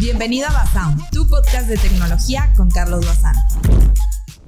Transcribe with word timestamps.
Bienvenido 0.00 0.48
a 0.48 0.52
Basound, 0.52 1.10
tu 1.10 1.28
podcast 1.28 1.68
de 1.68 1.76
tecnología 1.76 2.50
con 2.56 2.70
Carlos 2.70 3.04
Bazán. 3.04 3.34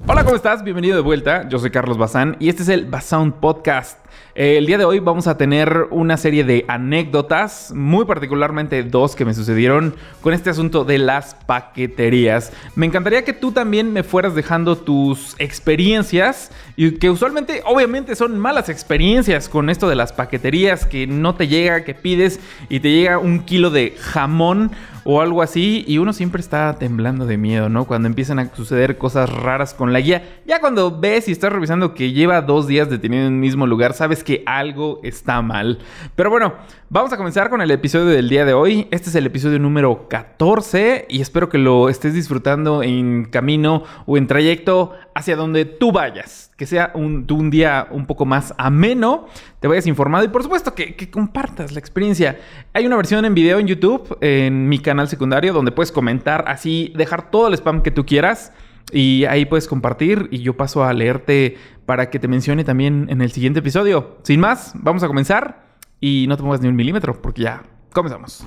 Hola, 0.07 0.23
¿cómo 0.23 0.35
estás? 0.35 0.63
Bienvenido 0.63 0.95
de 0.95 1.03
vuelta. 1.03 1.47
Yo 1.47 1.59
soy 1.59 1.69
Carlos 1.69 1.99
Bazán 1.99 2.37
y 2.39 2.49
este 2.49 2.63
es 2.63 2.69
el 2.69 2.85
Basound 2.87 3.35
Podcast. 3.35 3.99
Eh, 4.35 4.57
el 4.57 4.65
día 4.65 4.79
de 4.79 4.85
hoy 4.85 4.99
vamos 4.99 5.27
a 5.27 5.37
tener 5.37 5.87
una 5.91 6.17
serie 6.17 6.43
de 6.43 6.65
anécdotas, 6.67 7.71
muy 7.75 8.05
particularmente 8.05 8.81
dos 8.83 9.15
que 9.15 9.25
me 9.25 9.33
sucedieron 9.33 9.95
con 10.21 10.33
este 10.33 10.49
asunto 10.49 10.85
de 10.85 10.97
las 10.97 11.35
paqueterías. 11.35 12.51
Me 12.75 12.85
encantaría 12.85 13.23
que 13.23 13.33
tú 13.33 13.51
también 13.51 13.93
me 13.93 14.01
fueras 14.01 14.33
dejando 14.33 14.75
tus 14.75 15.35
experiencias 15.37 16.51
y 16.75 16.93
que 16.93 17.11
usualmente, 17.11 17.61
obviamente, 17.65 18.15
son 18.15 18.39
malas 18.39 18.69
experiencias 18.69 19.49
con 19.49 19.69
esto 19.69 19.87
de 19.87 19.95
las 19.95 20.13
paqueterías, 20.13 20.85
que 20.85 21.05
no 21.05 21.35
te 21.35 21.47
llega, 21.47 21.83
que 21.83 21.93
pides 21.93 22.39
y 22.69 22.79
te 22.79 22.89
llega 22.89 23.19
un 23.19 23.41
kilo 23.41 23.69
de 23.69 23.95
jamón 23.99 24.71
o 25.05 25.21
algo 25.21 25.41
así 25.41 25.83
y 25.87 25.97
uno 25.97 26.13
siempre 26.13 26.39
está 26.39 26.77
temblando 26.79 27.25
de 27.25 27.37
miedo, 27.37 27.69
¿no? 27.69 27.85
Cuando 27.85 28.07
empiezan 28.07 28.39
a 28.39 28.53
suceder 28.55 28.97
cosas 28.97 29.29
raras 29.29 29.73
con 29.73 29.93
la 29.93 29.99
guía. 29.99 30.39
Ya 30.45 30.59
cuando 30.59 30.97
ves 30.99 31.27
y 31.27 31.31
estás 31.31 31.51
revisando 31.51 31.93
que 31.93 32.11
lleva 32.11 32.41
dos 32.41 32.67
días 32.67 32.89
detenido 32.89 33.27
en 33.27 33.33
el 33.33 33.39
mismo 33.39 33.67
lugar, 33.67 33.93
sabes 34.03 34.21
que 34.21 34.43
algo 34.45 34.99
está 35.01 35.41
mal. 35.41 35.79
Pero 36.13 36.29
bueno, 36.29 36.55
vamos 36.89 37.13
a 37.13 37.15
comenzar 37.15 37.49
con 37.49 37.61
el 37.61 37.71
episodio 37.71 38.07
del 38.07 38.27
día 38.27 38.43
de 38.43 38.51
hoy. 38.51 38.85
Este 38.91 39.09
es 39.09 39.15
el 39.15 39.25
episodio 39.25 39.59
número 39.59 40.09
14 40.09 41.05
y 41.07 41.21
espero 41.21 41.47
que 41.47 41.57
lo 41.57 41.87
estés 41.87 42.13
disfrutando 42.13 42.83
en 42.83 43.23
camino 43.23 43.85
o 44.05 44.17
en 44.17 44.27
trayecto 44.27 44.91
hacia 45.15 45.37
donde 45.37 45.63
tú 45.63 45.93
vayas. 45.93 46.51
Que 46.57 46.65
sea 46.65 46.91
un, 46.95 47.25
un 47.31 47.49
día 47.49 47.87
un 47.91 48.05
poco 48.05 48.25
más 48.25 48.53
ameno, 48.57 49.27
te 49.61 49.69
vayas 49.69 49.87
informado 49.87 50.25
y 50.25 50.27
por 50.27 50.43
supuesto 50.43 50.75
que, 50.75 50.95
que, 50.95 51.09
compartas 51.09 51.71
la 51.71 51.79
experiencia. 51.79 52.37
Hay 52.73 52.85
una 52.85 52.97
versión 52.97 53.23
en 53.23 53.33
video 53.33 53.57
en 53.57 53.67
YouTube, 53.67 54.17
en 54.19 54.67
mi 54.67 54.79
canal 54.79 55.07
secundario, 55.07 55.53
donde 55.53 55.71
puedes 55.71 55.93
comentar 55.93 56.43
así, 56.49 56.91
dejar 56.97 57.31
todo 57.31 57.47
el 57.47 57.53
spam 57.53 57.81
que 57.81 57.91
tú 57.91 58.05
quieras. 58.05 58.51
Y 58.93 59.25
ahí 59.25 59.45
puedes 59.45 59.67
compartir 59.67 60.29
y 60.31 60.39
yo 60.39 60.55
paso 60.55 60.83
a 60.83 60.93
leerte 60.93 61.57
para 61.85 62.09
que 62.09 62.19
te 62.19 62.27
mencione 62.27 62.63
también 62.63 63.07
en 63.09 63.21
el 63.21 63.31
siguiente 63.31 63.59
episodio. 63.59 64.17
Sin 64.23 64.39
más, 64.39 64.73
vamos 64.75 65.03
a 65.03 65.07
comenzar 65.07 65.65
y 65.99 66.25
no 66.27 66.37
te 66.37 66.43
muevas 66.43 66.61
ni 66.61 66.67
un 66.67 66.75
milímetro 66.75 67.21
porque 67.21 67.41
ya 67.43 67.63
comenzamos. 67.91 68.45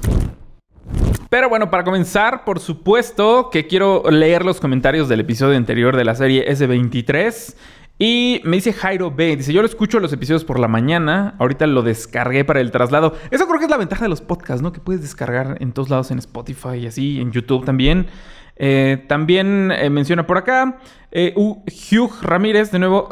Pero 1.29 1.49
bueno, 1.49 1.71
para 1.71 1.83
comenzar, 1.83 2.45
por 2.45 2.61
supuesto 2.61 3.51
que 3.51 3.67
quiero 3.67 4.05
leer 4.11 4.45
los 4.45 4.61
comentarios 4.61 5.09
del 5.09 5.21
episodio 5.21 5.57
anterior 5.57 5.97
de 5.97 6.05
la 6.05 6.15
serie 6.15 6.49
S23. 6.49 7.57
Y 7.99 8.43
me 8.45 8.57
dice 8.59 8.75
Jairo 8.75 9.11
B, 9.11 9.37
dice, 9.37 9.55
yo 9.55 9.63
lo 9.63 9.67
escucho 9.67 10.01
los 10.01 10.13
episodios 10.13 10.45
por 10.45 10.61
la 10.61 10.69
mañana, 10.69 11.35
ahorita 11.39 11.67
lo 11.67 11.83
descargué 11.83 12.45
para 12.45 12.61
el 12.61 12.71
traslado. 12.71 13.15
Eso 13.31 13.47
creo 13.47 13.59
que 13.59 13.65
es 13.65 13.71
la 13.71 13.79
ventaja 13.79 14.05
de 14.05 14.11
los 14.11 14.21
podcasts, 14.21 14.63
¿no? 14.63 14.71
Que 14.71 14.81
puedes 14.81 15.01
descargar 15.01 15.57
en 15.61 15.73
todos 15.73 15.89
lados, 15.89 16.11
en 16.11 16.19
Spotify 16.19 16.77
y 16.77 16.87
así, 16.87 17.21
en 17.21 17.33
YouTube 17.33 17.65
también. 17.65 18.09
Eh, 18.57 19.05
también 19.07 19.71
eh, 19.71 19.91
menciona 19.91 20.27
por 20.27 20.39
acá 20.39 20.79
eh, 21.13 21.35
Hugh 21.37 22.23
Ramírez, 22.23 22.71
de 22.73 22.79
nuevo, 22.79 23.11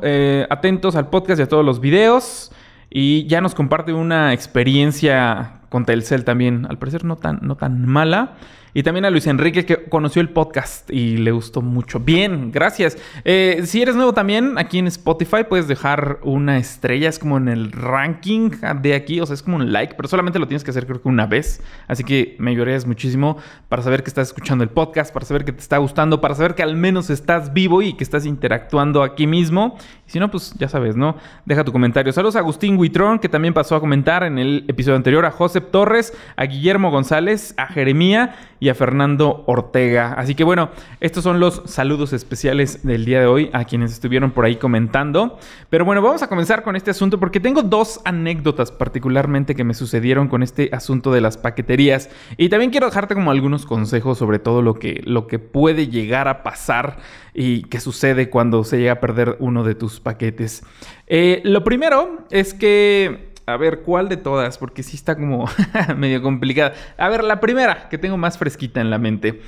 atentos 0.48 0.96
al 0.96 1.10
podcast 1.10 1.38
y 1.38 1.42
a 1.42 1.48
todos 1.48 1.64
los 1.64 1.80
videos. 1.80 2.52
Y 2.90 3.26
ya 3.26 3.40
nos 3.40 3.54
comparte 3.54 3.92
una 3.92 4.32
experiencia 4.32 5.60
con 5.68 5.84
Telcel 5.84 6.24
también, 6.24 6.66
al 6.68 6.78
parecer 6.78 7.04
no 7.04 7.16
tan, 7.16 7.40
no 7.42 7.56
tan 7.56 7.86
mala. 7.86 8.34
Y 8.75 8.83
también 8.83 9.05
a 9.05 9.11
Luis 9.11 9.28
Enrique 9.28 9.64
que 9.64 9.84
conoció 9.84 10.20
el 10.20 10.30
podcast 10.30 10.91
y 10.91 11.17
le 11.17 11.30
gustó 11.30 11.62
mucho. 11.62 12.00
Bien, 12.00 12.50
gracias. 12.50 12.98
Eh, 13.25 13.62
si 13.64 13.80
eres 13.80 13.94
nuevo 13.94 14.12
también, 14.12 14.58
aquí 14.58 14.80
en 14.80 14.89
Spotify 14.89 15.44
puedes 15.48 15.69
dejar 15.69 16.19
una 16.25 16.58
estrella. 16.58 17.08
Es 17.08 17.20
como 17.20 17.36
en 17.36 17.48
el 17.48 17.70
ranking 17.70 18.50
de 18.83 18.95
aquí. 18.95 19.20
O 19.20 19.27
sea, 19.27 19.34
es 19.34 19.45
como 19.45 19.58
un 19.58 19.72
like, 19.72 19.95
pero 19.95 20.08
solamente 20.08 20.41
lo 20.41 20.48
tienes 20.48 20.64
que 20.64 20.72
hacer 20.72 20.86
creo 20.86 21.00
que 21.00 21.08
una 21.08 21.27
vez. 21.27 21.62
Así 21.86 22.02
que 22.02 22.34
me 22.41 22.50
ayudarías 22.50 22.84
muchísimo 22.84 23.36
para 23.69 23.83
saber 23.83 24.02
que 24.02 24.08
estás 24.08 24.28
escuchando 24.28 24.64
el 24.64 24.70
podcast, 24.70 25.14
para 25.14 25.25
saber 25.25 25.45
que 25.45 25.52
te 25.52 25.61
está 25.61 25.78
gustando, 25.78 26.20
para 26.20 26.34
saber 26.34 26.56
que 26.56 26.64
al 26.64 26.75
menos 26.75 27.11
estás 27.11 27.52
vivo 27.52 27.80
y 27.80 27.92
que 27.92 28.02
estás 28.02 28.27
interactuando 28.27 29.05
aquí 29.05 29.28
mismo. 29.28 29.78
Si 30.14 30.20
no, 30.20 30.30
pues 30.30 30.54
ya 30.56 30.68
sabes, 30.68 30.94
¿no? 30.94 31.16
Deja 31.44 31.64
tu 31.64 31.72
comentario. 31.72 32.12
Saludos 32.12 32.36
a 32.36 32.39
Agustín 32.39 32.78
Huitrón, 32.78 33.18
que 33.18 33.28
también 33.28 33.52
pasó 33.52 33.74
a 33.74 33.80
comentar 33.80 34.22
en 34.22 34.39
el 34.39 34.64
episodio 34.68 34.94
anterior, 34.94 35.27
a 35.27 35.33
Josep 35.33 35.72
Torres, 35.72 36.16
a 36.36 36.44
Guillermo 36.44 36.92
González, 36.92 37.52
a 37.56 37.66
Jeremía 37.66 38.36
y 38.61 38.68
a 38.68 38.77
Fernando 38.77 39.42
Ortega. 39.48 40.14
Así 40.16 40.36
que 40.36 40.44
bueno, 40.44 40.70
estos 41.00 41.24
son 41.24 41.40
los 41.40 41.62
saludos 41.64 42.12
especiales 42.12 42.86
del 42.86 43.05
día 43.05 43.18
de 43.18 43.27
hoy 43.27 43.50
a 43.52 43.64
quienes 43.64 43.90
estuvieron 43.92 44.30
por 44.30 44.44
ahí 44.44 44.55
comentando. 44.55 45.36
Pero 45.68 45.84
bueno, 45.84 46.00
vamos 46.00 46.22
a 46.22 46.28
comenzar 46.28 46.62
con 46.62 46.77
este 46.77 46.92
asunto 46.92 47.18
porque 47.18 47.40
tengo 47.40 47.64
dos 47.64 48.00
anécdotas 48.05 48.70
particularmente 48.70 49.56
que 49.56 49.64
me 49.64 49.74
sucedieron 49.74 50.28
con 50.28 50.44
este 50.44 50.70
asunto 50.72 51.10
de 51.10 51.22
las 51.22 51.39
paqueterías. 51.39 52.08
Y 52.36 52.50
también 52.50 52.70
quiero 52.70 52.86
dejarte 52.86 53.16
como 53.16 53.33
algunos 53.33 53.66
consejos 53.66 54.16
sobre 54.16 54.39
todo 54.39 54.62
lo 54.62 54.74
que, 54.74 55.02
lo 55.05 55.27
que 55.27 55.40
puede 55.40 55.89
llegar 55.89 56.28
a 56.28 56.44
pasar 56.44 56.98
y 57.34 57.64
qué 57.64 57.80
sucede 57.80 58.30
cuando 58.30 58.62
se 58.62 58.78
llega 58.78 58.92
a 58.92 59.00
perder 59.00 59.36
uno 59.40 59.64
de 59.64 59.74
tus 59.74 60.00
paquetes. 60.04 60.62
Eh, 61.08 61.40
lo 61.42 61.64
primero 61.64 62.24
es 62.30 62.54
que 62.54 63.34
a 63.46 63.56
ver, 63.56 63.80
¿cuál 63.80 64.08
de 64.08 64.16
todas? 64.16 64.56
Porque 64.58 64.82
sí 64.82 64.96
está 64.96 65.16
como 65.16 65.46
medio 65.96 66.22
complicada. 66.22 66.74
A 66.96 67.08
ver, 67.08 67.24
la 67.24 67.40
primera 67.40 67.88
que 67.88 67.98
tengo 67.98 68.16
más 68.16 68.38
fresquita 68.38 68.80
en 68.80 68.90
la 68.90 68.98
mente. 68.98 69.40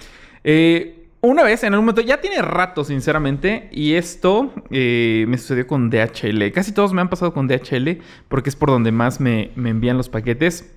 Eh, 0.45 1.07
una 1.23 1.43
vez, 1.43 1.65
en 1.65 1.73
un 1.73 1.81
momento, 1.81 2.03
ya 2.03 2.21
tiene 2.21 2.43
rato, 2.43 2.85
sinceramente, 2.85 3.69
y 3.73 3.95
esto 3.95 4.53
eh, 4.71 5.25
me 5.29 5.39
sucedió 5.39 5.67
con 5.67 5.89
DHL. 5.91 6.53
Casi 6.53 6.73
todos 6.73 6.93
me 6.93 7.01
han 7.01 7.09
pasado 7.09 7.33
con 7.33 7.49
DHL, 7.49 8.03
porque 8.29 8.51
es 8.51 8.57
por 8.57 8.69
donde 8.69 8.93
más 8.93 9.19
me, 9.19 9.51
envían 9.57 9.97
los 9.97 10.09
paquetes. 10.09 10.71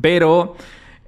Pero 0.00 0.56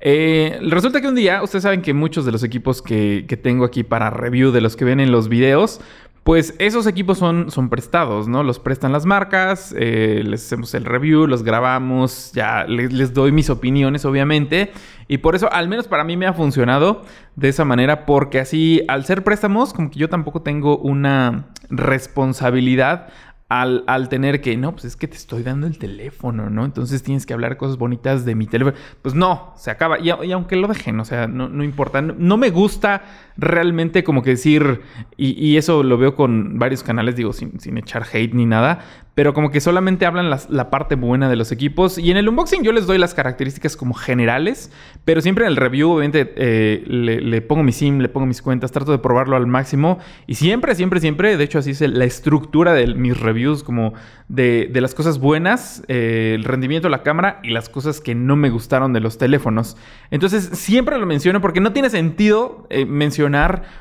resulta 0.00 1.00
que 1.00 1.08
un 1.08 1.14
día, 1.14 1.42
ustedes 1.42 1.62
saben 1.62 1.80
que 1.80 1.94
muchos 1.94 2.26
de 2.26 2.32
los 2.32 2.42
equipos 2.42 2.82
que, 2.82 3.24
que, 3.26 3.36
tengo 3.36 3.64
aquí 3.64 3.82
para 3.82 4.10
review 4.10 4.50
de 4.50 4.60
los 4.60 4.76
que 4.76 4.84
ven 4.84 5.00
en 5.00 5.10
los 5.10 5.28
videos, 5.28 5.80
pues 6.26 6.56
esos 6.59 6.88
equipos 6.88 7.19
son, 7.19 7.53
son 7.53 7.69
prestados, 7.69 8.26
¿no? 8.26 8.42
Los 8.42 8.59
prestan 8.59 8.91
las 8.91 9.06
marcas, 9.06 9.72
eh, 9.78 10.25
les 10.25 10.44
hacemos 10.44 10.75
el 10.75 10.84
review, 10.84 11.28
los 11.28 11.44
grabamos, 11.44 12.32
ya 12.32 12.64
les, 12.64 13.14
doy 13.14 13.31
mis 13.31 13.48
opiniones, 13.48 14.04
obviamente. 14.04 14.72
Y 15.06 15.19
por 15.19 15.36
eso, 15.36 15.48
al 15.53 15.69
menos 15.69 15.86
para 15.86 16.03
mí 16.03 16.16
me 16.16 16.26
ha 16.26 16.32
funcionado 16.32 17.04
de 17.36 17.48
esa 17.48 17.65
manera, 17.65 18.06
porque 18.06 18.41
así, 18.41 18.82
al 18.88 19.04
ser 19.04 19.22
préstamos, 19.22 19.72
como 19.72 19.88
que 19.88 20.00
yo 20.00 20.09
tampoco 20.09 20.42
tengo 20.42 20.78
una 20.78 21.47
responsabilidad 21.70 23.06
al, 23.48 23.84
al, 23.86 24.09
tener 24.09 24.41
que, 24.41 24.56
no, 24.56 24.72
pues 24.72 24.84
es 24.86 24.97
que 24.97 25.06
te 25.06 25.16
estoy 25.16 25.44
dando 25.44 25.69
el 25.69 25.78
teléfono, 25.78 26.50
¿no? 26.50 26.65
Entonces 26.65 27.04
tienes 27.04 27.25
que 27.25 27.34
hablar 27.34 27.56
cosas 27.56 27.78
bonitas 27.78 28.25
de 28.25 28.34
mi 28.34 28.48
teléfono. 28.48 28.76
Pues 29.03 29.15
no, 29.15 29.53
se 29.56 29.70
acaba. 29.70 30.00
Y, 30.00 30.10
y 30.25 30.32
aunque 30.32 30.56
lo 30.56 30.66
dejen, 30.66 30.98
o 30.98 31.04
sea, 31.04 31.28
no, 31.28 31.48
no 31.48 31.62
importa. 31.62 32.03
No, 32.03 32.36
me 32.36 32.50
gusta 32.50 33.04
realmente 33.36 34.04
como 34.04 34.22
que 34.22 34.30
decir, 34.30 34.80
y, 35.16 35.32
y, 35.32 35.56
eso 35.56 35.82
lo 35.82 35.98
veo 35.98 36.14
con 36.14 36.58
varios 36.58 36.82
canales, 36.82 37.16
digo, 37.16 37.32
sin, 37.32 37.60
sin 37.60 37.78
echar 37.78 38.04
hate 38.12 38.34
ni 38.34 38.47
nada, 38.47 38.80
pero 39.16 39.32
como 39.32 39.50
que 39.50 39.62
solamente 39.62 40.04
hablan 40.04 40.28
la 40.28 40.69
parte 40.69 40.94
buena 40.94 41.30
de 41.30 41.36
los 41.36 41.50
equipos. 41.50 41.97
Y 41.97 42.10
en 42.10 42.19
el 42.19 42.28
unboxing 42.28 42.62
yo 42.62 42.70
les 42.70 42.86
doy 42.86 42.98
las 42.98 43.14
características 43.14 43.74
como 43.74 43.94
generales, 43.94 44.70
pero 45.06 45.22
siempre 45.22 45.47
en 45.47 45.52
el 45.52 45.56
review, 45.56 45.91
obviamente, 45.91 46.34
eh, 46.36 46.84
le, 46.86 47.41
pongo 47.41 47.62
mi 47.62 47.72
SIM, 47.72 48.00
le 48.00 48.10
pongo 48.10 48.26
mis 48.26 48.42
cuentas, 48.42 48.72
trato 48.72 48.92
de 48.92 48.98
probarlo 48.98 49.34
al 49.36 49.47
máximo. 49.47 50.00
Y 50.26 50.34
siempre, 50.34 50.74
siempre, 50.74 51.00
siempre, 51.00 51.38
de 51.38 51.44
hecho, 51.44 51.58
así 51.58 51.70
es 51.70 51.80
la 51.80 52.04
estructura 52.04 52.74
de 52.74 52.94
mis 52.94 53.18
reviews, 53.18 53.62
como 53.62 53.94
de, 54.28 54.68
las 54.74 54.94
cosas 54.94 55.18
buenas, 55.18 55.82
eh, 55.88 56.32
el 56.34 56.44
rendimiento 56.44 56.88
de 56.88 56.91
la 56.91 57.03
cámara 57.03 57.41
y 57.42 57.53
las 57.53 57.70
cosas 57.70 58.03
que 58.03 58.14
no 58.14 58.36
me 58.36 58.50
gustaron 58.50 58.92
de 58.92 59.00
los 59.00 59.16
teléfonos. 59.16 59.78
Entonces, 60.10 60.44
siempre 60.53 60.98
lo 60.98 61.06
menciono 61.06 61.41
porque 61.41 61.60
no 61.60 61.72
tiene 61.72 61.88
sentido 61.88 62.66
eh, 62.68 62.84
mencionar 62.84 63.25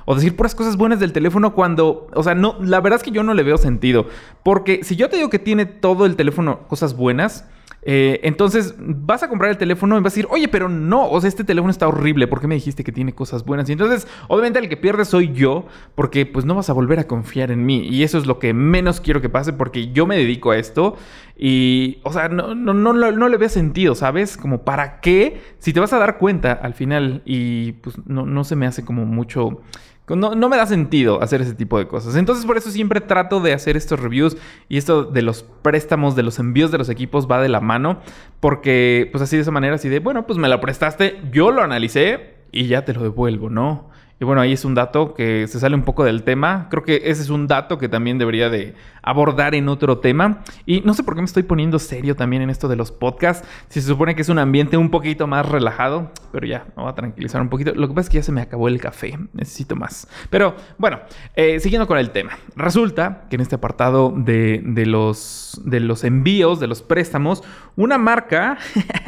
o 0.05 0.15
decir 0.15 0.35
puras 0.35 0.55
cosas 0.55 0.77
buenas 0.77 0.99
del 0.99 1.13
teléfono 1.13 1.53
cuando, 1.53 2.07
o 2.13 2.23
sea, 2.23 2.35
no, 2.35 2.57
la 2.61 2.81
verdad 2.81 2.97
es 2.97 3.03
que 3.03 3.11
yo 3.11 3.23
no 3.23 3.33
le 3.33 3.43
veo 3.43 3.57
sentido. 3.57 4.07
Porque 4.43 4.83
si 4.83 4.95
yo 4.95 5.09
te 5.09 5.17
digo 5.17 5.29
que 5.29 5.39
tiene 5.39 5.65
todo 5.65 6.05
el 6.05 6.15
teléfono 6.15 6.67
cosas 6.67 6.95
buenas. 6.95 7.47
Eh, 7.87 8.19
entonces 8.23 8.73
vas 8.79 9.21
a 9.21 9.29
comprar 9.29 9.51
el 9.51 9.57
teléfono 9.57 9.95
y 9.95 10.01
vas 10.01 10.11
a 10.11 10.15
decir, 10.15 10.27
oye, 10.31 10.47
pero 10.47 10.69
no, 10.69 11.07
o 11.07 11.21
sea, 11.21 11.27
este 11.27 11.43
teléfono 11.43 11.69
está 11.69 11.87
horrible, 11.87 12.27
¿por 12.27 12.41
qué 12.41 12.47
me 12.47 12.55
dijiste 12.55 12.83
que 12.83 12.91
tiene 12.91 13.13
cosas 13.13 13.45
buenas? 13.45 13.69
Y 13.69 13.73
entonces, 13.73 14.07
obviamente, 14.27 14.57
el 14.57 14.69
que 14.69 14.75
pierde 14.75 15.05
soy 15.05 15.31
yo, 15.33 15.67
porque 15.93 16.25
pues 16.25 16.45
no 16.45 16.55
vas 16.55 16.69
a 16.69 16.73
volver 16.73 16.99
a 16.99 17.07
confiar 17.07 17.51
en 17.51 17.63
mí. 17.63 17.87
Y 17.87 18.01
eso 18.03 18.17
es 18.17 18.25
lo 18.25 18.39
que 18.39 18.53
menos 18.53 18.99
quiero 18.99 19.21
que 19.21 19.29
pase, 19.29 19.53
porque 19.53 19.91
yo 19.91 20.07
me 20.07 20.17
dedico 20.17 20.51
a 20.51 20.57
esto. 20.57 20.97
Y, 21.37 21.99
o 22.03 22.11
sea, 22.11 22.27
no, 22.27 22.55
no, 22.55 22.73
no, 22.73 22.93
no 22.93 23.29
le 23.29 23.37
veo 23.37 23.49
sentido, 23.49 23.93
¿sabes? 23.93 24.35
Como, 24.35 24.63
¿para 24.63 24.99
qué? 24.99 25.41
Si 25.59 25.71
te 25.71 25.79
vas 25.79 25.93
a 25.93 25.99
dar 25.99 26.17
cuenta 26.17 26.53
al 26.53 26.73
final 26.73 27.21
y 27.25 27.73
pues 27.73 27.97
no, 28.07 28.25
no 28.25 28.43
se 28.43 28.55
me 28.55 28.65
hace 28.65 28.83
como 28.83 29.05
mucho 29.05 29.61
no, 30.07 30.49
me 30.49 30.57
da 30.57 30.67
sentido 30.67 31.21
hacer 31.23 31.41
ese 31.41 31.55
tipo 31.55 31.79
de 31.79 31.87
cosas. 31.87 32.15
Entonces 32.15 32.45
por 32.45 32.57
eso 32.57 32.69
siempre 32.69 33.01
trato 33.01 33.39
de 33.39 33.53
hacer 33.53 33.75
estos 33.75 33.99
reviews 33.99 34.37
y 34.69 34.77
esto 34.77 35.03
de 35.03 35.23
los 35.23 35.41
préstamos, 35.41 36.15
de 36.15 36.21
los 36.21 36.37
envíos 36.37 36.71
de 36.71 36.77
los 36.77 36.89
equipos 36.89 37.27
va 37.29 37.41
de 37.41 37.49
la 37.49 37.59
mano. 37.59 38.01
Porque 38.39 39.09
pues 39.11 39.23
así 39.23 39.35
de 39.35 39.41
esa 39.41 39.51
manera, 39.51 39.75
así 39.75 39.89
de, 39.89 39.99
bueno, 39.99 40.27
pues 40.27 40.37
me 40.37 40.47
lo 40.47 40.61
prestaste, 40.61 41.19
yo 41.31 41.49
lo 41.49 41.63
analicé 41.63 42.35
y 42.51 42.67
ya 42.67 42.85
te 42.85 42.93
lo 42.93 43.01
devuelvo, 43.01 43.49
¿no? 43.49 43.89
Y 44.17 44.23
bueno, 44.23 44.39
ahí 44.39 44.53
es 44.53 44.63
un 44.63 44.75
dato 44.75 45.13
que 45.13 45.45
se 45.47 45.59
sale 45.59 45.75
un 45.75 45.83
poco 45.83 46.05
del 46.05 46.23
tema. 46.23 46.67
Creo 46.69 46.83
que 46.83 47.01
ese 47.05 47.21
es 47.21 47.29
un 47.29 47.47
dato 47.47 47.77
que 47.77 47.89
también 47.89 48.17
debería 48.17 48.49
de 48.49 48.73
abordar 49.01 49.55
en 49.55 49.67
otro 49.67 49.97
tema. 49.97 50.41
Y 50.65 50.79
no 50.81 50.93
sé 50.93 51.03
por 51.03 51.15
qué 51.15 51.21
me 51.21 51.25
estoy 51.25 51.43
poniendo 51.43 51.79
serio 51.79 52.15
también 52.15 52.41
en 52.41 52.49
esto 52.49 52.69
de 52.69 52.77
los 52.77 52.93
podcasts. 52.93 53.45
Si 53.67 53.81
se 53.81 53.87
supone 53.87 54.15
que 54.15 54.21
es 54.21 54.29
un 54.29 54.39
ambiente 54.39 54.77
un 54.77 54.89
poquito 54.89 55.27
más 55.27 55.45
relajado. 55.45 56.11
Pero 56.31 56.47
ya, 56.47 56.65
me 56.77 56.83
voy 56.83 56.91
a 56.91 56.95
tranquilizar 56.95 57.41
un 57.41 57.49
poquito. 57.49 57.73
Lo 57.75 57.89
que 57.89 57.93
pasa 57.93 58.05
es 58.05 58.09
que 58.09 58.17
ya 58.19 58.23
se 58.23 58.31
me 58.31 58.41
acabó 58.41 58.69
el 58.69 58.79
café. 58.79 59.19
Necesito 59.33 59.75
más. 59.75 60.07
Pero 60.29 60.55
bueno, 60.77 61.01
eh, 61.35 61.59
siguiendo 61.59 61.85
con 61.85 61.97
el 61.97 62.11
tema. 62.11 62.37
Resulta 62.55 63.25
que 63.29 63.35
en 63.35 63.41
este 63.41 63.55
apartado 63.55 64.13
de, 64.15 64.61
los, 64.85 65.61
de 65.65 65.81
los 65.81 66.05
envíos, 66.05 66.61
de 66.61 66.67
los 66.67 66.81
préstamos, 66.81 67.43
una 67.75 67.97
marca 67.97 68.57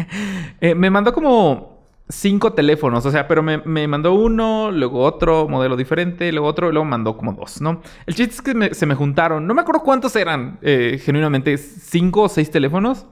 eh, 0.59 0.75
me 0.75 0.89
mandó 0.89 1.13
como 1.13 1.76
cinco 2.09 2.54
teléfonos, 2.54 3.06
o 3.06 3.12
sea, 3.12 3.27
pero 3.27 3.44
me, 3.44 3.88
mandó 3.88 4.13
uno, 4.13 4.71
luego 4.71 5.01
otro 5.01 5.48
modelo 5.48 5.75
diferente, 5.75 6.31
luego 6.31 6.48
otro, 6.48 6.71
luego 6.71 6.86
mandó 6.86 7.18
como 7.18 7.33
dos, 7.33 7.62
¿no? 7.62 7.81
El 8.06 8.15
chiste 8.15 8.36
es 8.36 8.42
que 8.42 8.75
se 8.75 8.86
me 8.86 8.95
juntaron, 8.95 9.45
no 9.45 9.54
me 9.54 9.62
acuerdo 9.62 9.83
cuántos 9.83 10.15
eran, 10.15 10.57
eh, 10.62 11.00
genuinamente, 11.04 11.57
cinco 11.57 12.24
o 12.24 12.30
seis 12.30 12.50
teléfonos. 12.50 13.06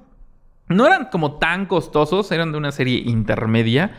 No 0.68 0.88
eran 0.88 1.10
como 1.12 1.38
tan 1.38 1.68
costosos, 1.68 2.32
eran 2.32 2.52
de 2.52 2.58
una 2.58 2.72
serie 2.72 3.04
intermedia. 3.06 3.92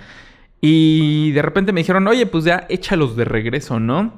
Y 0.60 1.30
de 1.32 1.42
repente 1.42 1.72
me 1.72 1.80
dijeron, 1.80 2.08
oye, 2.08 2.26
pues 2.26 2.44
ya 2.44 2.66
échalos 2.68 3.14
de 3.14 3.24
regreso, 3.24 3.78
¿no? 3.78 4.14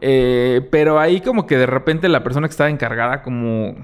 Eh, 0.00 0.66
pero 0.70 0.98
ahí 0.98 1.20
como 1.20 1.46
que 1.46 1.58
de 1.58 1.66
repente 1.66 2.08
la 2.08 2.22
persona 2.22 2.48
que 2.48 2.52
estaba 2.52 2.70
encargada 2.70 3.22
como... 3.22 3.74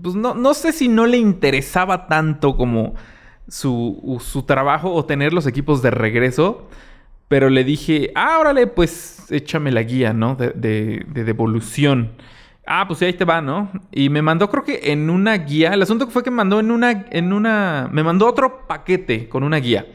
Pues 0.00 0.14
no, 0.14 0.34
no 0.34 0.54
sé 0.54 0.72
si 0.72 0.88
no 0.88 1.06
le 1.06 1.16
interesaba 1.16 2.06
tanto 2.06 2.56
como 2.56 2.94
su, 3.48 4.44
trabajo 4.46 4.92
o 4.92 5.04
tener 5.04 5.32
los 5.32 5.46
equipos 5.46 5.82
de 5.82 5.90
regreso. 5.90 6.68
Pero 7.28 7.48
le 7.48 7.62
dije, 7.62 8.10
ah, 8.16 8.38
órale, 8.40 8.66
pues 8.66 9.30
échame 9.30 9.70
la 9.70 9.82
guía, 9.82 10.12
¿no? 10.12 10.34
De, 10.34 10.50
de, 10.50 11.24
devolución. 11.24 12.10
Ah, 12.66 12.86
pues 12.88 13.02
ahí 13.02 13.12
te 13.12 13.24
va, 13.24 13.40
¿no? 13.40 13.70
Y 13.92 14.08
me 14.08 14.20
mandó, 14.20 14.50
creo 14.50 14.64
que 14.64 14.80
en 14.92 15.08
una 15.10 15.34
guía. 15.34 15.72
El 15.72 15.82
asunto 15.82 16.08
fue 16.08 16.24
que 16.24 16.30
me 16.30 16.38
mandó 16.38 16.58
en 16.58 16.70
una. 16.70 17.06
En 17.10 17.32
una. 17.32 17.88
Me 17.92 18.02
mandó 18.02 18.26
otro 18.26 18.66
paquete 18.66 19.28
con 19.28 19.44
una 19.44 19.58
guía. 19.58 19.86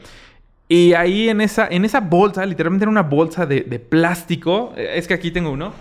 Y 0.68 0.94
ahí 0.94 1.28
en 1.28 1.40
esa, 1.40 1.68
en 1.68 1.84
esa 1.84 2.00
bolsa, 2.00 2.44
literalmente 2.44 2.84
era 2.84 2.90
una 2.90 3.02
bolsa 3.02 3.46
de, 3.46 3.62
plástico. 3.78 4.72
Es 4.76 5.06
que 5.06 5.14
aquí 5.14 5.30
tengo 5.30 5.50
uno. 5.50 5.72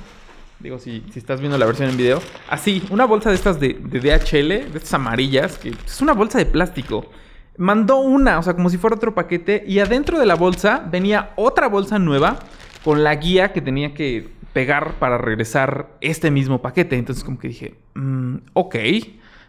Digo, 0.59 0.79
si, 0.79 1.03
si, 1.11 1.19
estás 1.19 1.39
viendo 1.39 1.57
la 1.57 1.65
versión 1.65 1.89
en 1.89 1.97
video. 1.97 2.21
Así, 2.49 2.83
una 2.89 3.05
bolsa 3.05 3.29
de 3.29 3.35
estas 3.35 3.59
de, 3.59 3.73
de 3.73 3.99
DHL, 3.99 4.71
de 4.71 4.77
estas 4.77 4.93
amarillas, 4.93 5.57
que 5.57 5.69
es 5.69 6.01
una 6.01 6.13
bolsa 6.13 6.37
de 6.37 6.45
plástico. 6.45 7.05
Mandó 7.57 7.97
una, 7.97 8.39
o 8.39 8.43
sea, 8.43 8.53
como 8.53 8.69
si 8.69 8.77
fuera 8.77 8.95
otro 8.95 9.15
paquete. 9.15 9.63
Y 9.67 9.79
adentro 9.79 10.19
de 10.19 10.25
la 10.25 10.35
bolsa 10.35 10.85
venía 10.89 11.31
otra 11.35 11.67
bolsa 11.67 11.99
nueva 11.99 12.39
con 12.83 13.03
la 13.03 13.15
guía 13.15 13.53
que 13.53 13.61
tenía 13.61 13.93
que 13.93 14.29
pegar 14.53 14.93
para 14.99 15.17
regresar 15.17 15.89
este 16.01 16.31
mismo 16.31 16.61
paquete. 16.61 16.97
Entonces 16.97 17.23
como 17.23 17.39
que 17.39 17.49
dije, 17.49 17.75
mm, 17.95 18.35
ok, 18.53 18.75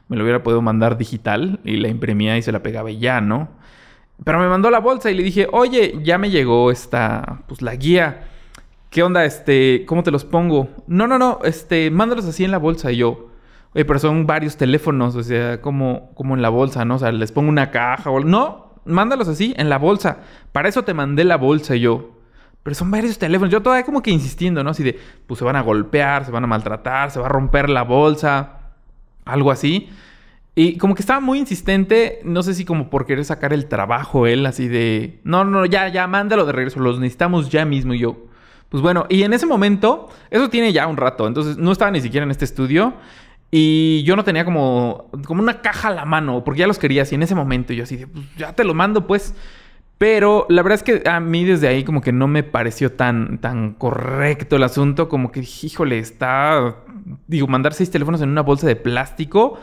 me 0.09 0.17
lo 0.17 0.23
hubiera 0.23 0.43
podido 0.43 0.63
mandar 0.63 0.99
digital 0.99 1.61
y 1.65 1.77
la 1.77 1.89
imprimía 1.89 2.37
y 2.37 2.43
se 2.43 2.53
la 2.53 2.63
pegaba 2.63 2.91
y 2.91 2.99
ya, 2.99 3.21
¿no? 3.21 3.49
Pero 4.25 4.39
me 4.39 4.49
mandó 4.49 4.71
la 4.71 4.81
bolsa 4.81 5.11
y 5.11 5.15
le 5.15 5.23
dije, 5.23 5.47
oye, 5.53 5.99
ya 6.03 6.19
me 6.19 6.31
llegó 6.31 6.71
esta, 6.71 7.43
pues 7.49 7.63
la 7.63 7.75
guía. 7.77 8.29
¿Qué 8.91 9.03
onda, 9.03 9.25
este, 9.25 9.85
cómo 9.87 10.03
te 10.03 10.11
los 10.11 10.25
pongo? 10.25 10.71
No, 10.87 11.07
no, 11.07 11.19
no, 11.19 11.41
este, 11.45 11.91
mándalos 11.91 12.25
así 12.27 12.45
en 12.45 12.51
la 12.51 12.59
bolsa. 12.59 12.91
Y 12.93 12.99
yo, 12.99 13.31
Pero 13.85 13.99
son 13.99 14.27
varios 14.27 14.57
teléfonos, 14.57 15.15
o 15.17 15.23
sea, 15.23 15.61
como, 15.61 16.11
como 16.15 16.35
en 16.35 16.43
la 16.43 16.49
bolsa, 16.49 16.85
¿no? 16.85 16.95
O 16.95 16.99
sea, 16.99 17.13
les 17.13 17.31
pongo 17.33 17.51
una 17.51 17.71
caja 17.71 18.11
o... 18.11 18.21
No, 18.21 18.75
mándalos 18.87 19.29
así, 19.29 19.55
en 19.59 19.69
la 19.69 19.79
bolsa. 19.79 20.19
Para 20.53 20.69
eso 20.69 20.83
te 20.83 20.95
mandé 20.95 21.25
la 21.25 21.37
bolsa 21.37 21.77
y 21.77 21.81
yo. 21.81 22.13
Pero 22.63 22.75
son 22.75 22.91
varios 22.91 23.19
teléfonos. 23.19 23.53
Yo 23.53 23.63
todavía 23.63 23.85
como 23.85 24.03
que 24.03 24.11
insistiendo, 24.11 24.65
¿no? 24.65 24.71
Así 24.71 24.83
de, 24.83 24.99
pues 25.27 25.39
se 25.39 25.45
van 25.45 25.57
a 25.57 25.61
golpear, 25.61 26.25
se 26.25 26.31
van 26.31 26.45
a 26.45 26.47
maltratar, 26.47 27.11
se 27.11 27.21
va 27.21 27.27
a 27.27 27.29
romper 27.29 27.69
la 27.69 27.83
bolsa, 27.83 28.73
algo 29.25 29.51
así. 29.51 29.89
Y 30.59 30.79
como 30.79 30.95
que 30.95 31.03
estaba 31.03 31.21
muy 31.21 31.39
insistente, 31.39 32.21
no 32.25 32.43
sé 32.43 32.55
si 32.55 32.65
como 32.65 32.89
por 32.89 33.05
querer 33.05 33.27
sacar 33.27 33.53
el 33.53 33.67
trabajo 33.67 34.27
él, 34.27 34.47
así 34.47 34.69
de, 34.69 35.21
no, 35.23 35.45
no, 35.45 35.67
ya, 35.67 35.89
ya, 35.89 36.07
mándalo 36.07 36.47
de 36.47 36.53
regreso, 36.53 36.81
los 36.81 36.99
necesitamos 36.99 37.51
ya 37.51 37.67
mismo. 37.67 37.93
Y 37.93 37.99
yo, 37.99 38.25
pues 38.71 38.83
bueno, 38.83 39.05
y 39.11 39.23
en 39.23 39.35
ese 39.35 39.45
momento, 39.45 40.09
eso 40.31 40.49
tiene 40.49 40.73
ya 40.73 40.87
un 40.87 40.97
rato, 40.97 41.27
entonces 41.27 41.59
no 41.59 41.73
estaba 41.73 41.91
ni 41.91 42.01
siquiera 42.01 42.25
en 42.25 42.31
este 42.31 42.47
estudio. 42.47 42.95
Y 43.51 44.03
yo 44.03 44.17
no 44.17 44.25
tenía 44.25 44.45
como, 44.45 45.09
como 45.25 45.43
una 45.43 45.63
caja 45.63 45.89
a 45.89 45.95
la 45.95 46.05
mano, 46.05 46.43
porque 46.45 46.61
ya 46.61 46.67
los 46.67 46.79
quería 46.79 47.03
así 47.03 47.15
en 47.15 47.23
ese 47.23 47.35
momento. 47.35 47.73
Y 47.73 47.77
yo 47.77 47.85
así, 47.85 48.05
pues 48.07 48.25
ya 48.37 48.53
te 48.55 48.65
lo 48.65 48.75
mando, 48.75 49.07
pues. 49.07 49.35
Pero 49.99 50.47
la 50.51 50.63
verdad 50.63 50.75
es 50.77 50.83
que 50.83 51.09
a 51.09 51.21
mí 51.21 51.45
desde 51.45 51.69
ahí 51.69 51.83
como 51.83 52.03
que 52.03 52.13
no 52.13 52.29
me 52.29 52.43
pareció 52.43 52.93
tan, 52.93 53.39
tan 53.39 53.73
correcto 53.73 54.57
el 54.57 54.63
asunto. 54.63 55.09
Como 55.09 55.33
que 55.33 55.41
híjole, 55.41 55.99
está... 55.99 56.77
Digo, 57.27 57.47
mandar 57.47 57.73
seis 57.73 57.91
teléfonos 57.91 58.21
en 58.21 58.29
una 58.29 58.43
bolsa 58.43 58.67
de 58.67 58.77
plástico. 58.77 59.59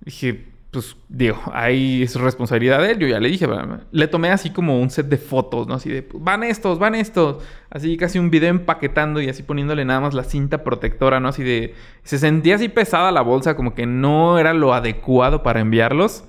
Dije, 0.00 0.49
pues 0.70 0.96
digo, 1.08 1.40
ahí 1.52 2.02
es 2.02 2.14
responsabilidad 2.14 2.80
de 2.80 2.92
él. 2.92 2.98
Yo 2.98 3.08
ya 3.08 3.18
le 3.18 3.28
dije, 3.28 3.48
le 3.90 4.06
tomé 4.06 4.30
así 4.30 4.50
como 4.50 4.80
un 4.80 4.90
set 4.90 5.06
de 5.06 5.16
fotos, 5.16 5.66
¿no? 5.66 5.74
Así 5.74 5.88
de, 5.88 6.06
van 6.14 6.44
estos, 6.44 6.78
van 6.78 6.94
estos. 6.94 7.42
Así 7.70 7.96
casi 7.96 8.18
un 8.20 8.30
video 8.30 8.50
empaquetando 8.50 9.20
y 9.20 9.28
así 9.28 9.42
poniéndole 9.42 9.84
nada 9.84 10.00
más 10.00 10.14
la 10.14 10.22
cinta 10.22 10.62
protectora, 10.62 11.18
¿no? 11.18 11.28
Así 11.28 11.42
de, 11.42 11.74
se 12.04 12.18
sentía 12.18 12.54
así 12.54 12.68
pesada 12.68 13.10
la 13.10 13.22
bolsa, 13.22 13.56
como 13.56 13.74
que 13.74 13.86
no 13.86 14.38
era 14.38 14.54
lo 14.54 14.72
adecuado 14.72 15.42
para 15.42 15.60
enviarlos. 15.60 16.24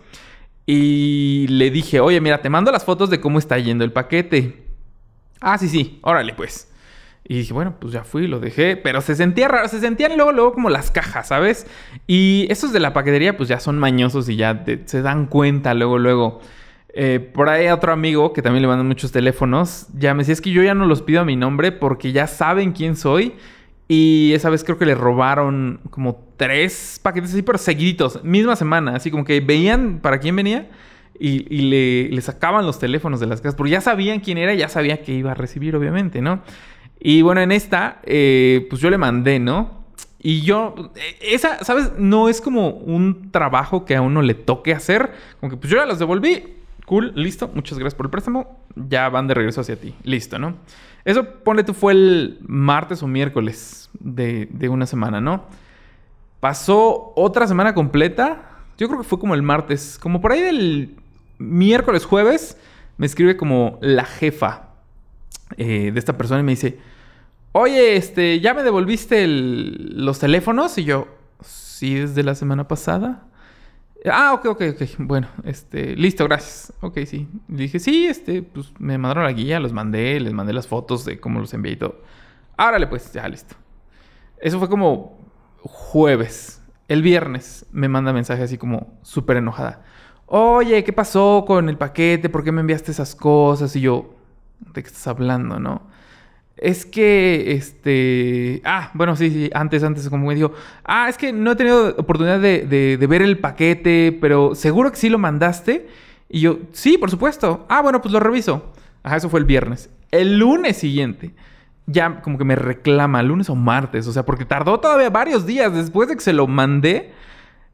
Y 0.66 1.48
le 1.50 1.70
dije, 1.70 2.00
oye, 2.00 2.20
mira, 2.20 2.42
te 2.42 2.50
mando 2.50 2.72
las 2.72 2.86
fotos 2.86 3.10
de 3.12 3.20
cómo 3.20 3.38
está 3.38 3.60
yendo 3.60 3.84
el 3.84 3.92
paquete. 3.92 4.66
Ah, 5.40 5.58
sí, 5.58 5.68
sí, 5.68 6.00
órale 6.02 6.34
pues. 6.34 6.71
Y 7.24 7.38
dije, 7.40 7.54
bueno, 7.54 7.76
pues 7.80 7.94
ya 7.94 8.04
fui, 8.04 8.28
lo 8.28 8.40
dejé. 8.40 8.78
Pero 8.78 9.02
se 9.02 9.16
sentía 9.16 9.48
raro, 9.48 9.68
se 9.68 9.80
sentían 9.80 10.16
luego, 10.16 10.32
luego 10.32 10.54
como 10.54 10.70
las 10.70 10.92
cajas, 10.92 11.28
¿sabes? 11.28 11.68
Y 12.08 12.48
esos 12.50 12.74
de 12.74 12.80
la 12.80 12.94
paquetería, 12.94 13.38
pues 13.38 13.48
ya 13.48 13.60
son 13.60 13.78
mañosos 13.78 14.28
y 14.30 14.36
ya 14.36 14.64
se 14.86 15.02
dan 15.02 15.28
cuenta 15.28 15.74
luego, 15.74 15.98
luego. 16.00 16.42
Eh, 16.94 17.20
por 17.34 17.48
ahí 17.48 17.68
otro 17.70 17.94
amigo 17.94 18.34
que 18.34 18.42
también 18.42 18.64
le 18.64 18.68
mandan 18.68 18.88
muchos 18.88 19.14
teléfonos, 19.14 19.88
ya 19.98 20.14
me 20.14 20.20
decía, 20.20 20.34
es 20.34 20.42
que 20.42 20.52
yo 20.52 20.62
ya 20.62 20.74
no 20.74 20.86
los 20.86 21.02
pido 21.02 21.22
a 21.22 21.26
mi 21.26 21.38
nombre 21.38 21.72
porque 21.72 22.12
ya 22.12 22.28
saben 22.28 22.74
quién 22.74 22.96
soy. 22.96 23.34
Y 23.88 24.32
esa 24.34 24.50
vez 24.50 24.64
creo 24.64 24.78
que 24.78 24.86
le 24.86 24.96
robaron 24.96 25.82
como 25.90 26.34
tres 26.38 27.00
paquetes 27.04 27.32
así, 27.32 27.42
pero 27.42 27.58
seguiditos, 27.58 28.24
misma 28.24 28.56
semana. 28.56 28.96
Así 28.96 29.12
como 29.12 29.26
que 29.26 29.42
veían 29.42 30.00
para 30.02 30.20
quién 30.20 30.36
venía 30.36 30.70
y, 31.20 31.40
le, 31.70 32.10
le, 32.10 32.22
sacaban 32.22 32.66
los 32.66 32.80
teléfonos 32.80 33.20
de 33.20 33.28
las 33.28 33.42
casas. 33.42 33.56
Porque 33.56 33.72
ya 33.72 33.82
sabían 33.82 34.22
quién 34.22 34.38
era, 34.38 34.54
ya 34.54 34.70
sabía 34.70 35.02
que 35.04 35.12
iba 35.12 35.32
a 35.32 35.34
recibir, 35.34 35.76
obviamente, 35.76 36.22
¿no? 36.22 36.42
Y 37.04 37.24
bueno, 37.24 37.42
en 37.42 37.52
esta, 37.52 38.00
eh, 38.04 38.68
pues 38.70 38.80
yo 38.80 38.92
le 38.92 38.98
mandé, 39.00 39.40
¿no? 39.40 39.82
Y 40.20 40.42
yo, 40.42 40.76
eh, 40.96 41.18
esa, 41.22 41.64
¿sabes? 41.64 41.94
No 41.98 42.30
es 42.30 42.42
como 42.42 42.70
un 42.70 43.32
trabajo 43.32 43.86
que 43.86 43.96
a 43.96 44.02
uno 44.02 44.22
le 44.22 44.36
toque 44.36 44.72
hacer. 44.72 45.12
Como 45.40 45.50
que 45.50 45.58
pues 45.58 45.72
yo 45.72 45.80
ya 45.80 45.88
los 45.88 45.98
devolví. 45.98 46.44
Cool, 46.86 47.12
listo. 47.16 47.50
Muchas 47.56 47.80
gracias 47.80 47.96
por 47.96 48.06
el 48.06 48.12
préstamo. 48.12 48.60
Ya 48.76 49.10
van 49.10 49.28
de 49.28 49.34
regreso 49.34 49.62
hacia 49.62 49.78
ti. 49.78 49.96
Listo, 50.04 50.38
¿no? 50.38 50.56
Eso, 51.04 51.26
ponle 51.44 51.64
tú, 51.64 51.74
fue 51.74 51.94
el 51.94 52.38
martes 52.42 53.02
o 53.02 53.08
miércoles 53.08 53.90
de, 54.00 54.48
de 54.52 54.70
una 54.70 54.86
semana, 54.86 55.20
¿no? 55.20 55.46
Pasó 56.40 57.14
otra 57.16 57.48
semana 57.48 57.74
completa. 57.74 58.60
Yo 58.78 58.88
creo 58.88 59.00
que 59.00 59.08
fue 59.08 59.20
como 59.20 59.34
el 59.34 59.42
martes. 59.42 59.98
Como 60.00 60.22
por 60.22 60.34
ahí 60.34 60.42
del 60.42 60.96
miércoles, 61.40 62.06
jueves, 62.06 62.60
me 62.98 63.08
escribe 63.08 63.38
como 63.38 63.80
la 63.82 64.06
jefa 64.06 64.68
eh, 65.58 65.92
de 65.92 66.00
esta 66.00 66.18
persona 66.18 66.42
y 66.42 66.44
me 66.44 66.52
dice, 66.52 66.78
oye, 67.52 67.96
este, 67.96 68.40
¿ya 68.40 68.54
me 68.54 68.64
devolviste 68.64 69.26
los 69.28 70.20
teléfonos? 70.20 70.78
Y 70.78 70.86
yo, 70.86 71.08
sí, 71.42 71.96
desde 71.96 72.24
la 72.24 72.36
semana 72.36 72.68
pasada. 72.68 73.28
Ah, 74.06 74.34
ok, 74.34 74.46
ok, 74.46 74.62
ok. 74.74 74.82
Bueno, 75.00 75.28
este, 75.44 75.96
listo, 75.96 76.24
gracias. 76.26 76.74
Ok, 76.82 77.00
sí. 77.06 77.28
Dije, 77.48 77.80
sí, 77.80 78.08
este, 78.08 78.42
pues 78.42 78.74
me 78.80 78.98
mandaron 78.98 79.26
la 79.26 79.32
guía, 79.32 79.60
los 79.60 79.74
mandé, 79.74 80.20
les 80.20 80.34
mandé 80.34 80.54
las 80.54 80.68
fotos 80.68 81.06
de 81.06 81.20
cómo 81.20 81.40
los 81.40 81.54
envié 81.54 81.74
y 81.74 81.76
todo. 81.76 82.02
Árale, 82.58 82.88
pues, 82.88 83.12
ya, 83.14 83.28
listo. 83.28 83.56
Eso 84.40 84.58
fue 84.60 84.70
como 84.70 85.20
jueves. 85.62 86.62
El 86.88 87.04
viernes 87.04 87.66
me 87.72 87.88
manda 87.88 88.12
mensaje 88.12 88.44
así 88.44 88.58
como 88.58 89.00
súper 89.04 89.38
enojada. 89.38 89.84
Oye, 90.26 90.84
¿qué 90.84 90.94
pasó 90.94 91.44
con 91.46 91.70
el 91.70 91.78
paquete? 91.78 92.30
¿Por 92.30 92.44
qué 92.44 92.52
me 92.52 92.62
enviaste 92.62 92.92
esas 92.92 93.16
cosas? 93.16 93.76
Y 93.76 93.82
yo, 93.82 94.16
¿de 94.74 94.82
qué 94.82 94.88
estás 94.88 95.08
hablando, 95.08 95.60
no? 95.60 95.91
Es 96.62 96.86
que, 96.86 97.54
este... 97.54 98.62
Ah, 98.64 98.92
bueno, 98.94 99.16
sí, 99.16 99.32
sí, 99.32 99.50
antes, 99.52 99.84
antes, 99.84 100.08
como 100.10 100.28
me 100.28 100.36
dijo, 100.36 100.54
ah, 100.86 101.10
es 101.10 101.18
que 101.18 101.34
no 101.34 101.54
he 101.54 101.56
tenido 101.56 101.96
oportunidad 101.98 102.40
de, 102.40 103.08
ver 103.10 103.24
el 103.24 103.40
paquete, 103.40 104.16
pero 104.22 104.54
seguro 104.54 104.92
que 104.92 104.98
sí 104.98 105.10
lo 105.10 105.18
mandaste. 105.18 105.88
Y 106.30 106.42
yo, 106.42 106.60
sí, 106.72 107.00
por 107.00 107.10
supuesto. 107.10 107.66
Ah, 107.68 107.82
bueno, 107.82 108.00
pues 108.00 108.14
lo 108.14 108.20
reviso. 108.20 108.72
Ajá, 109.02 109.18
eso 109.18 109.28
fue 109.28 109.40
el 109.40 109.48
viernes. 109.48 109.90
El 110.12 110.38
lunes 110.38 110.78
siguiente, 110.78 111.34
ya 111.88 112.22
como 112.22 112.38
que 112.38 112.46
me 112.46 112.56
reclama, 112.56 113.24
lunes 113.24 113.50
o 113.50 113.56
martes, 113.56 114.06
o 114.08 114.14
sea, 114.14 114.24
porque 114.24 114.46
tardó 114.46 114.80
todavía 114.80 115.10
varios 115.10 115.48
días 115.48 115.74
después 115.74 116.10
de 116.10 116.16
que 116.16 116.22
se 116.22 116.32
lo 116.32 116.46
mandé. 116.46 117.12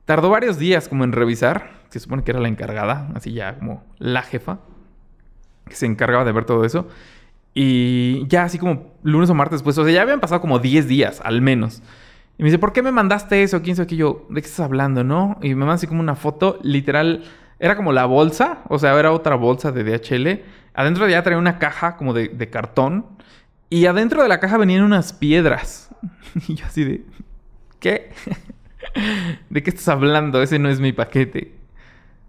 Tardó 0.06 0.29
varios 0.29 0.58
días 0.58 0.88
como 0.88 1.03
en 1.03 1.12
revisar. 1.12 1.72
Se 1.89 2.00
supone 2.00 2.24
que 2.24 2.32
era 2.32 2.39
la 2.39 2.48
encargada, 2.48 3.10
así 3.15 3.34
ya 3.34 3.60
como 3.60 3.84
la 4.00 4.22
jefa 4.22 4.60
que 5.67 5.75
se 5.75 5.86
encargaba 5.86 6.24
de 6.24 6.32
ver 6.32 6.46
todo 6.46 6.63
eso. 6.63 6.88
Y 7.59 8.27
ya 8.27 8.43
así 8.43 8.59
como 8.59 8.93
lunes 9.01 9.31
o 9.31 9.33
martes 9.33 9.61
después, 9.61 9.75
o 9.79 9.83
sea, 9.83 9.91
ya 9.91 10.03
habían 10.03 10.19
pasado 10.19 10.41
como 10.41 10.59
10 10.59 10.87
días 10.87 11.21
al 11.25 11.41
menos. 11.41 11.81
Y 12.37 12.43
me 12.43 12.49
dice, 12.49 12.59
¿por 12.59 12.71
qué 12.71 12.83
me 12.83 12.91
mandaste 12.91 13.41
eso? 13.41 13.63
¿Quién 13.63 13.75
sabe 13.75 13.87
qué? 13.87 13.95
Yo, 13.95 14.27
¿de 14.29 14.43
qué 14.43 14.47
estás 14.47 14.59
hablando, 14.59 15.03
no? 15.03 15.39
Y 15.41 15.49
me 15.49 15.61
manda 15.61 15.73
así 15.73 15.87
como 15.87 15.99
una 15.99 16.13
foto, 16.13 16.59
literal, 16.61 17.23
era 17.57 17.75
como 17.75 17.93
la 17.93 18.05
bolsa, 18.05 18.59
o 18.69 18.77
sea, 18.77 18.95
era 18.99 19.11
otra 19.11 19.33
bolsa 19.33 19.71
de 19.71 19.83
DHL. 19.83 20.43
Adentro 20.75 21.05
de 21.05 21.13
ella 21.13 21.23
traía 21.23 21.39
una 21.39 21.57
caja 21.57 21.97
como 21.97 22.13
de, 22.13 22.27
de 22.27 22.47
cartón. 22.47 23.07
Y 23.71 23.87
adentro 23.87 24.21
de 24.21 24.29
la 24.29 24.39
caja 24.39 24.59
venían 24.59 24.83
unas 24.83 25.11
piedras. 25.13 25.89
y 26.47 26.53
yo 26.53 26.63
así 26.67 26.83
de, 26.83 27.05
¿qué? 27.79 28.11
¿De 29.49 29.63
qué 29.63 29.71
estás 29.71 29.87
hablando? 29.87 30.43
Ese 30.43 30.59
no 30.59 30.69
es 30.69 30.79
mi 30.79 30.93
paquete. 30.93 31.56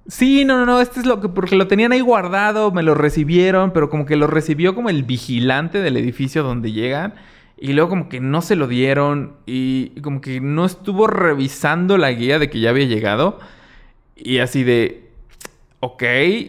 Sí, 0.09 0.47
no, 0.47 0.57
no, 0.57 0.65
no, 0.65 0.81
este 0.81 1.01
es 1.01 1.07
lo 1.07 1.21
que, 1.21 1.29
porque 1.29 1.55
lo 1.55 1.69
tenían 1.69 1.93
ahí 1.93 2.01
guardado, 2.01 2.73
me 2.73 2.83
lo 2.83 2.95
recibieron, 2.95 3.73
pero 3.73 3.91
como 3.91 4.07
que 4.07 4.17
lo 4.17 4.27
recibió 4.27 4.75
como 4.75 4.89
el 4.89 5.03
vigilante 5.03 5.81
del 5.83 5.99
edificio 5.99 6.43
donde 6.43 6.73
llegan. 6.73 7.15
Y 7.59 7.75
luego 7.75 7.91
como 7.91 8.09
que 8.09 8.21
no 8.21 8.41
se 8.41 8.57
lo 8.57 8.69
dieron 8.69 9.35
y 9.45 10.01
como 10.01 10.21
que 10.23 10.41
no 10.41 10.65
estuvo 10.65 11.09
revisando 11.09 11.99
la 11.99 12.11
guía 12.13 12.39
de 12.39 12.49
que 12.49 12.61
ya 12.61 12.71
había 12.71 12.87
llegado. 12.87 13.39
Y 14.17 14.39
así 14.39 14.65
de, 14.65 15.11
ok, 15.81 16.03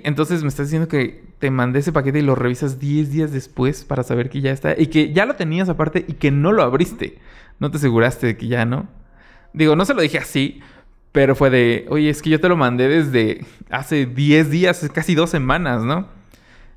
entonces 0.03 0.43
me 0.43 0.49
estás 0.49 0.67
diciendo 0.67 0.87
que 0.87 1.23
te 1.39 1.51
mandé 1.51 1.79
ese 1.79 1.91
paquete 1.91 2.19
y 2.19 2.21
lo 2.21 2.35
revisas 2.35 2.79
10 2.79 3.11
días 3.11 3.31
después 3.33 3.83
para 3.83 4.03
saber 4.03 4.29
que 4.29 4.41
ya 4.41 4.51
está. 4.51 4.75
Y 4.79 4.87
que 4.87 5.11
ya 5.13 5.25
lo 5.25 5.35
tenías 5.35 5.67
aparte 5.67 6.05
y 6.07 6.13
que 6.13 6.31
no 6.31 6.53
lo 6.53 6.63
abriste. 6.63 7.19
No 7.59 7.71
te 7.71 7.77
aseguraste 7.77 8.27
de 8.27 8.37
que 8.37 8.47
ya 8.47 8.65
no. 8.65 8.87
Digo, 9.53 9.75
no 9.75 9.83
se 9.85 9.93
lo 9.95 10.01
dije 10.01 10.19
así, 10.19 10.61
pero 11.11 11.35
fue 11.35 11.49
de, 11.49 11.85
oye, 11.89 12.09
es 12.09 12.21
que 12.21 12.29
yo 12.29 12.39
te 12.39 12.49
lo 12.49 12.55
mandé 12.55 12.87
desde 12.87 13.45
hace 13.69 14.05
10 14.05 14.49
días, 14.49 14.89
casi 14.93 15.15
dos 15.15 15.29
semanas, 15.29 15.83
¿no? 15.83 16.07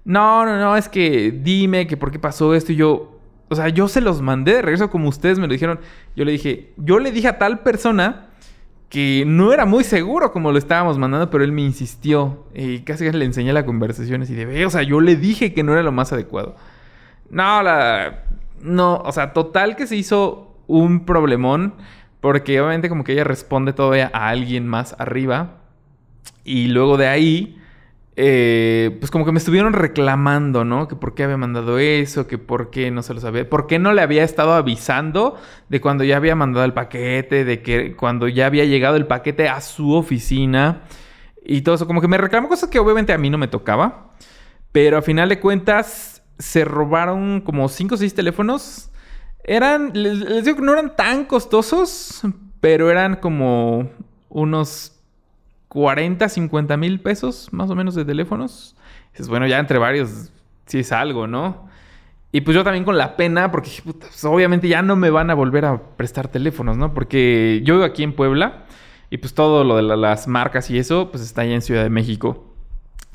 No, 0.05 0.45
no, 0.45 0.59
no, 0.59 0.77
es 0.77 0.89
que 0.89 1.31
dime 1.31 1.87
que 1.87 1.97
por 1.97 2.11
qué 2.11 2.19
pasó 2.19 2.55
esto 2.55 2.73
y 2.73 2.77
yo, 2.77 3.21
o 3.49 3.55
sea, 3.55 3.69
yo 3.69 3.87
se 3.89 4.01
los 4.01 4.21
mandé 4.21 4.55
de 4.55 4.63
regreso 4.63 4.91
como 4.91 5.09
ustedes 5.09 5.39
me 5.39 5.47
lo 5.47 5.53
dijeron. 5.53 5.79
Yo 6.17 6.25
le 6.25 6.33
dije, 6.33 6.73
yo 6.77 6.99
le 6.99 7.13
dije 7.13 7.29
a 7.29 7.39
tal 7.39 7.61
persona 7.61 8.29
que 8.89 9.25
no 9.27 9.53
era 9.53 9.65
muy 9.65 9.85
seguro 9.85 10.33
como 10.33 10.53
lo 10.53 10.59
estábamos 10.59 10.99
mandando, 10.99 11.31
pero 11.31 11.45
él 11.45 11.53
me 11.53 11.63
insistió 11.63 12.45
y 12.55 12.81
casi 12.81 13.11
le 13.11 13.25
enseñé 13.25 13.53
la 13.53 13.65
conversación 13.65 14.23
así 14.23 14.35
de, 14.35 14.67
o 14.67 14.71
sea, 14.71 14.83
yo 14.83 15.01
le 15.01 15.17
dije 15.17 15.55
que 15.55 15.63
no 15.63 15.73
era 15.73 15.83
lo 15.83 15.93
más 15.93 16.13
adecuado. 16.13 16.57
No, 17.31 17.63
la... 17.63 18.25
No, 18.61 18.97
o 18.97 19.11
sea, 19.13 19.33
total 19.33 19.77
que 19.77 19.87
se 19.87 19.97
hizo 19.97 20.57
un 20.67 21.05
problemón. 21.05 21.75
Porque 22.23 22.61
obviamente 22.61 22.89
como 22.89 23.03
que 23.03 23.15
ella 23.15 23.25
responde 23.25 23.73
todavía 23.73 24.09
a 24.15 24.29
alguien 24.29 24.69
más 24.69 24.95
arriba. 25.01 25.59
Y 26.45 26.69
luego 26.69 26.97
de 26.97 27.09
ahí, 27.09 27.59
eh, 28.15 28.97
pues 29.01 29.11
como 29.11 29.25
que 29.25 29.33
me 29.33 29.39
estuvieron 29.39 29.73
reclamando, 29.73 30.65
¿no? 30.65 30.87
Que 30.87 30.95
por 30.95 31.17
qué 31.17 31.25
había 31.25 31.37
mandado 31.37 31.81
eso, 31.81 32.29
que 32.29 32.39
por 32.39 32.71
qué 32.71 32.93
no 32.93 33.03
se 33.03 33.13
lo 33.13 33.21
sabía, 33.21 33.51
por 33.51 33.67
qué 33.67 33.81
no 33.81 33.93
le 33.93 34.03
había 34.03 34.23
estado 34.23 34.53
avisando 34.53 35.37
de 35.69 35.81
cuando 35.81 36.05
ya 36.05 36.17
había 36.17 36.37
mandado 36.37 36.65
el 36.65 36.73
paquete, 36.75 37.45
de 37.45 37.61
que 37.61 37.97
cuando 37.97 38.29
ya 38.29 38.47
había 38.47 38.67
llegado 38.67 38.95
el 38.95 39.09
paquete 39.09 39.49
a 39.49 39.61
su 39.61 39.93
oficina 39.93 40.83
y 41.45 41.63
todo 41.63 41.75
eso. 41.75 41.89
Como 41.89 42.01
que 42.01 42.07
me 42.07 42.19
reclamó 42.19 42.49
cosas 42.49 42.71
que 42.71 42.79
obviamente 42.79 43.13
a 43.13 43.19
mí 43.19 43.31
no 43.31 43.39
me 43.39 43.49
tocaba. 43.49 44.13
Pero 44.71 44.97
a 44.97 45.03
final 45.03 45.29
de 45.29 45.41
cuentas 45.41 46.23
se 46.39 46.65
robaron 46.65 47.41
como 47.41 47.69
5 47.69 47.97
o 47.97 47.99
6 47.99 48.15
teléfonos 48.15 48.92
eran, 49.45 49.91
les, 49.95 50.45
digo 50.45 50.57
que 50.57 50.63
no 50.63 50.73
eran 50.73 50.97
tan 50.97 51.25
costosos, 51.25 52.23
pero 52.61 52.91
eran 52.91 53.17
como 53.17 53.91
unos 54.29 54.99
40, 55.69 56.29
50 56.29 56.77
mil 56.77 57.01
pesos 57.01 57.49
más 57.53 57.71
o 57.71 57.75
menos 57.75 57.95
de 57.95 58.05
teléfonos. 58.05 58.77
dices, 59.13 59.29
bueno, 59.29 59.47
ya 59.47 59.59
entre 59.59 59.79
varios 59.79 60.31
sí 60.67 60.81
es 60.81 60.93
algo, 60.93 61.27
¿no? 61.27 61.69
Y 62.31 62.41
pues 62.41 62.55
yo 62.55 62.65
también 62.65 62.85
con 62.85 62.97
la 62.97 63.17
pena, 63.17 63.51
porque 63.51 63.71
pues 63.85 64.25
obviamente 64.25 64.67
ya 64.67 64.81
no 64.81 64.97
me 64.97 65.11
van 65.11 65.31
a 65.31 65.35
volver 65.35 65.67
a 65.67 65.83
prestar 65.97 66.29
teléfonos, 66.29 66.79
¿no? 66.79 66.95
Porque 66.95 67.61
yo 67.65 67.75
vivo 67.75 67.85
aquí 67.85 68.03
en 68.03 68.15
Puebla 68.15 68.65
y 69.11 69.19
pues 69.19 69.35
todo 69.35 69.65
lo 69.65 69.77
de 69.77 69.83
las 69.83 70.29
marcas 70.29 70.71
y 70.71 70.79
eso, 70.79 71.11
pues 71.11 71.23
está 71.23 71.43
allá 71.43 71.55
en 71.55 71.63
Ciudad 71.63 71.83
de 71.83 71.91
México. 71.91 72.52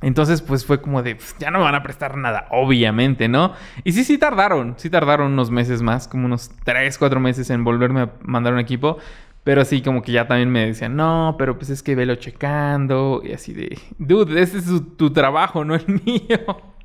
Entonces, 0.02 0.42
pues 0.42 0.66
fue 0.66 0.80
como 0.80 1.02
de, 1.02 1.16
pues, 1.16 1.36
ya 1.40 1.50
no 1.50 1.58
me 1.60 1.66
van 1.66 1.76
a 1.76 1.82
prestar 1.82 2.18
nada, 2.18 2.48
obviamente, 2.52 3.28
¿no? 3.28 3.54
Y 3.84 3.94
sí, 3.94 4.04
sí 4.04 4.18
tardaron, 4.18 4.76
sí 4.78 4.90
tardaron 4.90 5.34
unos 5.34 5.50
meses 5.50 5.82
más, 5.82 6.08
como 6.08 6.26
unos 6.26 6.52
3, 6.64 6.98
4 6.98 7.20
meses 7.20 7.50
en 7.50 7.64
volverme 7.64 8.02
a 8.02 8.12
mandar 8.22 8.54
un 8.54 8.60
equipo. 8.60 8.98
Pero 9.44 9.64
sí, 9.64 9.82
como 9.82 10.02
que 10.02 10.12
ya 10.12 10.28
también 10.28 10.52
me 10.52 10.66
decían, 10.66 10.96
no, 10.98 11.36
pero 11.40 11.58
pues 11.58 11.70
es 11.70 11.82
que 11.82 11.96
velo 11.96 12.16
checando. 12.16 13.22
Y 13.24 13.32
así 13.32 13.54
de, 13.54 13.80
dude, 13.98 14.42
ese 14.42 14.58
es 14.58 14.66
tu 14.98 15.12
trabajo, 15.12 15.64
no 15.64 15.74
el 15.74 15.86
mío. 16.06 16.76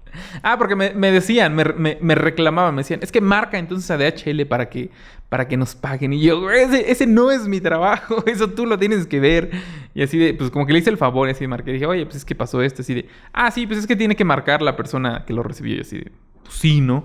Ah, 0.43 0.57
porque 0.59 0.77
me, 0.77 1.11
decían, 1.11 1.55
me, 1.55 2.15
reclamaban, 2.15 2.75
me 2.75 2.81
decían, 2.83 3.01
es 3.03 3.13
que 3.13 3.21
marca 3.21 3.59
entonces 3.59 3.91
a 3.91 3.97
DHL 3.97 4.47
para 4.47 4.69
que, 4.69 4.91
para 5.29 5.49
que 5.49 5.57
nos 5.57 5.75
paguen. 5.75 6.13
Y 6.13 6.21
yo, 6.21 6.51
ese, 6.51 6.91
ese 6.91 7.07
no 7.07 7.31
es 7.31 7.49
mi 7.49 7.61
trabajo, 7.61 8.23
eso 8.27 8.49
tú 8.49 8.67
lo 8.67 8.79
tienes 8.79 9.07
que 9.07 9.21
ver. 9.21 9.51
Y 9.95 10.03
así 10.03 10.19
de, 10.19 10.35
pues 10.35 10.51
como 10.51 10.67
que 10.67 10.73
le 10.73 10.81
hice 10.81 10.91
el 10.91 10.99
favor, 10.99 11.29
y 11.29 11.33
así 11.33 11.41
de 11.41 11.49
marqué. 11.49 11.71
Y 11.71 11.75
dije, 11.75 11.87
oye, 11.87 12.05
pues 12.05 12.17
es 12.17 12.25
que 12.25 12.35
pasó 12.35 12.63
esto, 12.63 12.83
así 12.83 12.95
de, 12.95 13.09
ah, 13.33 13.51
sí, 13.51 13.67
pues 13.67 13.79
es 13.79 13.87
que 13.87 13.97
tiene 13.97 14.17
que 14.17 14.25
marcar 14.25 14.63
la 14.63 14.77
persona 14.77 15.25
que 15.27 15.33
lo 15.33 15.43
recibió. 15.43 15.77
Y 15.77 15.81
así 15.81 15.99
de, 15.99 16.13
pues 16.43 16.55
sí, 16.55 16.81
¿no? 16.81 17.05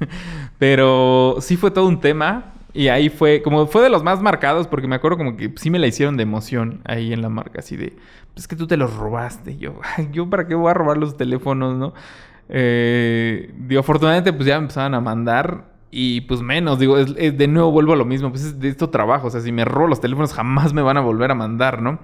Pero 0.58 1.36
sí 1.40 1.56
fue 1.56 1.70
todo 1.70 1.86
un 1.86 2.00
tema. 2.00 2.52
Y 2.74 2.88
ahí 2.88 3.08
fue, 3.08 3.40
como 3.40 3.68
fue 3.68 3.82
de 3.82 3.88
los 3.88 4.02
más 4.02 4.20
marcados, 4.20 4.66
porque 4.66 4.88
me 4.88 4.96
acuerdo 4.96 5.16
como 5.16 5.36
que 5.36 5.52
sí 5.56 5.70
me 5.70 5.78
la 5.78 5.86
hicieron 5.86 6.16
de 6.16 6.24
emoción 6.24 6.80
ahí 6.84 7.12
en 7.12 7.22
la 7.22 7.28
marca, 7.28 7.60
así 7.60 7.76
de, 7.76 7.90
pues 8.34 8.44
es 8.44 8.48
que 8.48 8.56
tú 8.56 8.66
te 8.66 8.76
los 8.76 8.94
robaste. 8.94 9.56
yo, 9.56 9.80
yo 10.12 10.28
para 10.28 10.48
qué 10.48 10.56
voy 10.56 10.70
a 10.70 10.74
robar 10.74 10.96
los 10.96 11.16
teléfonos, 11.16 11.76
¿no? 11.76 11.94
Eh, 12.48 13.52
digo, 13.58 13.80
afortunadamente 13.80 14.32
pues 14.32 14.46
ya 14.46 14.56
me 14.58 14.64
empezaban 14.64 14.94
a 14.94 15.00
mandar 15.00 15.72
y 15.90 16.22
pues 16.22 16.42
menos, 16.42 16.78
digo, 16.78 16.96
de 16.96 17.48
nuevo 17.48 17.70
vuelvo 17.70 17.92
a 17.92 17.96
lo 17.96 18.04
mismo, 18.04 18.30
pues 18.30 18.44
es 18.44 18.60
de 18.60 18.68
esto 18.68 18.90
trabajo, 18.90 19.28
o 19.28 19.30
sea, 19.30 19.40
si 19.40 19.52
me 19.52 19.64
robo 19.64 19.86
los 19.86 20.00
teléfonos 20.00 20.32
jamás 20.32 20.72
me 20.72 20.82
van 20.82 20.96
a 20.96 21.00
volver 21.00 21.30
a 21.30 21.34
mandar, 21.34 21.80
¿no? 21.80 22.00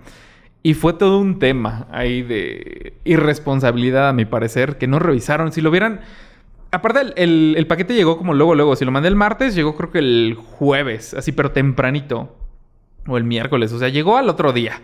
Y 0.63 0.75
fue 0.75 0.93
todo 0.93 1.19
un 1.19 1.39
tema 1.39 1.87
ahí 1.91 2.23
de 2.23 2.95
irresponsabilidad, 3.05 4.11
a 4.11 4.13
mi 4.13 4.27
parecer, 4.27 4.77
que 4.77 4.87
no 4.87 4.99
revisaron. 4.99 5.53
Si 5.53 5.61
lo 5.61 5.71
hubieran... 5.71 6.01
Aparte, 6.71 7.01
el, 7.17 7.55
el, 7.57 7.67
paquete 7.67 7.95
llegó 7.95 8.19
como 8.19 8.35
luego, 8.35 8.55
luego. 8.55 8.77
Si 8.77 8.85
lo 8.85 8.91
mandé 8.91 9.09
el 9.09 9.17
martes, 9.17 9.55
llegó 9.55 9.75
creo 9.75 9.91
que 9.91 9.99
el 9.99 10.37
jueves, 10.39 11.15
así, 11.15 11.33
pero 11.33 11.53
tempranito. 11.53 12.37
O 13.07 13.17
el 13.17 13.25
miércoles, 13.25 13.73
o 13.73 13.79
sea, 13.79 13.89
llegó 13.89 14.19
al 14.19 14.29
otro 14.29 14.53
día. 14.53 14.83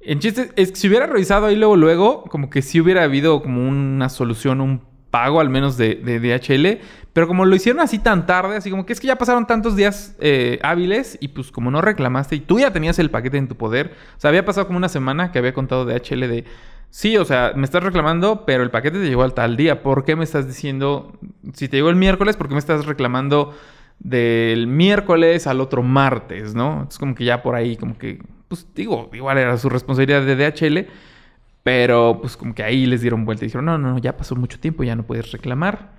En 0.00 0.18
chiste, 0.18 0.50
es 0.56 0.70
que 0.70 0.76
si 0.76 0.88
hubiera 0.88 1.06
revisado 1.06 1.46
ahí 1.46 1.56
luego, 1.56 1.76
luego, 1.76 2.24
como 2.24 2.48
que 2.48 2.62
sí 2.62 2.80
hubiera 2.80 3.04
habido 3.04 3.42
como 3.42 3.68
una 3.68 4.08
solución, 4.08 4.62
un 4.62 4.80
pago 5.10 5.40
al 5.40 5.50
menos 5.50 5.76
de, 5.76 5.96
DHL. 5.96 6.84
Pero 7.12 7.26
como 7.26 7.44
lo 7.44 7.56
hicieron 7.56 7.80
así 7.80 7.98
tan 7.98 8.26
tarde, 8.26 8.56
así 8.56 8.70
como 8.70 8.86
que 8.86 8.92
es 8.92 9.00
que 9.00 9.08
ya 9.08 9.16
pasaron 9.16 9.46
tantos 9.46 9.74
días 9.74 10.16
eh, 10.20 10.60
hábiles 10.62 11.18
y 11.20 11.28
pues 11.28 11.50
como 11.50 11.70
no 11.70 11.82
reclamaste 11.82 12.36
y 12.36 12.40
tú 12.40 12.60
ya 12.60 12.72
tenías 12.72 12.98
el 12.98 13.10
paquete 13.10 13.36
en 13.36 13.48
tu 13.48 13.56
poder. 13.56 13.94
O 14.16 14.20
sea, 14.20 14.28
había 14.28 14.44
pasado 14.44 14.66
como 14.66 14.76
una 14.76 14.88
semana 14.88 15.32
que 15.32 15.38
había 15.38 15.52
contado 15.52 15.84
DHL 15.84 16.20
de... 16.28 16.44
Sí, 16.90 17.16
o 17.16 17.24
sea, 17.24 17.52
me 17.54 17.64
estás 17.64 17.84
reclamando, 17.84 18.44
pero 18.44 18.64
el 18.64 18.70
paquete 18.70 18.98
te 18.98 19.08
llegó 19.08 19.22
al 19.22 19.34
tal 19.34 19.56
día. 19.56 19.82
¿Por 19.82 20.04
qué 20.04 20.16
me 20.16 20.24
estás 20.24 20.48
diciendo, 20.48 21.18
si 21.52 21.68
te 21.68 21.76
llegó 21.76 21.90
el 21.90 21.96
miércoles, 21.96 22.36
por 22.36 22.48
qué 22.48 22.54
me 22.54 22.58
estás 22.58 22.84
reclamando 22.84 23.54
del 24.00 24.66
miércoles 24.66 25.46
al 25.46 25.60
otro 25.60 25.82
martes, 25.82 26.54
no? 26.54 26.86
Es 26.88 26.98
como 26.98 27.14
que 27.14 27.24
ya 27.24 27.42
por 27.42 27.54
ahí, 27.54 27.76
como 27.76 27.96
que, 27.96 28.20
pues 28.48 28.66
digo, 28.74 29.10
igual 29.12 29.38
era 29.38 29.56
su 29.58 29.68
responsabilidad 29.68 30.22
de 30.22 30.36
DHL, 30.36 30.88
pero 31.62 32.18
pues 32.20 32.36
como 32.36 32.54
que 32.54 32.62
ahí 32.62 32.86
les 32.86 33.00
dieron 33.02 33.24
vuelta 33.24 33.44
y 33.44 33.48
dijeron, 33.48 33.66
no, 33.66 33.78
no, 33.78 33.98
ya 33.98 34.16
pasó 34.16 34.34
mucho 34.36 34.58
tiempo, 34.58 34.82
ya 34.82 34.96
no 34.96 35.04
puedes 35.04 35.30
reclamar. 35.32 35.92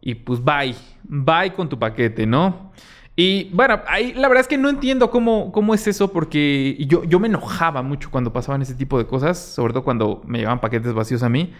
Y 0.00 0.14
pues 0.16 0.42
bye, 0.42 0.74
bye 1.04 1.52
con 1.54 1.68
tu 1.68 1.78
paquete, 1.78 2.26
¿no? 2.26 2.72
Y 3.14 3.50
bueno, 3.52 3.80
ahí 3.88 4.14
la 4.14 4.28
verdad 4.28 4.40
es 4.40 4.48
que 4.48 4.56
no 4.56 4.68
entiendo 4.68 5.10
cómo, 5.10 5.52
cómo 5.52 5.74
es 5.74 5.86
eso 5.86 6.12
porque 6.12 6.76
yo, 6.88 7.04
yo 7.04 7.20
me 7.20 7.28
enojaba 7.28 7.82
mucho 7.82 8.10
cuando 8.10 8.32
pasaban 8.32 8.62
ese 8.62 8.74
tipo 8.74 8.98
de 8.98 9.06
cosas, 9.06 9.38
sobre 9.38 9.72
todo 9.72 9.84
cuando 9.84 10.22
me 10.26 10.38
llevaban 10.38 10.60
paquetes 10.60 10.94
vacíos 10.94 11.22
a 11.22 11.28
mí. 11.28 11.52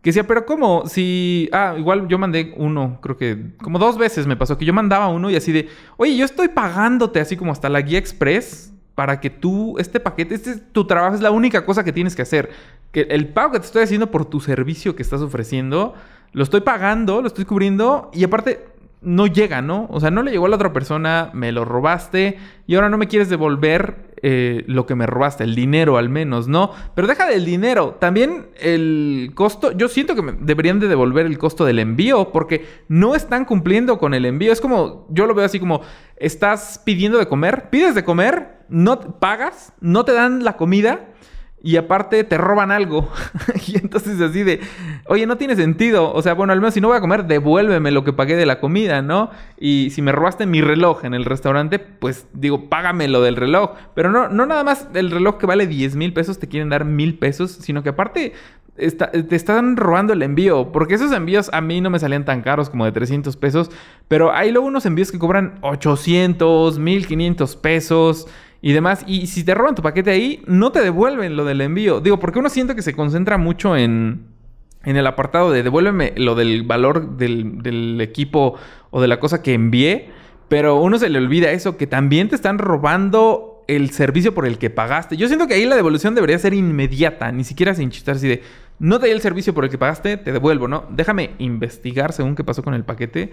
Que 0.00 0.10
decía, 0.10 0.26
pero 0.26 0.44
¿cómo? 0.44 0.86
Si. 0.86 1.48
Ah, 1.50 1.76
igual 1.78 2.08
yo 2.08 2.18
mandé 2.18 2.52
uno, 2.58 2.98
creo 3.00 3.16
que. 3.16 3.54
Como 3.62 3.78
dos 3.78 3.96
veces 3.96 4.26
me 4.26 4.36
pasó 4.36 4.58
que 4.58 4.66
yo 4.66 4.74
mandaba 4.74 5.08
uno 5.08 5.30
y 5.30 5.36
así 5.36 5.50
de. 5.50 5.70
Oye, 5.96 6.14
yo 6.14 6.26
estoy 6.26 6.48
pagándote 6.48 7.20
así 7.20 7.38
como 7.38 7.52
hasta 7.52 7.70
la 7.70 7.80
guía 7.80 7.98
express 7.98 8.74
para 8.94 9.18
que 9.18 9.30
tú, 9.30 9.78
este 9.78 10.00
paquete, 10.00 10.34
este 10.34 10.56
tu 10.56 10.86
trabajo, 10.86 11.14
es 11.14 11.22
la 11.22 11.30
única 11.30 11.64
cosa 11.64 11.84
que 11.84 11.92
tienes 11.92 12.14
que 12.14 12.20
hacer. 12.20 12.50
Que 12.94 13.02
el 13.10 13.28
pago 13.28 13.52
que 13.52 13.58
te 13.58 13.66
estoy 13.66 13.82
haciendo 13.82 14.10
por 14.12 14.24
tu 14.24 14.40
servicio 14.40 14.94
que 14.94 15.02
estás 15.02 15.20
ofreciendo, 15.20 15.94
lo 16.32 16.44
estoy 16.44 16.60
pagando, 16.60 17.20
lo 17.20 17.26
estoy 17.26 17.44
cubriendo 17.44 18.10
y 18.14 18.22
aparte 18.22 18.68
no 19.02 19.26
llega, 19.26 19.62
¿no? 19.62 19.88
O 19.90 19.98
sea, 19.98 20.10
no 20.10 20.22
le 20.22 20.30
llegó 20.30 20.46
a 20.46 20.48
la 20.48 20.56
otra 20.56 20.72
persona, 20.72 21.30
me 21.34 21.52
lo 21.52 21.64
robaste 21.64 22.38
y 22.66 22.74
ahora 22.76 22.88
no 22.88 22.96
me 22.96 23.08
quieres 23.08 23.28
devolver 23.28 24.14
eh, 24.22 24.64
lo 24.68 24.86
que 24.86 24.94
me 24.94 25.06
robaste, 25.06 25.44
el 25.44 25.54
dinero 25.54 25.98
al 25.98 26.08
menos, 26.08 26.48
¿no? 26.48 26.70
Pero 26.94 27.06
deja 27.06 27.26
del 27.26 27.44
dinero, 27.44 27.96
también 28.00 28.46
el 28.58 29.32
costo, 29.34 29.72
yo 29.72 29.88
siento 29.88 30.14
que 30.14 30.22
me 30.22 30.32
deberían 30.32 30.80
de 30.80 30.88
devolver 30.88 31.26
el 31.26 31.36
costo 31.36 31.64
del 31.64 31.80
envío 31.80 32.32
porque 32.32 32.64
no 32.88 33.14
están 33.14 33.44
cumpliendo 33.44 33.98
con 33.98 34.14
el 34.14 34.24
envío. 34.24 34.52
Es 34.52 34.60
como, 34.60 35.06
yo 35.10 35.26
lo 35.26 35.34
veo 35.34 35.44
así 35.44 35.60
como, 35.60 35.82
estás 36.16 36.80
pidiendo 36.84 37.18
de 37.18 37.26
comer, 37.26 37.68
pides 37.70 37.94
de 37.94 38.04
comer, 38.04 38.64
no 38.68 38.98
pagas, 38.98 39.72
no 39.80 40.04
te 40.04 40.12
dan 40.12 40.44
la 40.44 40.56
comida 40.56 41.08
y 41.64 41.78
aparte 41.78 42.22
te 42.24 42.36
roban 42.36 42.70
algo. 42.70 43.10
y 43.66 43.78
entonces 43.78 44.20
así 44.20 44.42
de, 44.42 44.60
oye, 45.06 45.26
no 45.26 45.38
tiene 45.38 45.56
sentido. 45.56 46.12
O 46.12 46.20
sea, 46.20 46.34
bueno, 46.34 46.52
al 46.52 46.60
menos 46.60 46.74
si 46.74 46.80
no 46.82 46.88
voy 46.88 46.98
a 46.98 47.00
comer, 47.00 47.24
devuélveme 47.24 47.90
lo 47.90 48.04
que 48.04 48.12
pagué 48.12 48.36
de 48.36 48.44
la 48.44 48.60
comida, 48.60 49.00
¿no? 49.00 49.30
Y 49.58 49.88
si 49.88 50.02
me 50.02 50.12
robaste 50.12 50.44
mi 50.44 50.60
reloj 50.60 51.06
en 51.06 51.14
el 51.14 51.24
restaurante, 51.24 51.78
pues 51.78 52.26
digo, 52.34 52.68
págame 52.68 53.08
lo 53.08 53.22
del 53.22 53.36
reloj. 53.36 53.70
Pero 53.94 54.10
no, 54.10 54.28
no 54.28 54.44
nada 54.44 54.62
más 54.62 54.88
el 54.92 55.10
reloj 55.10 55.38
que 55.38 55.46
vale 55.46 55.66
10 55.66 55.96
mil 55.96 56.12
pesos 56.12 56.38
te 56.38 56.48
quieren 56.48 56.68
dar 56.68 56.84
mil 56.84 57.18
pesos, 57.18 57.52
sino 57.52 57.82
que 57.82 57.88
aparte 57.88 58.34
te 58.76 59.34
están 59.34 59.78
robando 59.78 60.12
el 60.12 60.20
envío. 60.20 60.70
Porque 60.70 60.96
esos 60.96 61.12
envíos 61.12 61.48
a 61.54 61.62
mí 61.62 61.80
no 61.80 61.88
me 61.88 61.98
salían 61.98 62.26
tan 62.26 62.42
caros 62.42 62.68
como 62.68 62.84
de 62.84 62.92
300 62.92 63.38
pesos. 63.38 63.70
Pero 64.06 64.34
hay 64.34 64.52
luego 64.52 64.66
unos 64.66 64.84
envíos 64.84 65.10
que 65.10 65.18
cobran 65.18 65.54
800, 65.62 66.78
1500 66.78 67.56
pesos 67.56 68.28
y 68.64 68.72
demás. 68.72 69.04
Y 69.06 69.26
si 69.26 69.44
te 69.44 69.54
roban 69.54 69.74
tu 69.74 69.82
paquete 69.82 70.10
ahí, 70.10 70.42
no 70.46 70.72
te 70.72 70.80
devuelven 70.80 71.36
lo 71.36 71.44
del 71.44 71.60
envío. 71.60 72.00
Digo, 72.00 72.18
porque 72.18 72.38
uno 72.38 72.48
siente 72.48 72.74
que 72.74 72.80
se 72.80 72.94
concentra 72.94 73.36
mucho 73.36 73.76
en, 73.76 74.24
en 74.84 74.96
el 74.96 75.06
apartado 75.06 75.52
de 75.52 75.62
devuélveme 75.62 76.14
lo 76.16 76.34
del 76.34 76.62
valor 76.62 77.18
del, 77.18 77.62
del 77.62 78.00
equipo 78.00 78.54
o 78.88 79.02
de 79.02 79.08
la 79.08 79.20
cosa 79.20 79.42
que 79.42 79.52
envié. 79.52 80.08
Pero 80.48 80.80
uno 80.80 80.96
se 80.98 81.10
le 81.10 81.18
olvida 81.18 81.50
eso, 81.50 81.76
que 81.76 81.86
también 81.86 82.30
te 82.30 82.36
están 82.36 82.56
robando 82.56 83.62
el 83.68 83.90
servicio 83.90 84.32
por 84.32 84.46
el 84.46 84.56
que 84.56 84.70
pagaste. 84.70 85.18
Yo 85.18 85.28
siento 85.28 85.46
que 85.46 85.52
ahí 85.52 85.66
la 85.66 85.76
devolución 85.76 86.14
debería 86.14 86.38
ser 86.38 86.54
inmediata, 86.54 87.32
ni 87.32 87.44
siquiera 87.44 87.74
sin 87.74 87.90
chistar 87.90 88.16
así 88.16 88.28
de, 88.28 88.42
no 88.78 88.98
te 88.98 89.08
di 89.08 89.12
el 89.12 89.20
servicio 89.20 89.52
por 89.52 89.64
el 89.64 89.70
que 89.70 89.76
pagaste, 89.76 90.16
te 90.16 90.32
devuelvo, 90.32 90.68
¿no? 90.68 90.86
Déjame 90.88 91.32
investigar 91.36 92.14
según 92.14 92.34
qué 92.34 92.44
pasó 92.44 92.62
con 92.62 92.72
el 92.72 92.84
paquete 92.84 93.30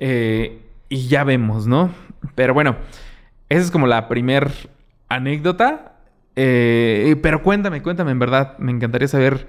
eh, 0.00 0.58
y 0.88 1.06
ya 1.06 1.22
vemos, 1.22 1.68
¿no? 1.68 1.90
Pero 2.34 2.52
bueno, 2.52 2.76
esa 3.48 3.64
es 3.64 3.70
como 3.70 3.86
la 3.86 4.08
primer 4.08 4.70
anécdota. 5.08 5.92
Eh, 6.34 7.16
pero 7.22 7.42
cuéntame, 7.42 7.82
cuéntame, 7.82 8.10
en 8.10 8.18
verdad. 8.18 8.58
Me 8.58 8.72
encantaría 8.72 9.08
saber 9.08 9.48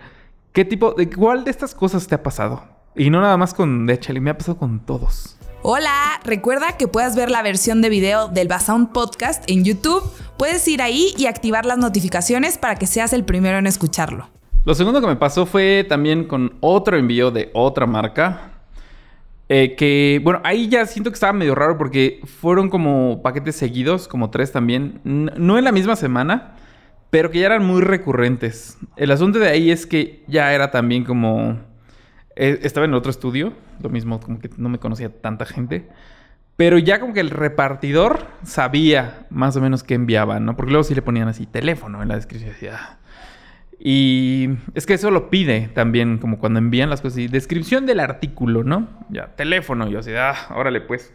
qué 0.53 0.65
tipo, 0.65 0.93
de 0.93 1.09
cuál 1.09 1.43
de 1.43 1.51
estas 1.51 1.75
cosas 1.75 2.07
te 2.07 2.15
ha 2.15 2.23
pasado. 2.23 2.63
Y 2.95 3.09
no 3.09 3.21
nada 3.21 3.37
más 3.37 3.53
con 3.53 3.85
DHL, 3.85 4.19
me 4.21 4.31
ha 4.31 4.37
pasado 4.37 4.57
con 4.57 4.79
todos. 4.79 5.37
Hola, 5.63 6.19
recuerda 6.23 6.77
que 6.77 6.87
puedes 6.87 7.15
ver 7.15 7.29
la 7.29 7.41
versión 7.41 7.81
de 7.81 7.89
video 7.89 8.27
del 8.27 8.47
Basound 8.47 8.91
Podcast 8.91 9.43
en 9.49 9.63
YouTube. 9.63 10.03
Puedes 10.37 10.67
ir 10.67 10.81
ahí 10.81 11.13
y 11.17 11.25
activar 11.25 11.65
las 11.65 11.77
notificaciones 11.77 12.57
para 12.57 12.75
que 12.75 12.87
seas 12.87 13.11
el 13.11 13.23
primero 13.23 13.57
en 13.57 13.67
escucharlo. 13.67 14.29
Lo 14.65 14.75
segundo 14.75 15.01
que 15.01 15.07
me 15.07 15.15
pasó 15.15 15.45
fue 15.45 15.85
también 15.87 16.25
con 16.25 16.55
otro 16.59 16.97
envío 16.97 17.31
de 17.31 17.49
otra 17.53 17.85
marca. 17.85 18.56
Eh, 19.49 19.75
que, 19.75 20.19
bueno, 20.23 20.41
ahí 20.43 20.67
ya 20.67 20.85
siento 20.85 21.09
que 21.09 21.15
estaba 21.15 21.31
medio 21.33 21.55
raro 21.55 21.77
porque 21.77 22.19
fueron 22.25 22.69
como 22.69 23.21
paquetes 23.21 23.55
seguidos, 23.55 24.07
como 24.07 24.29
tres 24.29 24.51
también, 24.51 24.99
no 25.03 25.57
en 25.57 25.63
la 25.63 25.71
misma 25.71 25.95
semana, 25.95 26.55
pero 27.09 27.31
que 27.31 27.39
ya 27.39 27.45
eran 27.45 27.65
muy 27.65 27.81
recurrentes. 27.81 28.77
El 28.97 29.11
asunto 29.11 29.39
de 29.39 29.47
ahí 29.47 29.71
es 29.71 29.85
que 29.85 30.23
ya 30.27 30.53
era 30.53 30.71
también 30.71 31.05
como... 31.05 31.59
Eh, 32.35 32.59
estaba 32.61 32.85
en 32.85 32.93
otro 32.93 33.09
estudio, 33.09 33.53
lo 33.81 33.89
mismo, 33.89 34.19
como 34.19 34.39
que 34.39 34.49
no 34.57 34.69
me 34.69 34.79
conocía 34.79 35.09
tanta 35.09 35.45
gente. 35.45 35.87
Pero 36.57 36.77
ya 36.77 36.99
como 36.99 37.13
que 37.13 37.19
el 37.19 37.29
repartidor 37.29 38.27
sabía 38.43 39.27
más 39.29 39.55
o 39.55 39.61
menos 39.61 39.83
qué 39.83 39.93
enviaban, 39.93 40.45
¿no? 40.45 40.55
Porque 40.55 40.71
luego 40.71 40.83
sí 40.83 40.93
le 40.93 41.01
ponían 41.01 41.27
así 41.27 41.45
teléfono 41.45 42.01
en 42.01 42.09
la 42.09 42.15
descripción. 42.15 42.51
Decía, 42.51 42.97
y 43.79 44.49
es 44.73 44.85
que 44.85 44.95
eso 44.95 45.11
lo 45.11 45.29
pide 45.29 45.69
también, 45.73 46.17
como 46.17 46.39
cuando 46.39 46.59
envían 46.59 46.89
las 46.89 47.01
cosas. 47.01 47.19
Y 47.19 47.27
descripción 47.27 47.85
del 47.85 47.99
artículo, 47.99 48.63
¿no? 48.63 48.87
Ya, 49.09 49.35
teléfono. 49.35 49.87
Yo 49.87 49.99
así, 49.99 50.11
ah, 50.15 50.35
órale 50.55 50.81
pues. 50.81 51.13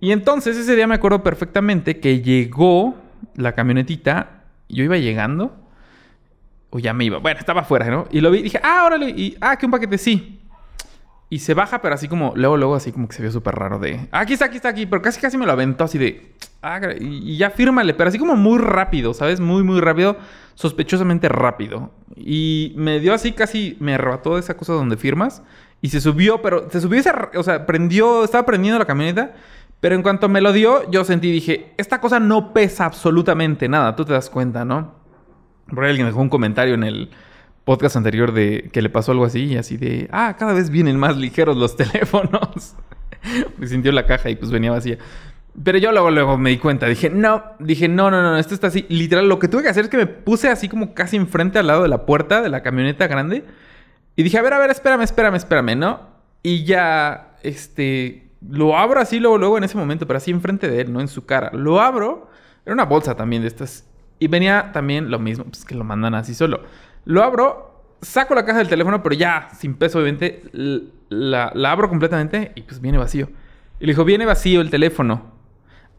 Y 0.00 0.12
entonces 0.12 0.56
ese 0.56 0.76
día 0.76 0.86
me 0.86 0.96
acuerdo 0.96 1.22
perfectamente 1.22 2.00
que 2.00 2.20
llegó 2.20 2.96
la 3.36 3.52
camionetita. 3.52 4.42
Yo 4.68 4.84
iba 4.84 4.98
llegando. 4.98 5.56
O 6.70 6.78
ya 6.78 6.92
me 6.92 7.04
iba. 7.04 7.18
Bueno, 7.18 7.38
estaba 7.38 7.62
afuera, 7.62 7.86
¿no? 7.86 8.06
Y 8.10 8.20
lo 8.20 8.30
vi 8.30 8.40
y 8.40 8.42
dije, 8.42 8.60
ah, 8.62 8.84
órale. 8.84 9.08
Y, 9.10 9.36
ah, 9.40 9.56
que 9.56 9.64
un 9.64 9.72
paquete, 9.72 9.96
sí. 9.96 10.40
Y 11.34 11.40
se 11.40 11.52
baja, 11.52 11.82
pero 11.82 11.96
así 11.96 12.06
como, 12.06 12.32
luego, 12.36 12.56
luego, 12.56 12.74
así 12.76 12.92
como 12.92 13.08
que 13.08 13.16
se 13.16 13.20
vio 13.20 13.32
súper 13.32 13.56
raro 13.56 13.80
de, 13.80 14.06
aquí 14.12 14.34
está, 14.34 14.44
aquí 14.44 14.54
está, 14.54 14.68
aquí. 14.68 14.86
Pero 14.86 15.02
casi, 15.02 15.20
casi 15.20 15.36
me 15.36 15.46
lo 15.46 15.50
aventó 15.50 15.82
así 15.82 15.98
de, 15.98 16.32
ah, 16.62 16.80
y, 17.00 17.36
ya 17.36 17.50
fírmale. 17.50 17.92
Pero 17.92 18.06
así 18.06 18.20
como 18.20 18.36
muy 18.36 18.58
rápido, 18.58 19.14
¿sabes? 19.14 19.40
Muy, 19.40 19.64
muy 19.64 19.80
rápido 19.80 20.16
sospechosamente 20.54 21.28
rápido. 21.28 21.90
Y 22.14 22.72
me 22.76 23.00
dio 23.00 23.12
así 23.12 23.32
casi, 23.32 23.76
me 23.80 23.94
arrebató 23.94 24.38
esa 24.38 24.56
cosa 24.56 24.74
donde 24.74 24.96
firmas. 24.96 25.42
Y 25.82 25.88
se 25.88 26.00
subió, 26.00 26.40
pero 26.40 26.70
se 26.70 26.80
subió 26.80 27.00
esa, 27.00 27.32
o 27.34 27.42
sea, 27.42 27.66
prendió, 27.66 28.22
estaba 28.22 28.46
prendiendo 28.46 28.78
la 28.78 28.84
camioneta. 28.84 29.34
Pero 29.80 29.96
en 29.96 30.04
cuanto 30.04 30.28
me 30.28 30.40
lo 30.40 30.52
dio, 30.52 30.88
yo 30.88 31.04
sentí, 31.04 31.32
dije, 31.32 31.74
esta 31.78 32.00
cosa 32.00 32.20
no 32.20 32.52
pesa 32.52 32.84
absolutamente 32.84 33.68
nada. 33.68 33.96
Tú 33.96 34.04
te 34.04 34.12
das 34.12 34.30
cuenta, 34.30 34.64
¿no? 34.64 34.94
Por 35.66 35.82
ahí 35.82 35.90
alguien 35.90 36.06
dejó 36.06 36.20
un 36.20 36.28
comentario 36.28 36.74
en 36.74 36.84
el 36.84 37.10
podcast 37.64 37.96
anterior 37.96 38.32
de 38.32 38.70
que 38.72 38.82
le 38.82 38.90
pasó 38.90 39.12
algo 39.12 39.24
así, 39.24 39.56
así 39.56 39.76
de, 39.76 40.08
ah, 40.12 40.36
cada 40.38 40.52
vez 40.52 40.70
vienen 40.70 40.98
más 40.98 41.16
ligeros 41.16 41.56
los 41.56 41.76
teléfonos. 41.78 42.74
me 43.58 43.66
sintió 43.66 43.92
la 43.92 44.06
caja 44.06 44.30
y 44.30 44.36
pues 44.36 44.50
venía 44.50 44.70
vacía. 44.70 44.98
Pero 45.62 45.78
yo 45.78 45.92
luego, 45.92 46.10
luego 46.10 46.36
me 46.36 46.50
di 46.50 46.58
cuenta, 46.58 46.86
dije, 46.86 47.10
no, 47.10 47.44
dije, 47.60 47.86
no, 47.86 48.10
no, 48.10 48.22
no, 48.22 48.36
esto 48.36 48.54
está 48.54 48.66
así. 48.66 48.86
Literal, 48.88 49.28
lo 49.28 49.38
que 49.38 49.46
tuve 49.46 49.62
que 49.62 49.68
hacer 49.68 49.84
es 49.84 49.90
que 49.90 49.96
me 49.96 50.06
puse 50.06 50.48
así 50.48 50.68
como 50.68 50.94
casi 50.94 51.16
enfrente 51.16 51.60
al 51.60 51.68
lado 51.68 51.82
de 51.82 51.88
la 51.88 52.06
puerta 52.06 52.42
de 52.42 52.48
la 52.48 52.62
camioneta 52.62 53.06
grande. 53.06 53.44
Y 54.16 54.24
dije, 54.24 54.36
a 54.36 54.42
ver, 54.42 54.52
a 54.52 54.58
ver, 54.58 54.70
espérame, 54.70 55.02
espérame, 55.02 55.36
espérame, 55.36 55.76
¿no? 55.76 56.00
Y 56.42 56.64
ya, 56.64 57.36
este, 57.42 58.30
lo 58.48 58.76
abro 58.76 59.00
así 59.00 59.20
luego, 59.20 59.38
luego 59.38 59.58
en 59.58 59.64
ese 59.64 59.76
momento, 59.76 60.06
pero 60.06 60.16
así 60.16 60.32
enfrente 60.32 60.68
de 60.68 60.80
él, 60.80 60.92
¿no? 60.92 61.00
En 61.00 61.08
su 61.08 61.24
cara. 61.24 61.50
Lo 61.52 61.80
abro, 61.80 62.28
era 62.66 62.74
una 62.74 62.84
bolsa 62.84 63.14
también 63.14 63.42
de 63.42 63.48
estas. 63.48 63.88
Y 64.18 64.26
venía 64.26 64.70
también 64.72 65.10
lo 65.10 65.20
mismo, 65.20 65.44
pues 65.44 65.64
que 65.64 65.76
lo 65.76 65.84
mandan 65.84 66.14
así 66.14 66.34
solo. 66.34 66.62
Lo 67.04 67.22
abro, 67.22 67.82
saco 68.00 68.34
la 68.34 68.44
caja 68.44 68.58
del 68.58 68.68
teléfono, 68.68 69.02
pero 69.02 69.14
ya, 69.14 69.48
sin 69.58 69.74
peso, 69.74 69.98
obviamente, 69.98 70.42
la, 71.08 71.52
la 71.54 71.72
abro 71.72 71.88
completamente 71.88 72.52
y 72.54 72.62
pues 72.62 72.80
viene 72.80 72.98
vacío. 72.98 73.28
Y 73.80 73.86
le 73.86 73.92
dijo, 73.92 74.04
viene 74.04 74.24
vacío 74.24 74.60
el 74.60 74.70
teléfono 74.70 75.34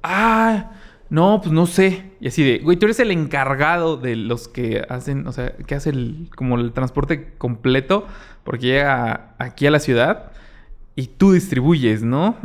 ah, 0.05 0.71
no, 1.09 1.39
pues 1.41 1.51
no 1.51 1.65
sé. 1.65 2.11
Y 2.19 2.27
así 2.27 2.43
de, 2.43 2.59
güey, 2.59 2.77
tú 2.77 2.85
eres 2.85 2.99
el 2.99 3.11
encargado 3.11 3.97
de 3.97 4.15
los 4.15 4.47
que 4.47 4.85
hacen, 4.89 5.27
o 5.27 5.31
sea, 5.31 5.55
que 5.55 5.75
hace 5.75 5.89
el, 5.89 6.29
como 6.35 6.57
el 6.57 6.71
transporte 6.73 7.33
completo, 7.37 8.07
porque 8.43 8.67
llega 8.67 9.35
aquí 9.39 9.67
a 9.67 9.71
la 9.71 9.79
ciudad 9.79 10.31
y 10.95 11.07
tú 11.07 11.33
distribuyes, 11.33 12.03
¿no? 12.03 12.35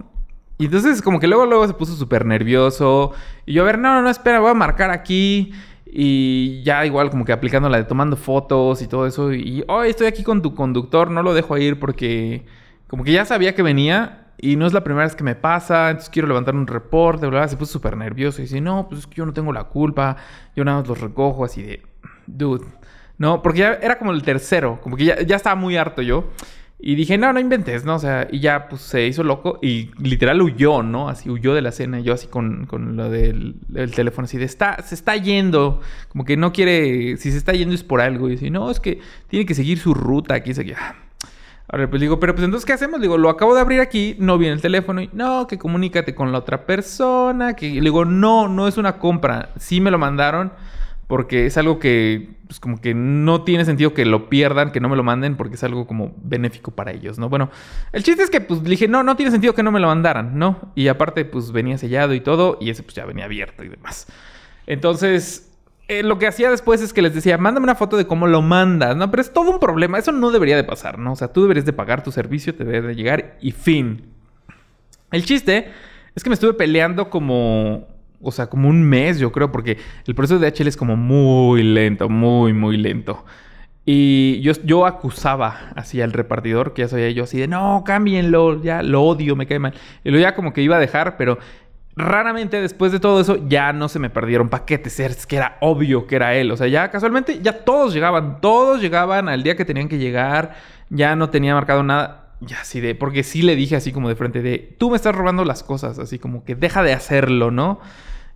Y 0.58 0.66
entonces 0.66 1.00
como 1.00 1.20
que 1.20 1.26
luego, 1.26 1.46
luego 1.46 1.66
se 1.66 1.74
puso 1.74 1.96
súper 1.96 2.26
nervioso. 2.26 3.12
Y 3.46 3.54
yo, 3.54 3.62
a 3.62 3.66
ver, 3.66 3.78
no, 3.78 3.94
no, 3.94 4.02
no, 4.02 4.10
espera, 4.10 4.40
voy 4.40 4.50
a 4.50 4.54
marcar 4.54 4.90
aquí. 4.90 5.52
Y 5.92 6.62
ya 6.62 6.86
igual 6.86 7.10
como 7.10 7.24
que 7.24 7.32
aplicando 7.32 7.68
la 7.68 7.78
de 7.78 7.84
tomando 7.84 8.16
fotos 8.16 8.80
y 8.82 8.86
todo 8.86 9.06
eso. 9.06 9.32
Y, 9.32 9.64
hoy 9.68 9.90
estoy 9.90 10.06
aquí 10.06 10.22
con 10.22 10.42
tu 10.42 10.54
conductor, 10.54 11.10
no 11.10 11.22
lo 11.22 11.34
dejo 11.34 11.58
ir 11.58 11.80
porque 11.80 12.44
como 12.86 13.04
que 13.04 13.12
ya 13.12 13.24
sabía 13.24 13.54
que 13.54 13.62
venía 13.62 14.28
y 14.38 14.56
no 14.56 14.66
es 14.66 14.72
la 14.72 14.84
primera 14.84 15.04
vez 15.04 15.14
que 15.14 15.24
me 15.24 15.34
pasa, 15.34 15.90
entonces 15.90 16.10
quiero 16.10 16.28
levantar 16.28 16.54
un 16.54 16.66
reporte, 16.66 17.26
bla, 17.26 17.40
bla. 17.40 17.48
Se 17.48 17.56
puso 17.56 17.72
súper 17.72 17.96
nervioso 17.96 18.40
y 18.40 18.44
dice, 18.44 18.60
no, 18.60 18.88
pues 18.88 19.00
es 19.00 19.06
que 19.06 19.16
yo 19.16 19.26
no 19.26 19.32
tengo 19.32 19.52
la 19.52 19.64
culpa, 19.64 20.16
yo 20.56 20.64
nada 20.64 20.78
más 20.78 20.88
los 20.88 21.00
recojo 21.00 21.44
así 21.44 21.62
de, 21.62 21.82
dude. 22.26 22.64
No, 23.18 23.42
porque 23.42 23.58
ya 23.58 23.74
era 23.74 23.98
como 23.98 24.12
el 24.12 24.22
tercero, 24.22 24.80
como 24.82 24.96
que 24.96 25.04
ya, 25.04 25.20
ya 25.22 25.36
estaba 25.36 25.56
muy 25.56 25.76
harto 25.76 26.02
yo. 26.02 26.30
Y 26.82 26.94
dije, 26.94 27.18
no, 27.18 27.30
no 27.32 27.40
inventes, 27.40 27.84
¿no? 27.84 27.96
O 27.96 27.98
sea, 27.98 28.26
y 28.30 28.40
ya 28.40 28.68
pues 28.68 28.80
se 28.80 29.06
hizo 29.06 29.22
loco 29.22 29.58
y 29.60 29.90
literal 29.98 30.40
huyó, 30.40 30.82
¿no? 30.82 31.10
Así 31.10 31.28
huyó 31.28 31.52
de 31.52 31.60
la 31.60 31.72
cena. 31.72 32.00
Yo 32.00 32.14
así 32.14 32.26
con, 32.26 32.64
con 32.64 32.96
lo 32.96 33.10
del 33.10 33.54
teléfono, 33.94 34.24
así 34.24 34.38
de, 34.38 34.46
está, 34.46 34.82
se 34.82 34.94
está 34.94 35.14
yendo. 35.16 35.82
Como 36.08 36.24
que 36.24 36.38
no 36.38 36.54
quiere, 36.54 37.18
si 37.18 37.32
se 37.32 37.36
está 37.36 37.52
yendo 37.52 37.74
es 37.74 37.84
por 37.84 38.00
algo. 38.00 38.28
Y 38.28 38.32
dice, 38.32 38.48
no, 38.48 38.70
es 38.70 38.80
que 38.80 38.98
tiene 39.28 39.44
que 39.44 39.54
seguir 39.54 39.78
su 39.78 39.92
ruta 39.92 40.34
aquí. 40.34 40.54
Se 40.54 40.74
Ahora, 41.68 41.88
pues 41.90 42.00
digo, 42.00 42.18
pero 42.18 42.34
pues 42.34 42.46
entonces, 42.46 42.66
¿qué 42.66 42.72
hacemos? 42.72 43.00
Digo, 43.00 43.18
lo 43.18 43.28
acabo 43.28 43.54
de 43.54 43.60
abrir 43.60 43.80
aquí, 43.80 44.16
no 44.18 44.38
viene 44.38 44.54
el 44.54 44.62
teléfono. 44.62 45.02
Y 45.02 45.10
no, 45.12 45.46
que 45.46 45.58
comunícate 45.58 46.14
con 46.14 46.32
la 46.32 46.38
otra 46.38 46.64
persona. 46.64 47.54
Que 47.54 47.68
le 47.68 47.82
digo, 47.82 48.06
no, 48.06 48.48
no 48.48 48.66
es 48.66 48.78
una 48.78 48.98
compra. 48.98 49.50
Sí 49.58 49.82
me 49.82 49.90
lo 49.90 49.98
mandaron 49.98 50.50
porque 51.10 51.44
es 51.44 51.56
algo 51.56 51.80
que, 51.80 52.36
pues 52.46 52.60
como 52.60 52.80
que 52.80 52.94
no 52.94 53.42
tiene 53.42 53.64
sentido 53.64 53.94
que 53.94 54.04
lo 54.04 54.28
pierdan, 54.28 54.70
que 54.70 54.78
no 54.78 54.88
me 54.88 54.94
lo 54.94 55.02
manden, 55.02 55.36
porque 55.36 55.56
es 55.56 55.64
algo 55.64 55.84
como 55.84 56.14
benéfico 56.22 56.70
para 56.70 56.92
ellos, 56.92 57.18
¿no? 57.18 57.28
Bueno, 57.28 57.50
el 57.90 58.04
chiste 58.04 58.22
es 58.22 58.30
que, 58.30 58.40
pues 58.40 58.62
dije, 58.62 58.86
no, 58.86 59.02
no 59.02 59.16
tiene 59.16 59.32
sentido 59.32 59.52
que 59.52 59.64
no 59.64 59.72
me 59.72 59.80
lo 59.80 59.88
mandaran, 59.88 60.38
¿no? 60.38 60.70
Y 60.76 60.86
aparte, 60.86 61.24
pues 61.24 61.50
venía 61.50 61.78
sellado 61.78 62.14
y 62.14 62.20
todo, 62.20 62.58
y 62.60 62.70
ese 62.70 62.84
pues 62.84 62.94
ya 62.94 63.06
venía 63.06 63.24
abierto 63.24 63.64
y 63.64 63.68
demás. 63.68 64.06
Entonces, 64.68 65.52
eh, 65.88 66.04
lo 66.04 66.20
que 66.20 66.28
hacía 66.28 66.48
después 66.48 66.80
es 66.80 66.92
que 66.92 67.02
les 67.02 67.12
decía, 67.12 67.38
mándame 67.38 67.64
una 67.64 67.74
foto 67.74 67.96
de 67.96 68.06
cómo 68.06 68.28
lo 68.28 68.40
mandas, 68.40 68.94
¿no? 68.94 69.10
Pero 69.10 69.20
es 69.20 69.32
todo 69.32 69.50
un 69.50 69.58
problema, 69.58 69.98
eso 69.98 70.12
no 70.12 70.30
debería 70.30 70.54
de 70.54 70.62
pasar, 70.62 70.96
¿no? 71.00 71.14
O 71.14 71.16
sea, 71.16 71.32
tú 71.32 71.42
deberías 71.42 71.66
de 71.66 71.72
pagar 71.72 72.04
tu 72.04 72.12
servicio, 72.12 72.54
te 72.54 72.64
debe 72.64 72.86
de 72.86 72.94
llegar 72.94 73.36
y 73.40 73.50
fin. 73.50 74.12
El 75.10 75.24
chiste 75.24 75.72
es 76.14 76.22
que 76.22 76.30
me 76.30 76.34
estuve 76.34 76.54
peleando 76.54 77.10
como, 77.10 77.88
o 78.20 78.32
sea, 78.32 78.48
como 78.48 78.68
un 78.68 78.82
mes, 78.82 79.18
yo 79.18 79.32
creo, 79.32 79.50
porque 79.50 79.78
el 80.06 80.14
proceso 80.14 80.38
de 80.38 80.50
DHL 80.50 80.68
es 80.68 80.76
como 80.76 80.96
muy 80.96 81.62
lento, 81.62 82.08
muy, 82.08 82.52
muy 82.52 82.76
lento. 82.76 83.24
Y 83.86 84.40
yo, 84.42 84.52
yo 84.64 84.86
acusaba 84.86 85.72
así 85.74 86.00
al 86.00 86.12
repartidor, 86.12 86.74
que 86.74 86.82
ya 86.82 86.88
sabía 86.88 87.10
yo 87.10 87.24
así 87.24 87.38
de, 87.38 87.48
no, 87.48 87.82
cámbienlo, 87.84 88.62
ya 88.62 88.82
lo 88.82 89.02
odio, 89.02 89.36
me 89.36 89.46
cae 89.46 89.58
mal. 89.58 89.74
Y 90.04 90.10
luego 90.10 90.22
ya 90.22 90.34
como 90.34 90.52
que 90.52 90.62
iba 90.62 90.76
a 90.76 90.80
dejar, 90.80 91.16
pero 91.16 91.38
raramente 91.96 92.60
después 92.60 92.92
de 92.92 93.00
todo 93.00 93.20
eso 93.20 93.48
ya 93.48 93.72
no 93.72 93.88
se 93.88 93.98
me 93.98 94.10
perdieron 94.10 94.48
paquetes. 94.48 95.00
Es 95.00 95.26
que 95.26 95.36
era 95.36 95.56
obvio 95.60 96.06
que 96.06 96.16
era 96.16 96.34
él. 96.34 96.50
O 96.50 96.56
sea, 96.56 96.68
ya 96.68 96.90
casualmente 96.90 97.40
ya 97.42 97.64
todos 97.64 97.94
llegaban. 97.94 98.40
Todos 98.40 98.80
llegaban 98.80 99.28
al 99.28 99.42
día 99.42 99.56
que 99.56 99.64
tenían 99.64 99.88
que 99.88 99.98
llegar. 99.98 100.54
Ya 100.88 101.16
no 101.16 101.30
tenía 101.30 101.54
marcado 101.54 101.82
nada. 101.82 102.34
Ya 102.40 102.60
así 102.60 102.80
de... 102.80 102.94
Porque 102.94 103.22
sí 103.22 103.42
le 103.42 103.56
dije 103.56 103.76
así 103.76 103.92
como 103.92 104.08
de 104.08 104.16
frente 104.16 104.42
de... 104.42 104.76
Tú 104.78 104.90
me 104.90 104.96
estás 104.96 105.14
robando 105.14 105.44
las 105.44 105.62
cosas. 105.62 105.98
Así 105.98 106.18
como 106.18 106.44
que 106.44 106.54
deja 106.54 106.82
de 106.82 106.92
hacerlo, 106.92 107.50
¿no? 107.50 107.80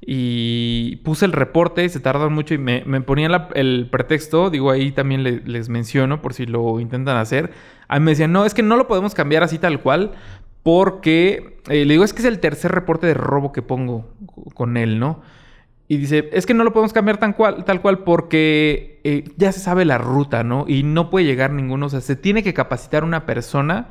Y 0.07 0.97
puse 0.97 1.25
el 1.25 1.33
reporte, 1.33 1.88
se 1.88 2.01
tardaron 2.01 2.35
mucho 2.35 2.55
y 2.55 2.59
me, 2.59 2.83
me 2.85 3.01
ponían 3.01 3.33
el 3.55 3.88
pretexto, 3.90 4.51
digo 4.51 4.71
ahí 4.71 4.93
también 4.93 5.23
les 5.23 5.69
menciono 5.69 6.21
por 6.21 6.35
si 6.35 6.47
lo 6.47 6.79
intentan 6.81 7.17
hacer. 7.17 7.53
A 7.88 7.99
mí 7.99 8.05
me 8.05 8.11
decían, 8.12 8.33
no, 8.33 8.45
es 8.45 8.53
que 8.53 8.62
no 8.62 8.77
lo 8.77 8.87
podemos 8.87 9.14
cambiar 9.14 9.43
así 9.43 9.59
tal 9.59 9.81
cual, 9.81 10.12
porque 10.62 11.59
eh, 11.69 11.85
le 11.85 11.95
digo, 11.95 12.05
es 12.05 12.12
que 12.12 12.21
es 12.21 12.29
el 12.29 12.40
tercer 12.40 12.73
reporte 12.73 13.07
de 13.07 13.14
robo 13.14 13.53
que 13.53 13.62
pongo 13.62 14.14
con 14.55 14.77
él, 14.77 14.99
¿no? 14.99 15.23
Y 15.87 15.99
dice, 15.99 16.31
es 16.33 16.47
que 16.47 16.55
no 16.55 16.64
lo 16.64 16.73
podemos 16.73 16.93
cambiar 16.93 17.19
tan 17.19 17.35
cual, 17.35 17.64
tal 17.64 17.83
cual 17.83 17.99
porque 18.01 19.01
eh, 19.05 19.25
ya 19.37 19.53
se 19.53 19.61
sabe 19.61 19.85
la 19.85 19.99
ruta, 19.99 20.43
¿no? 20.43 20.64
Y 20.67 20.83
no 20.83 21.11
puede 21.11 21.27
llegar 21.27 21.53
ninguno. 21.53 21.87
O 21.87 21.88
sea, 21.90 22.01
se 22.01 22.17
tiene 22.17 22.43
que 22.43 22.55
capacitar 22.55 23.05
una 23.05 23.27
persona 23.27 23.88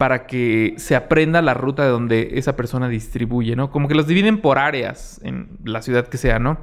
para 0.00 0.26
que 0.26 0.72
se 0.78 0.96
aprenda 0.96 1.42
la 1.42 1.52
ruta 1.52 1.84
de 1.84 1.90
donde 1.90 2.30
esa 2.36 2.56
persona 2.56 2.88
distribuye, 2.88 3.54
¿no? 3.54 3.70
Como 3.70 3.86
que 3.86 3.94
los 3.94 4.06
dividen 4.06 4.40
por 4.40 4.58
áreas 4.58 5.20
en 5.24 5.58
la 5.62 5.82
ciudad 5.82 6.08
que 6.08 6.16
sea, 6.16 6.38
¿no? 6.38 6.56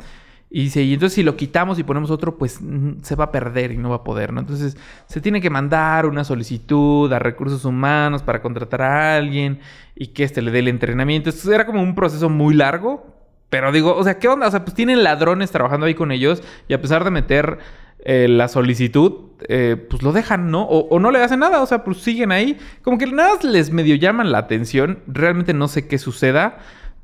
Y 0.50 0.64
dice, 0.64 0.82
y 0.82 0.96
entonces 0.96 1.14
si 1.14 1.22
lo 1.22 1.36
quitamos 1.36 1.78
y 1.78 1.84
ponemos 1.84 2.10
otro, 2.10 2.40
pues 2.40 2.60
se 3.04 3.16
va 3.16 3.26
a 3.26 3.32
perder 3.32 3.74
y 3.74 3.78
no 3.78 3.92
va 3.92 3.98
a 3.98 4.04
poder, 4.04 4.34
¿no? 4.34 4.40
Entonces 4.40 4.76
se 5.06 5.22
tiene 5.22 5.40
que 5.40 5.52
mandar 5.52 6.08
una 6.08 6.24
solicitud 6.24 7.14
a 7.14 7.20
recursos 7.20 7.64
humanos 7.64 8.24
para 8.24 8.42
contratar 8.42 8.82
a 8.82 9.18
alguien 9.18 9.60
y 9.94 10.08
que 10.08 10.24
éste 10.24 10.42
le 10.42 10.50
dé 10.50 10.58
el 10.58 10.68
entrenamiento. 10.68 11.30
Esto 11.30 11.54
era 11.54 11.68
como 11.68 11.84
un 11.84 11.94
proceso 11.94 12.32
muy 12.32 12.56
largo, 12.56 13.06
pero 13.52 13.72
digo, 13.72 13.96
o 13.96 14.04
sea, 14.04 14.18
¿qué 14.18 14.30
onda? 14.30 14.48
O 14.48 14.52
sea, 14.52 14.66
pues 14.66 14.74
tienen 14.74 15.04
ladrones 15.04 15.52
trabajando 15.52 15.86
ahí 15.86 15.94
con 15.94 16.12
ellos 16.12 16.42
y 16.68 16.74
a 16.74 16.82
pesar 16.82 17.04
de 17.04 17.12
meter 17.12 17.60
eh, 18.00 18.28
la 18.30 18.48
solicitud, 18.48 19.28
eh, 19.50 19.76
pues 19.90 20.02
lo 20.04 20.12
dejan, 20.12 20.52
¿no? 20.52 20.64
O, 20.64 21.00
no 21.00 21.12
le 21.12 21.24
hacen 21.24 21.40
nada, 21.40 21.62
o 21.62 21.66
sea, 21.66 21.84
pues 21.84 21.98
siguen 21.98 22.32
ahí. 22.32 22.58
Como 22.82 22.98
que 22.98 23.08
nada 23.08 23.38
les 23.44 23.72
medio 23.72 23.96
llaman 23.96 24.32
la 24.32 24.40
atención. 24.40 25.00
Realmente 25.08 25.54
no 25.54 25.68
sé 25.68 25.88
qué 25.88 25.98
suceda. 25.98 26.60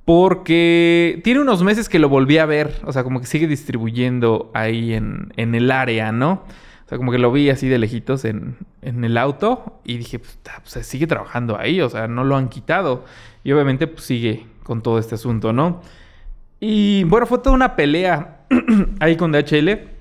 Porque 0.06 1.22
tiene 1.24 1.40
unos 1.40 1.64
meses 1.64 1.88
que 1.88 1.98
lo 1.98 2.10
volví 2.10 2.38
a 2.38 2.46
ver. 2.46 2.82
O 2.86 2.92
sea, 2.92 3.04
como 3.04 3.22
que 3.22 3.26
sigue 3.26 3.48
distribuyendo 3.48 4.52
ahí 4.54 4.94
en, 4.94 5.32
en 5.38 5.56
el 5.56 5.72
área, 5.72 6.12
¿no? 6.12 6.44
O 6.86 6.90
sea, 6.90 6.98
como 6.98 7.12
que 7.12 7.18
lo 7.18 7.32
vi 7.32 7.50
así 7.50 7.70
de 7.70 7.80
lejitos 7.80 8.26
en, 8.26 8.58
en 8.82 9.04
el 9.06 9.18
auto. 9.18 9.80
Y 9.86 9.98
dije, 9.98 10.20
pues, 10.20 10.38
pues, 10.72 10.86
sigue 10.86 11.08
trabajando 11.08 11.58
ahí. 11.58 11.80
O 11.80 11.90
sea, 11.90 12.08
no 12.08 12.26
lo 12.26 12.36
han 12.36 12.50
quitado. 12.50 13.06
Y 13.44 13.52
obviamente, 13.54 13.88
pues 13.88 14.04
sigue 14.04 14.46
con 14.64 14.82
todo 14.82 15.00
este 15.00 15.16
asunto, 15.16 15.54
¿no? 15.54 15.82
Y 16.60 17.04
bueno, 17.06 17.26
fue 17.26 17.40
toda 17.40 17.56
una 17.56 17.76
pelea 17.76 18.46
ahí 19.00 19.16
con 19.16 19.32
DHL. 19.32 19.93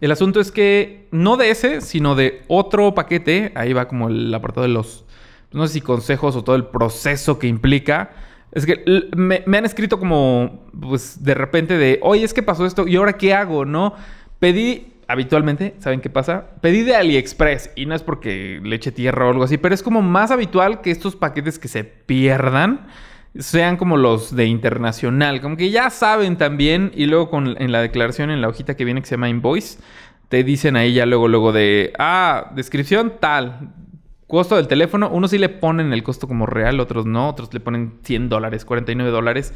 El 0.00 0.10
asunto 0.10 0.40
es 0.40 0.52
que 0.52 1.08
no 1.10 1.36
de 1.36 1.50
ese, 1.50 1.80
sino 1.80 2.14
de 2.14 2.42
otro 2.48 2.94
paquete. 2.94 3.52
Ahí 3.54 3.72
va 3.72 3.88
como 3.88 4.08
el 4.08 4.32
apartado 4.34 4.66
de 4.66 4.72
los, 4.72 5.04
no 5.52 5.66
sé 5.66 5.74
si 5.74 5.80
consejos 5.80 6.36
o 6.36 6.44
todo 6.44 6.56
el 6.56 6.66
proceso 6.66 7.38
que 7.38 7.46
implica 7.46 8.10
es 8.56 8.64
que 8.64 8.82
me, 9.14 9.44
han 9.58 9.66
escrito 9.66 9.98
como, 9.98 10.64
pues 10.80 11.22
de 11.22 11.34
repente 11.34 11.76
de, 11.76 11.98
oye, 12.02 12.24
es 12.24 12.32
que 12.32 12.42
pasó 12.42 12.64
esto 12.64 12.88
y 12.88 12.96
ahora 12.96 13.14
qué 13.14 13.34
hago, 13.34 13.66
¿no? 13.66 13.94
Pedí, 14.38 14.94
habitualmente, 15.08 15.74
¿saben 15.78 16.00
qué 16.00 16.08
pasa? 16.08 16.46
Pedí 16.62 16.80
de 16.82 16.96
AliExpress 16.96 17.72
y 17.76 17.84
no 17.84 17.94
es 17.94 18.02
porque 18.02 18.60
le 18.64 18.76
eche 18.76 18.92
tierra 18.92 19.26
o 19.26 19.30
algo 19.30 19.44
así, 19.44 19.58
pero 19.58 19.74
es 19.74 19.82
como 19.82 20.00
más 20.00 20.30
habitual 20.30 20.80
que 20.80 20.90
estos 20.90 21.16
paquetes 21.16 21.58
que 21.58 21.68
se 21.68 21.84
pierdan 21.84 22.86
sean 23.38 23.76
como 23.76 23.96
los 23.96 24.34
de 24.34 24.46
internacional, 24.46 25.40
como 25.40 25.56
que 25.56 25.70
ya 25.70 25.90
saben 25.90 26.36
también 26.36 26.92
y 26.94 27.06
luego 27.06 27.30
con, 27.30 27.60
en 27.60 27.72
la 27.72 27.80
declaración 27.80 28.30
en 28.30 28.40
la 28.40 28.48
hojita 28.48 28.76
que 28.76 28.84
viene 28.84 29.00
que 29.00 29.06
se 29.06 29.14
llama 29.14 29.28
invoice, 29.28 29.78
te 30.28 30.42
dicen 30.44 30.76
ahí 30.76 30.94
ya 30.94 31.06
luego, 31.06 31.28
luego 31.28 31.52
de, 31.52 31.92
ah, 31.98 32.50
descripción 32.54 33.14
tal, 33.20 33.72
costo 34.26 34.56
del 34.56 34.68
teléfono, 34.68 35.08
unos 35.10 35.30
sí 35.30 35.38
le 35.38 35.48
ponen 35.48 35.92
el 35.92 36.02
costo 36.02 36.26
como 36.26 36.46
real, 36.46 36.80
otros 36.80 37.06
no, 37.06 37.28
otros 37.28 37.52
le 37.54 37.60
ponen 37.60 37.98
100 38.02 38.28
dólares, 38.28 38.64
49 38.64 39.10
dólares 39.10 39.54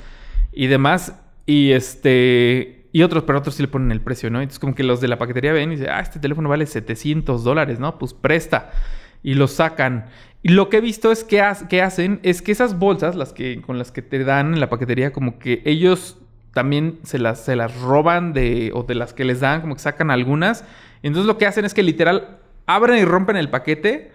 y 0.52 0.66
demás. 0.66 1.14
Y 1.46 1.72
este, 1.72 2.88
y 2.92 3.02
otros, 3.02 3.24
pero 3.24 3.38
otros 3.38 3.54
sí 3.54 3.62
le 3.62 3.68
ponen 3.68 3.92
el 3.92 4.00
precio, 4.00 4.30
¿no? 4.30 4.40
Entonces 4.40 4.58
como 4.58 4.74
que 4.74 4.84
los 4.84 5.00
de 5.00 5.08
la 5.08 5.18
paquetería 5.18 5.52
ven 5.52 5.72
y 5.72 5.76
dicen, 5.76 5.90
ah, 5.90 6.00
este 6.00 6.20
teléfono 6.20 6.48
vale 6.48 6.66
700 6.66 7.42
dólares, 7.42 7.80
¿no? 7.80 7.98
Pues 7.98 8.14
presta. 8.14 8.70
Y 9.22 9.34
lo 9.34 9.48
sacan. 9.48 10.06
Y 10.42 10.50
lo 10.50 10.68
que 10.68 10.78
he 10.78 10.80
visto 10.80 11.12
es 11.12 11.24
que, 11.24 11.40
hacen 11.42 12.20
es 12.22 12.42
que 12.42 12.52
esas 12.52 12.78
bolsas, 12.78 13.14
las 13.14 13.32
que, 13.32 13.60
con 13.60 13.78
las 13.78 13.92
que 13.92 14.02
te 14.02 14.24
dan 14.24 14.54
en 14.54 14.60
la 14.60 14.70
paquetería, 14.70 15.12
como 15.12 15.38
que 15.38 15.62
ellos 15.64 16.18
también 16.54 16.98
se 17.02 17.18
las, 17.18 17.44
se 17.44 17.56
las 17.56 17.78
roban 17.80 18.32
de, 18.32 18.72
o 18.74 18.82
de 18.82 18.94
las 18.94 19.12
que 19.12 19.24
les 19.24 19.40
dan, 19.40 19.60
como 19.60 19.74
que 19.74 19.80
sacan 19.80 20.10
algunas. 20.10 20.64
Entonces 21.02 21.26
lo 21.26 21.38
que 21.38 21.46
hacen 21.46 21.64
es 21.64 21.74
que 21.74 21.82
literal 21.82 22.38
abren 22.66 22.98
y 22.98 23.04
rompen 23.04 23.36
el 23.36 23.50
paquete 23.50 24.12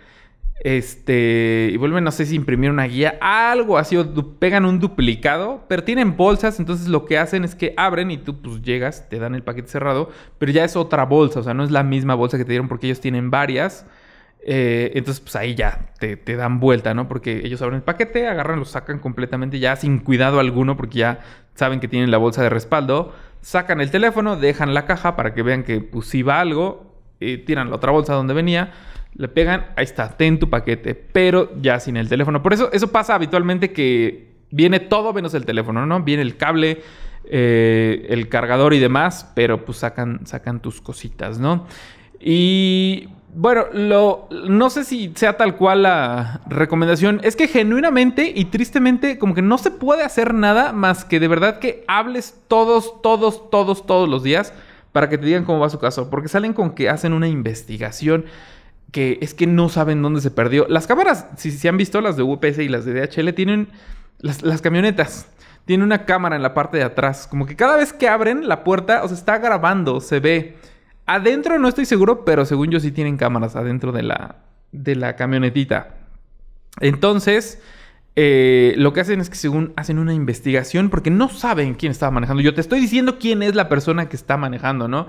este, 0.61 1.69
y 1.71 1.77
vuelven, 1.77 2.03
no 2.03 2.11
sé 2.11 2.25
si 2.25 2.35
imprimir 2.35 2.71
una 2.71 2.85
guía, 2.85 3.17
algo 3.21 3.77
así, 3.77 3.97
o 3.97 4.39
pegan 4.39 4.65
un 4.65 4.79
duplicado, 4.79 5.63
pero 5.67 5.83
tienen 5.83 6.15
bolsas, 6.15 6.59
entonces 6.59 6.87
lo 6.87 7.05
que 7.05 7.17
hacen 7.17 7.43
es 7.43 7.55
que 7.55 7.73
abren 7.77 8.09
y 8.09 8.17
tú 8.17 8.41
pues 8.41 8.61
llegas, 8.61 9.09
te 9.09 9.19
dan 9.19 9.35
el 9.35 9.43
paquete 9.43 9.67
cerrado, 9.67 10.09
pero 10.39 10.51
ya 10.51 10.63
es 10.63 10.75
otra 10.75 11.05
bolsa, 11.05 11.41
o 11.41 11.43
sea, 11.43 11.53
no 11.53 11.63
es 11.63 11.71
la 11.71 11.83
misma 11.83 12.15
bolsa 12.15 12.37
que 12.37 12.45
te 12.45 12.51
dieron 12.51 12.67
porque 12.67 12.87
ellos 12.87 13.01
tienen 13.01 13.29
varias. 13.29 13.85
Eh, 14.47 14.91
entonces, 14.93 15.21
pues 15.21 15.35
ahí 15.35 15.55
ya 15.55 15.89
te, 15.99 16.17
te, 16.17 16.35
dan 16.35 16.59
vuelta, 16.59 16.93
¿no? 16.93 17.07
Porque 17.07 17.41
ellos 17.43 17.61
abren 17.61 17.77
el 17.77 17.83
paquete, 17.83 18.27
agarran, 18.27 18.59
lo 18.59 18.65
sacan 18.65 18.99
completamente 18.99 19.59
ya 19.59 19.75
sin 19.75 19.97
cuidado 19.99 20.39
alguno, 20.39 20.77
porque 20.77 20.99
ya 20.99 21.19
saben 21.55 21.79
que 21.79 21.87
tienen 21.87 22.11
la 22.11 22.17
bolsa 22.17 22.43
de 22.43 22.49
respaldo. 22.49 23.13
Sacan 23.41 23.81
el 23.81 23.89
teléfono, 23.91 24.35
dejan 24.35 24.73
la 24.73 24.85
caja 24.85 25.15
para 25.15 25.33
que 25.33 25.41
vean 25.41 25.63
que 25.63 25.81
pues 25.81 26.07
si 26.07 26.21
va 26.21 26.39
algo, 26.39 27.01
eh, 27.19 27.37
tiran 27.39 27.69
la 27.69 27.75
otra 27.75 27.91
bolsa 27.91 28.13
donde 28.13 28.33
venía 28.33 28.71
le 29.15 29.29
pegan, 29.29 29.67
ahí 29.77 29.85
está, 29.85 30.09
ten 30.17 30.39
tu 30.39 30.49
paquete, 30.49 30.93
pero 30.93 31.49
ya 31.61 31.79
sin 31.79 31.97
el 31.97 32.09
teléfono. 32.09 32.43
Por 32.43 32.53
eso, 32.53 32.69
eso 32.73 32.91
pasa 32.91 33.15
habitualmente 33.15 33.71
que 33.71 34.35
viene 34.51 34.79
todo 34.79 35.13
menos 35.13 35.33
el 35.33 35.45
teléfono, 35.45 35.85
¿no? 35.85 36.03
Viene 36.03 36.21
el 36.21 36.35
cable, 36.35 36.81
eh, 37.23 38.07
el 38.09 38.27
cargador 38.27 38.73
y 38.73 38.79
demás, 38.79 39.31
pero 39.33 39.63
pues 39.63 39.77
sacan, 39.79 40.25
sacan 40.25 40.61
tus 40.61 40.81
cositas, 40.81 41.39
¿no? 41.39 41.65
Y 42.19 43.07
bueno, 43.35 43.65
no 44.31 44.69
sé 44.69 44.85
si 44.85 45.11
sea 45.15 45.35
tal 45.35 45.57
cual 45.57 45.83
la 45.83 46.41
recomendación. 46.47 47.19
Es 47.23 47.35
que 47.35 47.47
genuinamente 47.47 48.31
y 48.33 48.45
tristemente 48.45 49.19
como 49.19 49.35
que 49.35 49.41
no 49.41 49.57
se 49.57 49.71
puede 49.71 50.03
hacer 50.03 50.33
nada 50.33 50.71
más 50.71 51.03
que 51.03 51.19
de 51.19 51.27
verdad 51.27 51.59
que 51.59 51.83
hables 51.87 52.39
todos, 52.47 53.01
todos, 53.01 53.49
todos, 53.49 53.85
todos 53.85 54.07
los 54.07 54.23
días 54.23 54.53
para 54.93 55.09
que 55.09 55.17
te 55.17 55.25
digan 55.25 55.43
cómo 55.43 55.59
va 55.59 55.69
su 55.69 55.79
caso. 55.79 56.09
Porque 56.09 56.29
salen 56.29 56.53
con 56.53 56.71
que 56.71 56.89
hacen 56.89 57.11
una 57.11 57.27
investigación 57.27 58.25
que 58.93 59.19
es 59.21 59.33
que 59.33 59.47
no 59.47 59.67
saben 59.67 60.01
dónde 60.01 60.21
se 60.21 60.31
perdió. 60.31 60.65
Las 60.69 60.87
cámaras, 60.87 61.27
si 61.35 61.51
se 61.51 61.67
han 61.67 61.75
visto, 61.75 61.99
las 61.99 62.15
de 62.15 62.23
UPS 62.23 62.59
y 62.59 62.69
las 62.69 62.85
de 62.85 62.93
DHL, 62.93 63.33
tienen 63.33 63.67
las, 64.19 64.61
camionetas. 64.61 65.27
Tienen 65.65 65.83
una 65.83 66.05
cámara 66.05 66.37
en 66.37 66.41
la 66.41 66.53
parte 66.53 66.77
de 66.77 66.83
atrás. 66.83 67.27
Como 67.27 67.45
que 67.45 67.57
cada 67.57 67.75
vez 67.75 67.91
que 67.91 68.07
abren 68.07 68.47
la 68.47 68.63
puerta, 68.63 69.03
o 69.03 69.09
sea, 69.09 69.17
está 69.17 69.37
grabando, 69.39 69.99
se 69.99 70.21
ve. 70.21 70.55
Adentro 71.05 71.59
no 71.59 71.67
estoy 71.67 71.85
seguro, 71.85 72.25
pero 72.25 72.45
según 72.45 72.71
yo 72.71 72.79
sí 72.79 72.91
tienen 72.91 73.17
cámaras 73.17 73.55
adentro 73.55 73.91
de 73.91 74.03
la, 74.03 74.37
de 74.71 74.95
la 74.95 75.15
camionetita. 75.15 75.95
Entonces, 76.79 77.61
eh, 78.15 78.73
lo 78.77 78.93
que 78.93 79.01
hacen 79.01 79.21
es 79.21 79.29
que 79.29 79.35
según 79.35 79.73
hacen 79.75 79.99
una 79.99 80.13
investigación 80.13 80.89
porque 80.89 81.11
no 81.11 81.29
saben 81.29 81.75
quién 81.75 81.91
estaba 81.91 82.11
manejando. 82.11 82.41
Yo 82.41 82.53
te 82.53 82.61
estoy 82.61 82.79
diciendo 82.79 83.19
quién 83.19 83.43
es 83.43 83.55
la 83.55 83.69
persona 83.69 84.09
que 84.09 84.15
está 84.15 84.37
manejando, 84.37 84.87
¿no? 84.87 85.07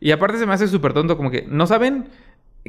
Y 0.00 0.10
aparte 0.10 0.38
se 0.38 0.46
me 0.46 0.54
hace 0.54 0.68
súper 0.68 0.92
tonto 0.92 1.16
como 1.16 1.30
que 1.30 1.46
no 1.48 1.66
saben 1.66 2.08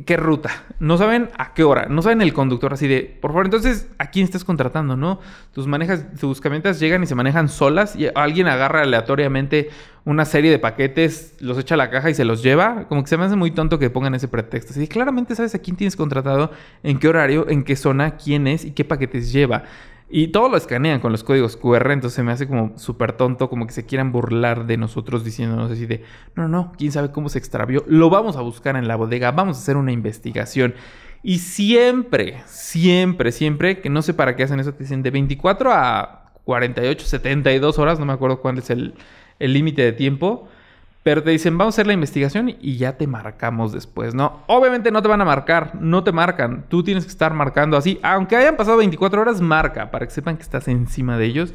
qué 0.06 0.18
ruta, 0.18 0.50
no 0.80 0.98
saben 0.98 1.30
a 1.38 1.54
qué 1.54 1.64
hora, 1.64 1.88
no 1.90 2.02
saben 2.02 2.22
el 2.22 2.34
conductor 2.34 2.74
así 2.74 2.88
de, 2.88 3.18
por 3.22 3.32
favor, 3.32 3.46
entonces, 3.46 3.88
¿a 3.98 4.12
quién 4.12 4.26
estás 4.26 4.44
contratando, 4.44 4.96
no? 4.96 5.20
Tus 5.54 5.68
manejas, 5.68 6.06
tus 6.20 6.42
camionetas 6.42 6.80
llegan 6.80 7.04
y 7.04 7.06
se 7.06 7.16
manejan 7.16 7.50
solas 7.50 7.96
y 7.96 8.08
alguien 8.16 8.48
agarra 8.48 8.82
aleatoriamente 8.82 9.70
una 10.06 10.26
serie 10.26 10.50
de 10.52 10.60
paquetes, 10.60 11.36
los 11.40 11.58
echa 11.58 11.76
a 11.76 11.78
la 11.78 11.90
caja 11.90 12.10
y 12.10 12.14
se 12.14 12.26
los 12.26 12.42
lleva, 12.42 12.88
como 12.88 13.04
que 13.04 13.10
se 13.10 13.18
me 13.18 13.26
hace 13.26 13.36
muy 13.36 13.52
tonto 13.52 13.80
que 13.80 13.90
pongan 13.90 14.16
ese 14.16 14.28
pretexto. 14.28 14.72
Así 14.72 14.88
claramente 14.88 15.36
sabes 15.36 15.54
a 15.56 15.60
quién 15.60 15.76
tienes 15.76 15.96
contratado, 15.96 16.52
en 16.84 17.00
qué 17.00 17.08
horario, 17.08 17.48
en 17.50 17.64
qué 17.64 17.76
zona, 17.76 18.18
quién 18.18 18.48
es 18.48 18.66
y 18.66 18.72
qué 18.72 18.86
paquetes 18.86 19.32
lleva. 19.32 19.64
Y 20.12 20.30
todo 20.30 20.50
lo 20.50 20.58
escanean 20.58 21.00
con 21.00 21.12
los 21.12 21.24
códigos 21.24 21.56
QR, 21.56 21.91
entonces 21.91 22.15
se 22.15 22.24
me 22.24 22.32
hace 22.32 22.48
como 22.48 22.78
súper 22.80 23.13
tonto, 23.13 23.48
como 23.50 23.67
que 23.67 23.74
se 23.74 23.86
quieran 23.86 24.12
burlar 24.12 24.65
de 24.65 24.76
nosotros 24.76 25.24
diciéndonos 25.24 25.72
así 25.72 25.86
de, 25.86 26.04
no, 26.36 26.48
no, 26.48 26.72
quién 26.78 26.91
sabe 26.91 27.12
cómo 27.12 27.30
se 27.30 27.38
extravió, 27.38 27.84
lo 27.88 28.10
vamos 28.10 28.36
a 28.36 28.41
buscar 28.41 28.76
en 28.76 28.88
la 28.88 28.95
bodega, 28.95 29.32
vamos 29.32 29.58
a 29.58 29.60
hacer 29.60 29.78
una 29.78 29.91
investigación. 29.91 30.74
Y 31.22 31.39
siempre, 31.39 32.41
siempre, 32.48 33.32
siempre, 33.32 33.82
que 33.82 33.89
no 33.89 34.02
sé 34.02 34.15
para 34.15 34.36
qué 34.36 34.43
hacen 34.43 34.60
eso, 34.60 34.74
te 34.74 34.84
dicen 34.84 35.04
de 35.04 35.12
24 35.12 35.72
a 35.74 36.32
48, 36.43 37.06
72 37.06 37.78
horas, 37.78 38.00
no 38.00 38.06
me 38.06 38.13
acuerdo 38.13 38.41
cuál 38.41 38.58
es 38.58 38.69
el 38.72 38.93
límite 39.39 39.84
de 39.84 39.91
tiempo 39.91 40.50
pero 41.04 41.24
te 41.24 41.32
dicen, 41.32 41.58
vamos 41.58 41.74
a 41.74 41.76
hacer 41.76 41.88
la 41.88 41.94
investigación 41.94 42.56
y 42.60 42.78
ya 42.78 42.98
te 42.98 43.08
marcamos 43.08 43.72
después, 43.72 44.14
¿no? 44.14 44.44
Obviamente 44.48 44.92
no 44.92 45.02
te 45.02 45.08
van 45.08 45.22
a 45.22 45.26
marcar, 45.26 45.76
no 45.76 46.04
te 46.04 46.12
marcan. 46.12 46.66
Tú 46.68 46.84
tienes 46.84 47.06
que 47.06 47.12
estar 47.12 47.34
marcando 47.34 47.78
así. 47.78 48.00
Aunque 48.04 48.36
hayan 48.36 48.58
pasado 48.58 48.78
24 48.78 49.22
horas, 49.22 49.40
marca 49.40 49.92
para 49.92 50.06
que 50.06 50.12
sepan 50.12 50.36
que 50.36 50.44
estás 50.44 50.68
encima 50.68 51.18
de 51.18 51.26
ellos. 51.26 51.54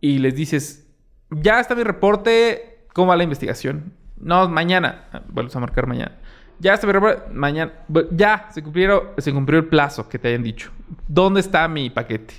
y 0.00 0.18
les 0.18 0.36
dices, 0.36 0.86
ya 1.30 1.60
está 1.60 1.74
mi 1.74 1.82
reporte, 1.82 2.86
¿cómo 2.92 3.08
va 3.08 3.16
la 3.16 3.24
investigación? 3.24 3.92
No, 4.20 4.48
mañana. 4.48 5.06
Vuelves 5.28 5.54
a 5.56 5.60
marcar 5.60 5.86
mañana. 5.86 6.12
Ya 6.60 6.74
está 6.74 6.86
mi 6.86 6.92
reporte, 6.92 7.32
mañana. 7.32 7.72
Ya, 8.10 8.48
se, 8.52 8.62
cumplieron, 8.62 9.00
se 9.18 9.32
cumplió 9.32 9.58
el 9.58 9.66
plazo 9.66 10.08
que 10.08 10.18
te 10.18 10.28
hayan 10.28 10.42
dicho. 10.42 10.70
¿Dónde 11.06 11.40
está 11.40 11.66
mi 11.68 11.90
paquete? 11.90 12.34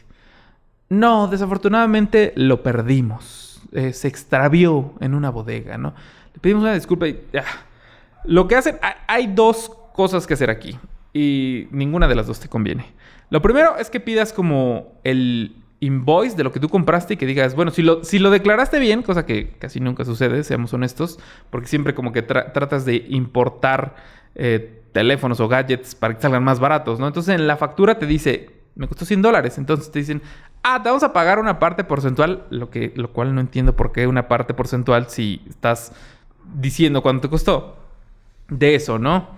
No, 0.89 1.27
desafortunadamente 1.27 2.33
lo 2.35 2.63
perdimos. 2.63 3.61
Eh, 3.71 3.93
se 3.93 4.07
extravió 4.07 4.93
en 4.99 5.13
una 5.13 5.29
bodega, 5.29 5.77
¿no? 5.77 5.93
Pedimos 6.41 6.63
una 6.63 6.73
disculpa 6.73 7.07
y... 7.07 7.19
Lo 8.25 8.47
que 8.47 8.55
hacen... 8.55 8.77
Hay 9.07 9.27
dos 9.27 9.71
cosas 9.93 10.27
que 10.27 10.33
hacer 10.33 10.49
aquí. 10.49 10.77
Y 11.13 11.67
ninguna 11.71 12.07
de 12.07 12.15
las 12.15 12.27
dos 12.27 12.39
te 12.39 12.47
conviene. 12.47 12.85
Lo 13.29 13.41
primero 13.41 13.77
es 13.77 13.89
que 13.89 13.99
pidas 13.99 14.33
como 14.33 14.99
el 15.03 15.55
invoice 15.79 16.35
de 16.35 16.43
lo 16.43 16.51
que 16.51 16.59
tú 16.59 16.69
compraste 16.69 17.13
y 17.13 17.17
que 17.17 17.25
digas, 17.25 17.55
bueno, 17.55 17.71
si 17.71 17.81
lo, 17.81 18.03
si 18.03 18.19
lo 18.19 18.29
declaraste 18.29 18.79
bien, 18.79 19.01
cosa 19.01 19.25
que 19.25 19.51
casi 19.59 19.79
nunca 19.79 20.03
sucede, 20.03 20.43
seamos 20.43 20.73
honestos, 20.73 21.19
porque 21.49 21.67
siempre 21.67 21.95
como 21.95 22.11
que 22.11 22.21
tratas 22.21 22.85
de 22.85 23.05
importar 23.09 23.95
eh, 24.35 24.81
teléfonos 24.91 25.39
o 25.39 25.47
gadgets 25.47 25.95
para 25.95 26.15
que 26.15 26.21
salgan 26.21 26.43
más 26.43 26.59
baratos, 26.59 26.99
¿no? 26.99 27.07
Entonces 27.07 27.35
en 27.35 27.47
la 27.47 27.55
factura 27.55 27.97
te 27.97 28.05
dice, 28.05 28.51
me 28.75 28.87
costó 28.87 29.05
100 29.05 29.21
dólares, 29.21 29.57
entonces 29.57 29.91
te 29.91 29.99
dicen, 29.99 30.21
ah, 30.63 30.81
te 30.81 30.89
vamos 30.89 31.03
a 31.03 31.13
pagar 31.13 31.39
una 31.39 31.59
parte 31.59 31.83
porcentual, 31.83 32.45
lo, 32.49 32.69
que, 32.69 32.91
lo 32.95 33.11
cual 33.11 33.33
no 33.33 33.41
entiendo 33.41 33.75
por 33.75 33.91
qué 33.91 34.07
una 34.07 34.27
parte 34.27 34.53
porcentual 34.53 35.09
si 35.09 35.41
estás 35.49 35.93
diciendo 36.55 37.01
cuánto 37.01 37.21
te 37.21 37.29
costó 37.29 37.77
de 38.49 38.75
eso, 38.75 38.99
¿no? 38.99 39.29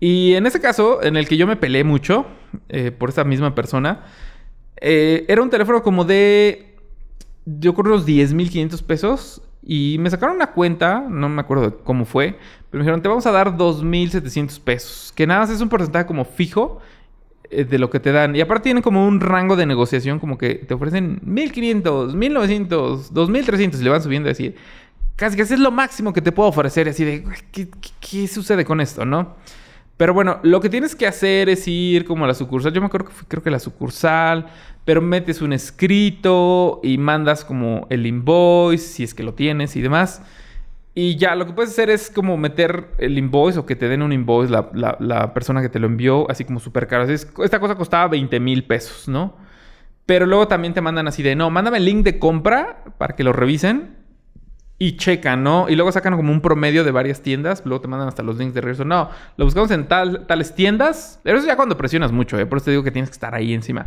Y 0.00 0.34
en 0.34 0.46
ese 0.46 0.60
caso, 0.60 1.02
en 1.02 1.16
el 1.16 1.26
que 1.28 1.36
yo 1.36 1.46
me 1.46 1.56
peleé 1.56 1.84
mucho 1.84 2.26
eh, 2.68 2.92
por 2.92 3.10
esa 3.10 3.24
misma 3.24 3.54
persona, 3.54 4.04
eh, 4.80 5.24
era 5.28 5.42
un 5.42 5.50
teléfono 5.50 5.82
como 5.82 6.04
de, 6.04 6.76
yo 7.44 7.74
creo, 7.74 7.94
unos 7.94 8.06
10.500 8.06 8.82
pesos. 8.82 9.42
Y 9.70 9.96
me 9.98 10.08
sacaron 10.08 10.36
una 10.36 10.52
cuenta, 10.52 11.00
no 11.00 11.28
me 11.28 11.40
acuerdo 11.40 11.80
cómo 11.84 12.04
fue, 12.06 12.38
pero 12.70 12.78
me 12.78 12.84
dijeron, 12.84 13.02
te 13.02 13.08
vamos 13.08 13.26
a 13.26 13.32
dar 13.32 13.56
2.700 13.56 14.60
pesos. 14.60 15.12
Que 15.14 15.26
nada 15.26 15.40
más 15.40 15.50
es 15.50 15.60
un 15.60 15.68
porcentaje 15.68 16.06
como 16.06 16.24
fijo 16.24 16.80
eh, 17.50 17.64
de 17.64 17.78
lo 17.78 17.90
que 17.90 18.00
te 18.00 18.12
dan. 18.12 18.36
Y 18.36 18.40
aparte 18.40 18.64
tienen 18.64 18.82
como 18.82 19.06
un 19.06 19.20
rango 19.20 19.56
de 19.56 19.66
negociación, 19.66 20.20
como 20.20 20.38
que 20.38 20.54
te 20.54 20.74
ofrecen 20.74 21.20
1.500, 21.22 22.14
1.900, 22.14 23.10
2.300 23.10 23.80
y 23.80 23.84
le 23.84 23.90
van 23.90 24.02
subiendo 24.02 24.30
así. 24.30 24.54
Casi 25.18 25.34
que 25.34 25.42
es 25.42 25.58
lo 25.58 25.72
máximo 25.72 26.12
que 26.12 26.22
te 26.22 26.30
puedo 26.30 26.48
ofrecer. 26.48 26.88
Así 26.88 27.04
de, 27.04 27.24
¿qué, 27.50 27.68
qué 27.98 28.28
sucede 28.28 28.64
con 28.64 28.80
esto, 28.80 29.04
no? 29.04 29.34
Pero 29.96 30.14
bueno, 30.14 30.38
lo 30.44 30.60
que 30.60 30.68
tienes 30.68 30.94
que 30.94 31.08
hacer 31.08 31.48
es 31.48 31.66
ir 31.66 32.04
como 32.04 32.24
a 32.24 32.28
la 32.28 32.34
sucursal. 32.34 32.72
Yo 32.72 32.80
me 32.80 32.86
acuerdo 32.86 33.08
que 33.08 33.14
fui, 33.14 33.26
creo 33.26 33.42
que 33.42 33.50
la 33.50 33.58
sucursal, 33.58 34.46
pero 34.84 35.02
metes 35.02 35.42
un 35.42 35.52
escrito 35.52 36.78
y 36.84 36.98
mandas 36.98 37.44
como 37.44 37.88
el 37.90 38.06
invoice, 38.06 38.86
si 38.86 39.02
es 39.02 39.12
que 39.12 39.24
lo 39.24 39.34
tienes 39.34 39.74
y 39.74 39.80
demás. 39.80 40.22
Y 40.94 41.16
ya, 41.16 41.34
lo 41.34 41.46
que 41.46 41.52
puedes 41.52 41.72
hacer 41.72 41.90
es 41.90 42.10
como 42.10 42.36
meter 42.36 42.86
el 42.98 43.18
invoice 43.18 43.58
o 43.58 43.66
que 43.66 43.74
te 43.74 43.88
den 43.88 44.02
un 44.02 44.12
invoice 44.12 44.52
la, 44.52 45.34
persona 45.34 45.62
que 45.62 45.68
te 45.68 45.80
lo 45.80 45.88
envió, 45.88 46.30
así 46.30 46.44
como 46.44 46.60
súper 46.60 46.86
caro. 46.86 47.12
esta 47.12 47.58
cosa 47.58 47.74
costaba 47.74 48.06
20 48.06 48.38
mil 48.38 48.62
pesos, 48.62 49.08
¿no? 49.08 49.34
Pero 50.06 50.26
luego 50.26 50.46
también 50.46 50.74
te 50.74 50.80
mandan 50.80 51.08
así 51.08 51.24
de, 51.24 51.34
no, 51.34 51.50
mándame 51.50 51.78
el 51.78 51.84
link 51.84 52.04
de 52.04 52.20
compra 52.20 52.84
para 52.98 53.16
que 53.16 53.24
lo 53.24 53.32
revisen 53.32 53.97
y 54.78 54.96
checan, 54.96 55.42
¿no? 55.42 55.68
Y 55.68 55.74
luego 55.74 55.90
sacan 55.90 56.14
como 56.16 56.32
un 56.32 56.40
promedio 56.40 56.84
de 56.84 56.92
varias 56.92 57.20
tiendas, 57.20 57.62
luego 57.64 57.80
te 57.80 57.88
mandan 57.88 58.08
hasta 58.08 58.22
los 58.22 58.38
links 58.38 58.54
de 58.54 58.60
regreso. 58.60 58.84
No, 58.84 59.10
lo 59.36 59.44
buscamos 59.44 59.70
en 59.72 59.88
tal, 59.88 60.26
tales 60.26 60.54
tiendas, 60.54 61.20
pero 61.24 61.38
eso 61.38 61.46
ya 61.46 61.56
cuando 61.56 61.76
presionas 61.76 62.12
mucho, 62.12 62.38
¿eh? 62.38 62.46
Por 62.46 62.58
eso 62.58 62.66
te 62.66 62.70
digo 62.72 62.84
que 62.84 62.92
tienes 62.92 63.10
que 63.10 63.14
estar 63.14 63.34
ahí 63.34 63.54
encima. 63.54 63.86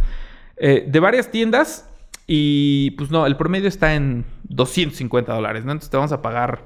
Eh, 0.58 0.86
de 0.88 1.00
varias 1.00 1.32
tiendas 1.32 1.90
y 2.28 2.92
pues 2.92 3.10
no, 3.10 3.26
el 3.26 3.38
promedio 3.38 3.68
está 3.68 3.96
en 3.96 4.26
250 4.44 5.34
dólares, 5.34 5.64
¿no? 5.64 5.72
Entonces 5.72 5.90
te 5.90 5.98
vamos 5.98 6.12
a 6.12 6.22
pagar 6.22 6.66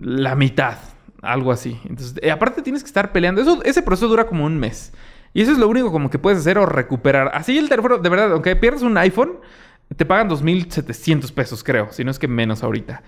la 0.00 0.34
mitad, 0.34 0.78
algo 1.20 1.52
así. 1.52 1.78
Entonces, 1.84 2.14
eh, 2.22 2.30
aparte 2.30 2.62
tienes 2.62 2.82
que 2.82 2.88
estar 2.88 3.12
peleando. 3.12 3.42
Eso, 3.42 3.62
ese 3.64 3.82
proceso 3.82 4.08
dura 4.08 4.26
como 4.26 4.46
un 4.46 4.58
mes. 4.58 4.92
Y 5.34 5.42
eso 5.42 5.52
es 5.52 5.58
lo 5.58 5.68
único 5.68 5.92
como 5.92 6.10
que 6.10 6.18
puedes 6.18 6.38
hacer 6.40 6.58
o 6.58 6.66
recuperar. 6.66 7.30
Así 7.34 7.56
el 7.58 7.68
teléfono, 7.68 7.98
de 7.98 8.08
verdad, 8.08 8.32
aunque 8.32 8.56
pierdas 8.56 8.82
un 8.82 8.96
iPhone, 8.98 9.38
te 9.96 10.04
pagan 10.04 10.28
2.700 10.28 11.32
pesos, 11.32 11.62
creo, 11.64 11.92
si 11.92 12.04
no 12.04 12.10
es 12.10 12.18
que 12.18 12.28
menos 12.28 12.62
ahorita. 12.62 13.02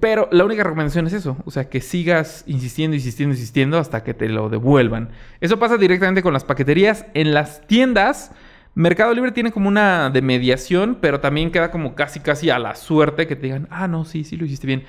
Pero 0.00 0.28
la 0.30 0.44
única 0.44 0.62
recomendación 0.62 1.08
es 1.08 1.12
eso, 1.12 1.36
o 1.44 1.50
sea, 1.50 1.68
que 1.68 1.80
sigas 1.80 2.44
insistiendo, 2.46 2.94
insistiendo, 2.94 3.34
insistiendo 3.34 3.78
hasta 3.78 4.04
que 4.04 4.14
te 4.14 4.28
lo 4.28 4.48
devuelvan. 4.48 5.08
Eso 5.40 5.58
pasa 5.58 5.76
directamente 5.76 6.22
con 6.22 6.32
las 6.32 6.44
paqueterías. 6.44 7.04
En 7.14 7.34
las 7.34 7.66
tiendas, 7.66 8.30
Mercado 8.74 9.12
Libre 9.12 9.32
tiene 9.32 9.50
como 9.50 9.66
una 9.66 10.08
de 10.10 10.22
mediación, 10.22 10.98
pero 11.00 11.18
también 11.18 11.50
queda 11.50 11.72
como 11.72 11.96
casi, 11.96 12.20
casi 12.20 12.48
a 12.48 12.60
la 12.60 12.76
suerte 12.76 13.26
que 13.26 13.34
te 13.34 13.42
digan, 13.42 13.66
ah, 13.70 13.88
no, 13.88 14.04
sí, 14.04 14.22
sí 14.22 14.36
lo 14.36 14.44
hiciste 14.44 14.68
bien. 14.68 14.84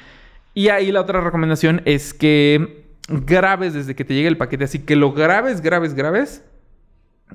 Y 0.53 0.69
ahí 0.69 0.91
la 0.91 1.01
otra 1.01 1.21
recomendación 1.21 1.81
es 1.85 2.13
que 2.13 2.85
grabes 3.09 3.73
desde 3.73 3.95
que 3.95 4.05
te 4.05 4.13
llegue 4.13 4.27
el 4.27 4.37
paquete, 4.37 4.65
así 4.65 4.79
que 4.79 4.95
lo 4.95 5.11
grabes, 5.11 5.61
grabes, 5.61 5.95
grabes 5.95 6.43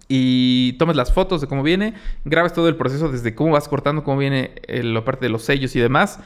y 0.06 0.74
tomes 0.74 0.94
las 0.94 1.12
fotos 1.12 1.40
de 1.40 1.48
cómo 1.48 1.64
viene, 1.64 1.94
grabes 2.24 2.52
todo 2.52 2.68
el 2.68 2.76
proceso 2.76 3.10
desde 3.10 3.34
cómo 3.34 3.52
vas 3.52 3.68
cortando, 3.68 4.04
cómo 4.04 4.18
viene 4.18 4.54
la 4.68 5.04
parte 5.04 5.26
de 5.26 5.30
los 5.30 5.42
sellos 5.42 5.74
y 5.74 5.80
demás. 5.80 6.20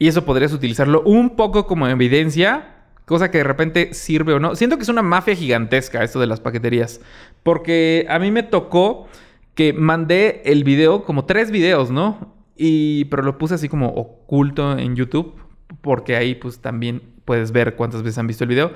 Y 0.00 0.08
eso 0.08 0.24
podrías 0.24 0.54
utilizarlo 0.54 1.02
un 1.02 1.36
poco 1.36 1.66
como 1.66 1.86
evidencia, 1.86 2.74
cosa 3.04 3.30
que 3.30 3.36
de 3.36 3.44
repente 3.44 3.92
sirve 3.92 4.32
o 4.32 4.40
no. 4.40 4.56
Siento 4.56 4.78
que 4.78 4.82
es 4.82 4.88
una 4.88 5.02
mafia 5.02 5.36
gigantesca 5.36 6.02
esto 6.02 6.18
de 6.18 6.26
las 6.26 6.40
paqueterías, 6.40 7.02
porque 7.42 8.06
a 8.08 8.18
mí 8.18 8.30
me 8.30 8.42
tocó 8.42 9.08
que 9.54 9.74
mandé 9.74 10.40
el 10.46 10.64
video, 10.64 11.04
como 11.04 11.26
tres 11.26 11.50
videos, 11.50 11.90
¿no? 11.90 12.32
Y, 12.56 13.04
pero 13.04 13.22
lo 13.22 13.36
puse 13.36 13.56
así 13.56 13.68
como 13.68 13.88
oculto 13.88 14.78
en 14.78 14.96
YouTube, 14.96 15.34
porque 15.82 16.16
ahí 16.16 16.34
pues 16.34 16.60
también 16.60 17.02
puedes 17.26 17.52
ver 17.52 17.76
cuántas 17.76 18.02
veces 18.02 18.16
han 18.16 18.26
visto 18.26 18.44
el 18.44 18.48
video. 18.48 18.72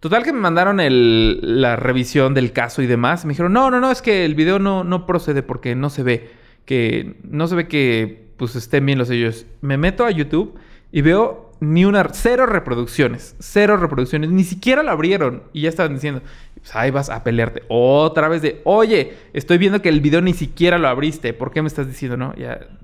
Total 0.00 0.24
que 0.24 0.32
me 0.32 0.40
mandaron 0.40 0.80
la 0.80 1.76
revisión 1.76 2.34
del 2.34 2.50
caso 2.50 2.82
y 2.82 2.88
demás. 2.88 3.24
Me 3.24 3.30
dijeron, 3.30 3.52
no, 3.52 3.70
no, 3.70 3.78
no, 3.78 3.92
es 3.92 4.02
que 4.02 4.24
el 4.24 4.34
video 4.34 4.58
no, 4.58 4.82
no 4.82 5.06
procede 5.06 5.44
porque 5.44 5.76
no 5.76 5.88
se 5.88 6.02
ve. 6.02 6.30
Que 6.64 7.14
no 7.22 7.46
se 7.46 7.54
ve 7.54 7.68
que 7.68 8.24
pues 8.36 8.56
estén 8.56 8.84
bien 8.84 8.98
los 8.98 9.06
sellos. 9.06 9.46
Me 9.60 9.76
meto 9.76 10.04
a 10.04 10.10
YouTube 10.10 10.58
y 10.94 11.02
veo 11.02 11.50
ni 11.58 11.84
una, 11.84 12.08
cero 12.12 12.46
reproducciones, 12.46 13.34
cero 13.40 13.76
reproducciones, 13.76 14.30
ni 14.30 14.44
siquiera 14.44 14.84
lo 14.84 14.92
abrieron 14.92 15.42
y 15.52 15.62
ya 15.62 15.68
estaban 15.68 15.92
diciendo, 15.92 16.22
pues 16.54 16.76
ahí 16.76 16.92
vas 16.92 17.10
a 17.10 17.24
pelearte 17.24 17.64
otra 17.68 18.28
vez 18.28 18.42
de, 18.42 18.60
oye, 18.62 19.14
estoy 19.32 19.58
viendo 19.58 19.82
que 19.82 19.88
el 19.88 20.00
video 20.00 20.20
ni 20.20 20.34
siquiera 20.34 20.78
lo 20.78 20.86
abriste, 20.86 21.32
¿por 21.32 21.50
qué 21.50 21.62
me 21.62 21.66
estás 21.66 21.88
diciendo, 21.88 22.16
no? 22.16 22.32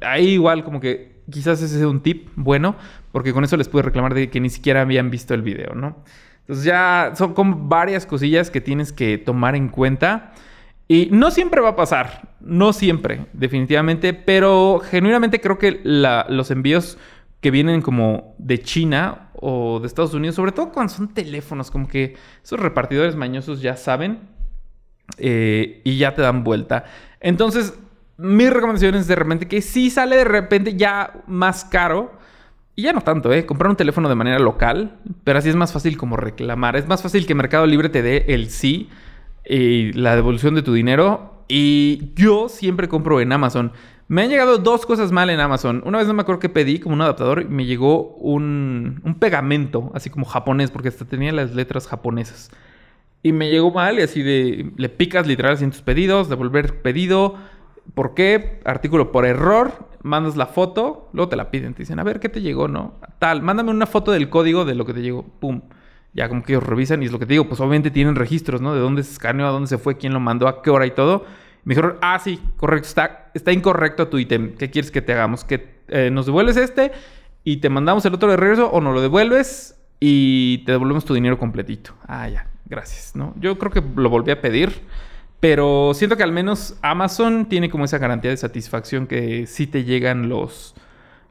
Ahí 0.01 0.31
igual 0.31 0.65
como 0.65 0.81
que 0.81 1.21
quizás 1.31 1.63
ese 1.63 1.77
es 1.77 1.85
un 1.85 2.01
tip 2.01 2.31
bueno, 2.35 2.75
porque 3.13 3.33
con 3.33 3.45
eso 3.45 3.57
les 3.57 3.69
pude 3.69 3.83
reclamar 3.83 4.13
de 4.13 4.29
que 4.29 4.41
ni 4.41 4.51
siquiera 4.51 4.81
habían 4.81 5.09
visto 5.09 5.33
el 5.33 5.43
video, 5.43 5.77
¿no? 5.77 5.99
Entonces 6.41 6.65
ya 6.65 7.13
son 7.15 7.33
como 7.33 7.69
varias 7.69 8.07
cosillas 8.07 8.51
que 8.51 8.61
tienes 8.61 8.93
que 8.93 9.19
tomar 9.19 9.55
en 9.55 9.69
cuenta. 9.69 10.33
Y 10.89 11.11
no 11.13 11.31
siempre 11.31 11.61
va 11.61 11.69
a 11.69 11.77
pasar, 11.77 12.35
no 12.41 12.73
siempre, 12.73 13.27
definitivamente, 13.33 14.15
pero 14.15 14.83
genuinamente 14.85 15.41
creo 15.41 15.59
que 15.59 15.81
los 15.85 16.51
envíos 16.51 16.99
que 17.41 17.51
vienen 17.51 17.83
como 17.83 18.35
de 18.39 18.61
China 18.61 19.31
o 19.35 19.81
de 19.81 19.87
Estados 19.87 20.15
Unidos, 20.15 20.37
sobre 20.37 20.53
todo 20.53 20.73
cuando 20.73 20.93
son 20.93 21.09
teléfonos, 21.09 21.71
como 21.71 21.89
que 21.89 22.17
esos 22.43 22.61
repartidores 22.61 23.17
mañosos 23.17 23.63
ya 23.63 23.77
saben 23.77 24.29
eh, 25.19 25.81
y 25.85 25.97
ya 25.97 26.15
te 26.15 26.23
dan 26.23 26.45
vuelta. 26.45 26.85
Entonces, 27.21 27.79
mi 28.17 28.49
recomendación 28.49 28.95
es 28.95 29.07
de 29.07 29.17
repente 29.17 29.49
que 29.49 29.63
si 29.63 29.91
sale 29.91 30.17
de 30.17 30.25
repente 30.25 30.77
ya 30.77 31.23
más 31.27 31.65
caro, 31.65 32.21
y 32.81 32.83
ya 32.85 32.93
no 32.95 33.03
tanto, 33.03 33.31
¿eh? 33.33 33.45
Comprar 33.45 33.69
un 33.69 33.77
teléfono 33.77 34.09
de 34.09 34.15
manera 34.15 34.39
local, 34.39 34.97
pero 35.23 35.39
así 35.39 35.51
es 35.51 35.57
más 35.57 35.71
fácil 35.71 35.99
como 35.99 36.17
reclamar. 36.17 36.77
Es 36.77 36.89
más 36.89 37.03
fácil 37.03 37.27
que 37.27 37.35
Mercado 37.35 37.67
Libre 37.67 37.91
te 37.91 38.01
dé 38.01 38.25
el 38.29 38.49
sí 38.49 38.89
y 39.45 39.93
la 39.93 40.17
devolución 40.17 40.55
de 40.55 40.63
tu 40.63 40.73
dinero. 40.73 41.45
Y 41.47 42.13
yo 42.15 42.49
siempre 42.49 42.89
compro 42.89 43.21
en 43.21 43.33
Amazon. 43.33 43.73
Me 44.11 44.23
han 44.23 44.29
llegado 44.29 44.59
dos 44.59 44.87
cosas 44.87 45.13
mal 45.13 45.31
en 45.31 45.39
Amazon. 45.39 45.85
Una 45.87 45.99
vez 45.99 46.09
no 46.09 46.15
me 46.15 46.23
acuerdo 46.23 46.41
que 46.41 46.49
pedí 46.49 46.81
como 46.81 46.97
un 46.97 47.01
adaptador 47.01 47.43
y 47.43 47.45
me 47.45 47.65
llegó 47.65 48.09
un, 48.17 49.01
pegamento, 49.21 49.93
así 49.95 50.11
como 50.11 50.27
japonés, 50.27 50.73
porque 50.73 50.89
hasta 50.89 51.05
tenía 51.05 51.31
las 51.31 51.55
letras 51.55 51.87
japonesas. 51.87 52.51
Y 53.23 53.31
me 53.31 53.51
llegó 53.51 53.71
mal 53.71 54.01
y 54.01 54.03
así 54.03 54.25
de... 54.25 54.73
Le 54.77 54.89
picas 54.89 55.29
literal 55.29 55.57
en 55.63 55.71
tus 55.71 55.83
pedidos, 55.83 56.29
devolver 56.29 56.83
pedido. 56.83 57.37
¿Por 57.95 58.15
qué? 58.15 58.61
Artículo 58.65 59.13
por 59.13 59.27
error. 59.27 59.89
Mandas 60.03 60.35
la 60.35 60.47
foto, 60.47 61.09
luego 61.13 61.29
te 61.29 61.37
la 61.37 61.53
piden. 61.53 61.75
Te 61.75 61.85
dicen, 61.85 62.01
a 62.01 62.03
ver, 62.03 62.19
¿qué 62.19 62.29
te 62.29 62.41
llegó? 62.41 62.67
No. 62.67 62.95
Tal, 63.21 63.43
mándame 63.43 63.71
una 63.71 63.87
foto 63.87 64.11
del 64.11 64.29
código 64.29 64.65
de 64.65 64.75
lo 64.75 64.87
que 64.87 64.93
te 64.93 65.03
llegó. 65.03 65.23
Pum 65.23 65.63
ya 66.15 66.29
como 66.29 66.43
que 66.43 66.55
ellos 66.55 66.65
revisan 66.65 67.01
y 67.05 67.07
es 67.07 67.13
lo 67.13 67.21
que 67.21 67.27
te 67.27 67.35
digo, 67.35 67.47
pues 67.47 67.61
obviamente 67.61 67.93
tienen 67.93 68.17
registros, 68.17 68.61
¿no? 68.61 68.75
De 68.75 68.81
dónde 68.81 69.05
se 69.05 69.13
escaneó, 69.13 69.47
a 69.47 69.51
dónde 69.51 69.69
se 69.69 69.79
fue, 69.79 69.97
quién 69.97 70.13
lo 70.13 70.19
mandó, 70.19 70.49
a 70.49 70.63
qué 70.63 70.71
hora 70.71 70.85
y 70.85 70.91
todo. 70.91 71.25
Me 71.65 71.75
dijeron, 71.75 71.97
ah, 72.01 72.19
sí, 72.19 72.41
correcto, 72.57 72.89
está, 72.89 73.31
está 73.35 73.53
incorrecto 73.53 74.09
tu 74.09 74.19
ítem. 74.19 74.55
¿Qué 74.57 74.71
quieres 74.71 74.91
que 74.91 75.03
te 75.03 75.13
hagamos? 75.13 75.45
¿Que 75.45 75.81
eh, 75.89 76.11
nos 76.11 76.27
devuelves 76.27 76.57
este 76.57 76.93
y 77.45 77.59
te 77.59 77.69
mandamos 77.69 78.05
el 78.07 78.15
otro 78.15 78.31
de 78.31 78.37
regreso 78.37 78.71
o 78.71 78.81
nos 78.81 78.95
lo 78.95 79.01
devuelves 79.01 79.79
y 79.99 80.59
te 80.65 80.73
devolvemos 80.73 81.05
tu 81.05 81.15
dinero 81.15 81.39
completito? 81.39 81.95
Ah, 82.07 82.29
ya, 82.29 82.49
gracias, 82.67 83.15
¿no? 83.15 83.35
Yo 83.39 83.59
creo 83.59 83.71
que 83.71 83.83
lo 83.97 84.09
volví 84.09 84.31
a 84.31 84.41
pedir, 84.41 84.83
pero 85.41 85.93
siento 85.95 86.17
que 86.17 86.23
al 86.23 86.33
menos 86.33 86.77
Amazon 86.83 87.47
tiene 87.47 87.69
como 87.69 87.85
esa 87.85 87.99
garantía 87.99 88.31
de 88.31 88.37
satisfacción 88.37 89.07
que 89.07 89.47
sí 89.47 89.67
te 89.67 89.85
llegan 89.85 90.29
los 90.29 90.75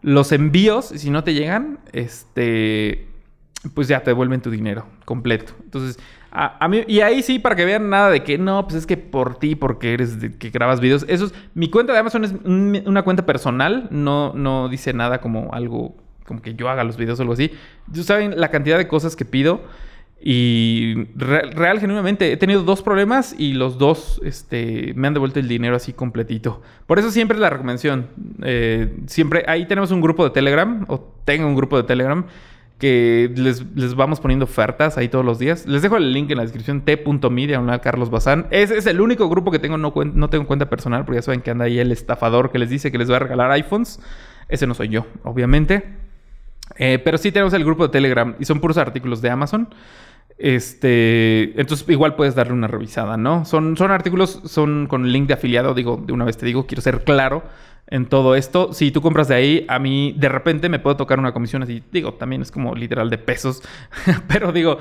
los 0.01 0.31
envíos, 0.31 0.85
si 0.85 1.09
no 1.09 1.23
te 1.23 1.33
llegan, 1.33 1.79
este, 1.91 3.07
pues 3.73 3.87
ya 3.87 4.01
te 4.01 4.11
devuelven 4.11 4.41
tu 4.41 4.49
dinero 4.49 4.85
completo. 5.05 5.53
Entonces, 5.63 5.99
a, 6.31 6.67
mí, 6.67 6.83
y 6.87 6.99
ahí 7.01 7.23
sí, 7.23 7.39
para 7.39 7.55
que 7.55 7.65
vean 7.65 7.89
nada 7.89 8.09
de 8.09 8.23
que 8.23 8.37
no, 8.37 8.63
pues 8.67 8.75
es 8.75 8.85
que 8.85 8.97
por 8.97 9.39
ti, 9.39 9.55
porque 9.55 9.93
eres 9.93 10.19
de, 10.19 10.35
que 10.35 10.49
grabas 10.49 10.79
videos. 10.79 11.05
Eso 11.07 11.25
es, 11.25 11.33
mi 11.55 11.69
cuenta 11.69 11.93
de 11.93 11.99
Amazon 11.99 12.23
es 12.23 12.33
una 12.43 13.01
cuenta 13.01 13.25
personal, 13.25 13.87
no, 13.89 14.33
no 14.33 14.69
dice 14.69 14.93
nada 14.93 15.21
como 15.21 15.53
algo, 15.53 15.95
como 16.25 16.41
que 16.41 16.53
yo 16.53 16.69
haga 16.69 16.83
los 16.83 16.97
videos 16.97 17.19
o 17.19 17.23
algo 17.23 17.33
así. 17.33 17.51
Ustedes 17.87 18.05
saben 18.05 18.39
la 18.39 18.49
cantidad 18.49 18.77
de 18.77 18.87
cosas 18.87 19.15
que 19.15 19.25
pido. 19.25 19.61
Y 20.21 21.05
real, 21.15 21.79
genuinamente, 21.79 22.33
he 22.33 22.37
tenido 22.37 22.63
dos 22.63 22.81
problemas 22.81 23.33
y 23.37 23.53
los 23.53 23.77
dos 23.77 24.19
este, 24.25 24.93
me 24.95 25.07
han 25.07 25.13
devuelto 25.13 25.39
el 25.39 25.47
dinero 25.47 25.77
así 25.77 25.93
completito. 25.93 26.61
Por 26.87 26.99
eso 26.99 27.09
siempre 27.09 27.37
la 27.37 27.49
recomendación. 27.49 28.07
Eh, 28.43 28.97
siempre, 29.07 29.45
ahí 29.47 29.65
tenemos 29.65 29.91
un 29.91 30.01
grupo 30.01 30.25
de 30.25 30.31
Telegram, 30.31 30.83
o 30.89 30.99
tengo 31.23 31.47
un 31.47 31.55
grupo 31.55 31.77
de 31.77 31.83
Telegram, 31.83 32.25
que 32.79 33.29
les, 33.35 33.95
vamos 33.95 34.21
poniendo 34.21 34.45
ofertas 34.45 34.97
ahí 34.97 35.09
todos 35.09 35.25
los 35.25 35.37
días. 35.37 35.67
Les 35.67 35.81
dejo 35.81 35.97
el 35.97 36.13
link 36.13 36.31
en 36.31 36.37
la 36.37 36.43
descripción, 36.43 36.81
t.me, 36.81 37.47
diagonal 37.47 37.81
Carlos 37.81 38.09
Bazán. 38.09 38.47
Ese 38.51 38.77
es 38.77 38.85
el 38.87 39.01
único 39.01 39.27
grupo 39.29 39.51
que 39.51 39.59
tengo, 39.59 39.77
no, 39.77 39.93
no 39.95 40.29
tengo 40.29 40.47
cuenta 40.47 40.69
personal, 40.69 41.03
porque 41.03 41.17
ya 41.17 41.21
saben 41.21 41.41
que 41.41 41.51
anda 41.51 41.65
ahí 41.65 41.77
el 41.77 41.91
estafador 41.91 42.51
que 42.51 42.57
les 42.57 42.69
dice 42.69 42.91
que 42.91 42.97
les 42.97 43.11
va 43.11 43.17
a 43.17 43.19
regalar 43.19 43.51
iPhones. 43.51 43.99
Ese 44.47 44.65
no 44.65 44.73
soy 44.73 44.87
yo, 44.87 45.05
obviamente. 45.23 45.83
Eh, 46.77 46.99
pero 47.03 47.17
sí 47.17 47.31
tenemos 47.31 47.53
el 47.53 47.65
grupo 47.65 47.83
de 47.83 47.89
Telegram 47.89 48.35
y 48.39 48.45
son 48.45 48.61
puros 48.61 48.77
artículos 48.77 49.21
de 49.21 49.29
Amazon. 49.29 49.67
Este, 50.39 51.59
entonces 51.59 51.85
igual 51.89 52.15
puedes 52.15 52.33
darle 52.33 52.53
una 52.53 52.67
revisada, 52.67 53.17
¿no? 53.17 53.43
Son, 53.43 53.75
son 53.75 53.91
artículos, 53.91 54.41
son 54.45 54.87
con 54.87 55.11
link 55.11 55.27
de 55.27 55.33
afiliado, 55.33 55.73
digo, 55.73 56.01
de 56.03 56.13
una 56.13 56.23
vez 56.23 56.37
te 56.37 56.45
digo, 56.45 56.65
quiero 56.65 56.81
ser 56.81 57.03
claro 57.03 57.43
en 57.87 58.05
todo 58.05 58.35
esto. 58.35 58.71
Si 58.71 58.91
tú 58.91 59.01
compras 59.01 59.27
de 59.27 59.35
ahí, 59.35 59.65
a 59.67 59.79
mí 59.79 60.15
de 60.17 60.29
repente 60.29 60.69
me 60.69 60.79
puedo 60.79 60.95
tocar 60.95 61.19
una 61.19 61.33
comisión 61.33 61.61
así, 61.61 61.83
digo, 61.91 62.13
también 62.13 62.41
es 62.41 62.51
como 62.51 62.73
literal 62.73 63.09
de 63.09 63.17
pesos, 63.17 63.61
pero 64.29 64.53
digo, 64.53 64.77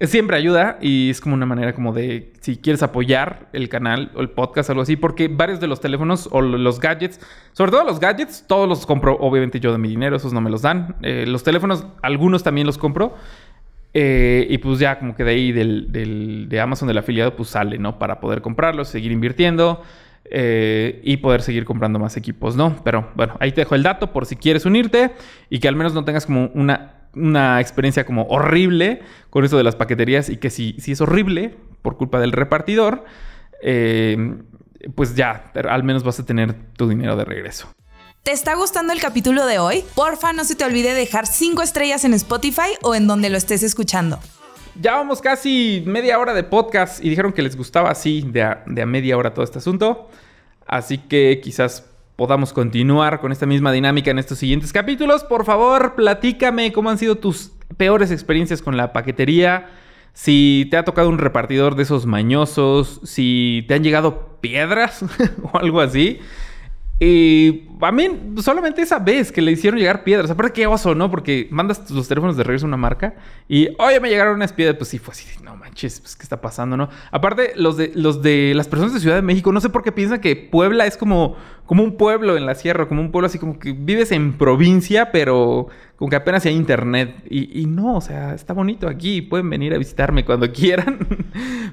siempre 0.00 0.36
ayuda 0.36 0.78
y 0.80 1.10
es 1.10 1.20
como 1.20 1.34
una 1.34 1.44
manera 1.44 1.74
como 1.74 1.92
de, 1.92 2.32
si 2.40 2.56
quieres 2.56 2.84
apoyar 2.84 3.48
el 3.52 3.68
canal 3.68 4.12
o 4.14 4.20
el 4.20 4.30
podcast, 4.30 4.70
algo 4.70 4.82
así, 4.82 4.94
porque 4.94 5.26
varios 5.26 5.58
de 5.58 5.66
los 5.66 5.80
teléfonos 5.80 6.28
o 6.30 6.40
los 6.40 6.78
gadgets, 6.78 7.20
sobre 7.52 7.72
todo 7.72 7.84
los 7.84 7.98
gadgets, 7.98 8.44
todos 8.46 8.68
los 8.68 8.86
compro 8.86 9.16
obviamente 9.18 9.58
yo 9.58 9.72
de 9.72 9.78
mi 9.78 9.88
dinero, 9.88 10.16
esos 10.16 10.32
no 10.32 10.40
me 10.40 10.50
los 10.50 10.62
dan. 10.62 10.96
Eh, 11.02 11.24
los 11.26 11.42
teléfonos, 11.42 11.84
algunos 12.00 12.44
también 12.44 12.66
los 12.66 12.78
compro. 12.78 13.16
Eh, 13.92 14.46
y 14.48 14.58
pues 14.58 14.78
ya 14.78 14.98
como 14.98 15.16
que 15.16 15.24
de 15.24 15.30
ahí 15.32 15.52
del, 15.52 16.48
de 16.48 16.60
Amazon 16.60 16.86
del 16.86 16.98
afiliado 16.98 17.34
pues 17.34 17.48
sale, 17.48 17.78
¿no? 17.78 17.98
Para 17.98 18.20
poder 18.20 18.40
comprarlos, 18.40 18.88
seguir 18.88 19.10
invirtiendo 19.10 19.82
eh, 20.24 21.00
y 21.02 21.16
poder 21.16 21.42
seguir 21.42 21.64
comprando 21.64 21.98
más 21.98 22.16
equipos, 22.16 22.54
¿no? 22.54 22.76
Pero 22.84 23.10
bueno, 23.16 23.36
ahí 23.40 23.50
te 23.52 23.62
dejo 23.62 23.74
el 23.74 23.82
dato 23.82 24.12
por 24.12 24.26
si 24.26 24.36
quieres 24.36 24.64
unirte 24.64 25.10
y 25.48 25.58
que 25.58 25.66
al 25.66 25.74
menos 25.74 25.92
no 25.92 26.04
tengas 26.04 26.26
como 26.26 26.50
una, 26.54 27.08
una 27.14 27.60
experiencia 27.60 28.06
como 28.06 28.26
horrible 28.26 29.02
con 29.28 29.44
eso 29.44 29.56
de 29.56 29.64
las 29.64 29.74
paqueterías 29.74 30.28
y 30.28 30.36
que 30.36 30.50
si, 30.50 30.76
si 30.78 30.92
es 30.92 31.00
horrible 31.00 31.56
por 31.82 31.96
culpa 31.96 32.20
del 32.20 32.30
repartidor, 32.30 33.04
eh, 33.60 34.36
pues 34.94 35.16
ya, 35.16 35.50
al 35.68 35.82
menos 35.82 36.04
vas 36.04 36.20
a 36.20 36.26
tener 36.26 36.54
tu 36.76 36.88
dinero 36.88 37.16
de 37.16 37.24
regreso. 37.24 37.68
¿Te 38.22 38.32
está 38.32 38.54
gustando 38.54 38.92
el 38.92 39.00
capítulo 39.00 39.46
de 39.46 39.58
hoy? 39.58 39.82
Porfa, 39.94 40.34
no 40.34 40.44
se 40.44 40.54
te 40.54 40.62
olvide 40.64 40.92
dejar 40.92 41.26
5 41.26 41.62
estrellas 41.62 42.04
en 42.04 42.12
Spotify 42.12 42.76
o 42.82 42.94
en 42.94 43.06
donde 43.06 43.30
lo 43.30 43.38
estés 43.38 43.62
escuchando. 43.62 44.18
Ya 44.78 44.96
vamos 44.96 45.22
casi 45.22 45.82
media 45.86 46.18
hora 46.18 46.34
de 46.34 46.44
podcast 46.44 47.02
y 47.02 47.08
dijeron 47.08 47.32
que 47.32 47.40
les 47.40 47.56
gustaba 47.56 47.90
así 47.90 48.20
de 48.20 48.42
a, 48.42 48.62
de 48.66 48.82
a 48.82 48.86
media 48.86 49.16
hora 49.16 49.32
todo 49.32 49.42
este 49.42 49.58
asunto. 49.58 50.10
Así 50.66 50.98
que 50.98 51.40
quizás 51.42 51.86
podamos 52.16 52.52
continuar 52.52 53.20
con 53.20 53.32
esta 53.32 53.46
misma 53.46 53.72
dinámica 53.72 54.10
en 54.10 54.18
estos 54.18 54.36
siguientes 54.36 54.70
capítulos. 54.70 55.24
Por 55.24 55.46
favor, 55.46 55.94
platícame 55.94 56.72
cómo 56.72 56.90
han 56.90 56.98
sido 56.98 57.16
tus 57.16 57.52
peores 57.78 58.10
experiencias 58.10 58.60
con 58.60 58.76
la 58.76 58.92
paquetería. 58.92 59.70
Si 60.12 60.68
te 60.70 60.76
ha 60.76 60.84
tocado 60.84 61.08
un 61.08 61.16
repartidor 61.16 61.74
de 61.74 61.84
esos 61.84 62.04
mañosos, 62.04 63.00
si 63.02 63.64
te 63.66 63.72
han 63.72 63.82
llegado 63.82 64.36
piedras 64.42 65.02
o 65.42 65.56
algo 65.56 65.80
así. 65.80 66.20
Y 67.02 67.66
a 67.80 67.90
mí 67.90 68.34
solamente 68.42 68.82
esa 68.82 68.98
vez 68.98 69.32
que 69.32 69.40
le 69.40 69.52
hicieron 69.52 69.80
llegar 69.80 70.04
piedras. 70.04 70.30
Aparte, 70.30 70.52
qué 70.52 70.66
oso, 70.66 70.94
¿no? 70.94 71.10
Porque 71.10 71.48
mandas 71.50 71.90
los 71.90 72.06
teléfonos 72.06 72.36
de 72.36 72.44
regreso 72.44 72.66
a 72.66 72.68
una 72.68 72.76
marca 72.76 73.14
y, 73.48 73.68
oye, 73.78 73.98
me 74.00 74.10
llegaron 74.10 74.34
unas 74.34 74.52
piedras. 74.52 74.76
Pues 74.76 74.90
sí, 74.90 74.98
fue 74.98 75.12
así, 75.12 75.26
no 75.42 75.56
manches, 75.70 76.00
pues 76.00 76.16
qué 76.16 76.22
está 76.22 76.40
pasando, 76.40 76.76
¿no? 76.76 76.88
Aparte, 77.10 77.52
los 77.56 77.76
de, 77.76 77.92
los 77.94 78.22
de 78.22 78.52
las 78.54 78.68
personas 78.68 78.94
de 78.94 79.00
Ciudad 79.00 79.16
de 79.16 79.22
México, 79.22 79.52
no 79.52 79.60
sé 79.60 79.70
por 79.70 79.82
qué 79.82 79.92
piensan 79.92 80.20
que 80.20 80.36
Puebla 80.36 80.86
es 80.86 80.96
como, 80.96 81.36
como 81.66 81.82
un 81.82 81.96
pueblo 81.96 82.36
en 82.36 82.46
la 82.46 82.54
sierra, 82.54 82.88
como 82.88 83.00
un 83.00 83.10
pueblo 83.10 83.26
así 83.26 83.38
como 83.38 83.58
que 83.58 83.72
vives 83.72 84.12
en 84.12 84.36
provincia, 84.36 85.12
pero 85.12 85.68
como 85.96 86.08
que 86.08 86.16
apenas 86.16 86.44
hay 86.46 86.54
internet. 86.54 87.22
Y, 87.28 87.66
no, 87.66 87.96
o 87.96 88.00
sea, 88.00 88.34
está 88.34 88.54
bonito 88.54 88.88
aquí. 88.88 89.20
Pueden 89.20 89.50
venir 89.50 89.74
a 89.74 89.78
visitarme 89.78 90.24
cuando 90.24 90.50
quieran. 90.52 90.98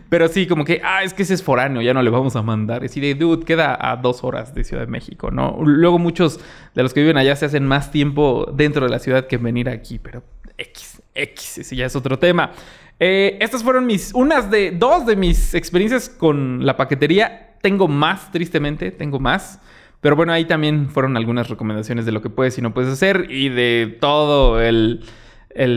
Pero 0.10 0.28
sí, 0.28 0.48
como 0.48 0.66
que, 0.66 0.82
ah, 0.84 1.04
es 1.04 1.14
que 1.14 1.24
ese 1.24 1.34
es 1.34 1.42
foráneo, 1.42 1.82
ya 1.82 1.94
no 1.94 2.02
le 2.02 2.10
vamos 2.10 2.36
a 2.36 2.42
mandar. 2.42 2.84
Es 2.84 2.94
decir, 2.94 3.18
dude, 3.18 3.46
queda 3.46 3.78
a 3.80 3.96
dos 3.96 4.24
horas 4.24 4.54
de 4.54 4.64
Ciudad 4.64 4.84
de 4.84 4.92
México, 4.92 5.32
¿no? 5.32 5.58
Luego 5.64 5.98
muchos 5.98 6.40
de 6.76 6.84
los 6.84 6.94
que 6.94 7.00
viven 7.00 7.18
allá 7.18 7.36
se 7.36 7.46
hacen 7.46 7.66
más 7.66 7.90
tiempo 7.90 8.52
dentro 8.54 8.86
de 8.86 8.92
la 8.92 9.00
ciudad 9.00 9.28
que 9.28 9.38
venir 9.38 9.70
aquí. 9.70 9.98
Pero 9.98 10.24
X, 10.58 11.02
X, 11.14 11.58
ese 11.60 11.76
ya 11.76 11.86
es 11.86 11.96
otro 11.96 12.18
tema. 12.18 12.52
Eh, 13.00 13.38
estas 13.42 13.64
fueron 13.64 13.86
mis, 13.86 14.14
unas 14.14 14.50
de, 14.50 14.72
dos 14.72 15.06
de 15.06 15.16
mis 15.16 15.54
experiencias 15.54 16.10
con 16.10 16.66
la 16.66 16.78
paquetería. 16.78 17.56
Tengo 17.62 17.88
más, 17.88 18.32
tristemente, 18.32 18.92
tengo 18.92 19.20
más. 19.20 19.60
Pero 20.02 20.16
bueno, 20.16 20.32
ahí 20.32 20.46
también 20.46 20.90
fueron 20.90 21.18
algunas 21.18 21.50
recomendaciones 21.50 22.06
de 22.06 22.12
lo 22.12 22.22
que 22.22 22.30
puedes 22.30 22.58
y 22.58 22.62
no 22.62 22.74
puedes 22.74 22.92
hacer 22.92 23.28
y 23.30 23.50
de 23.50 23.98
todo 24.00 24.62
el, 24.62 25.04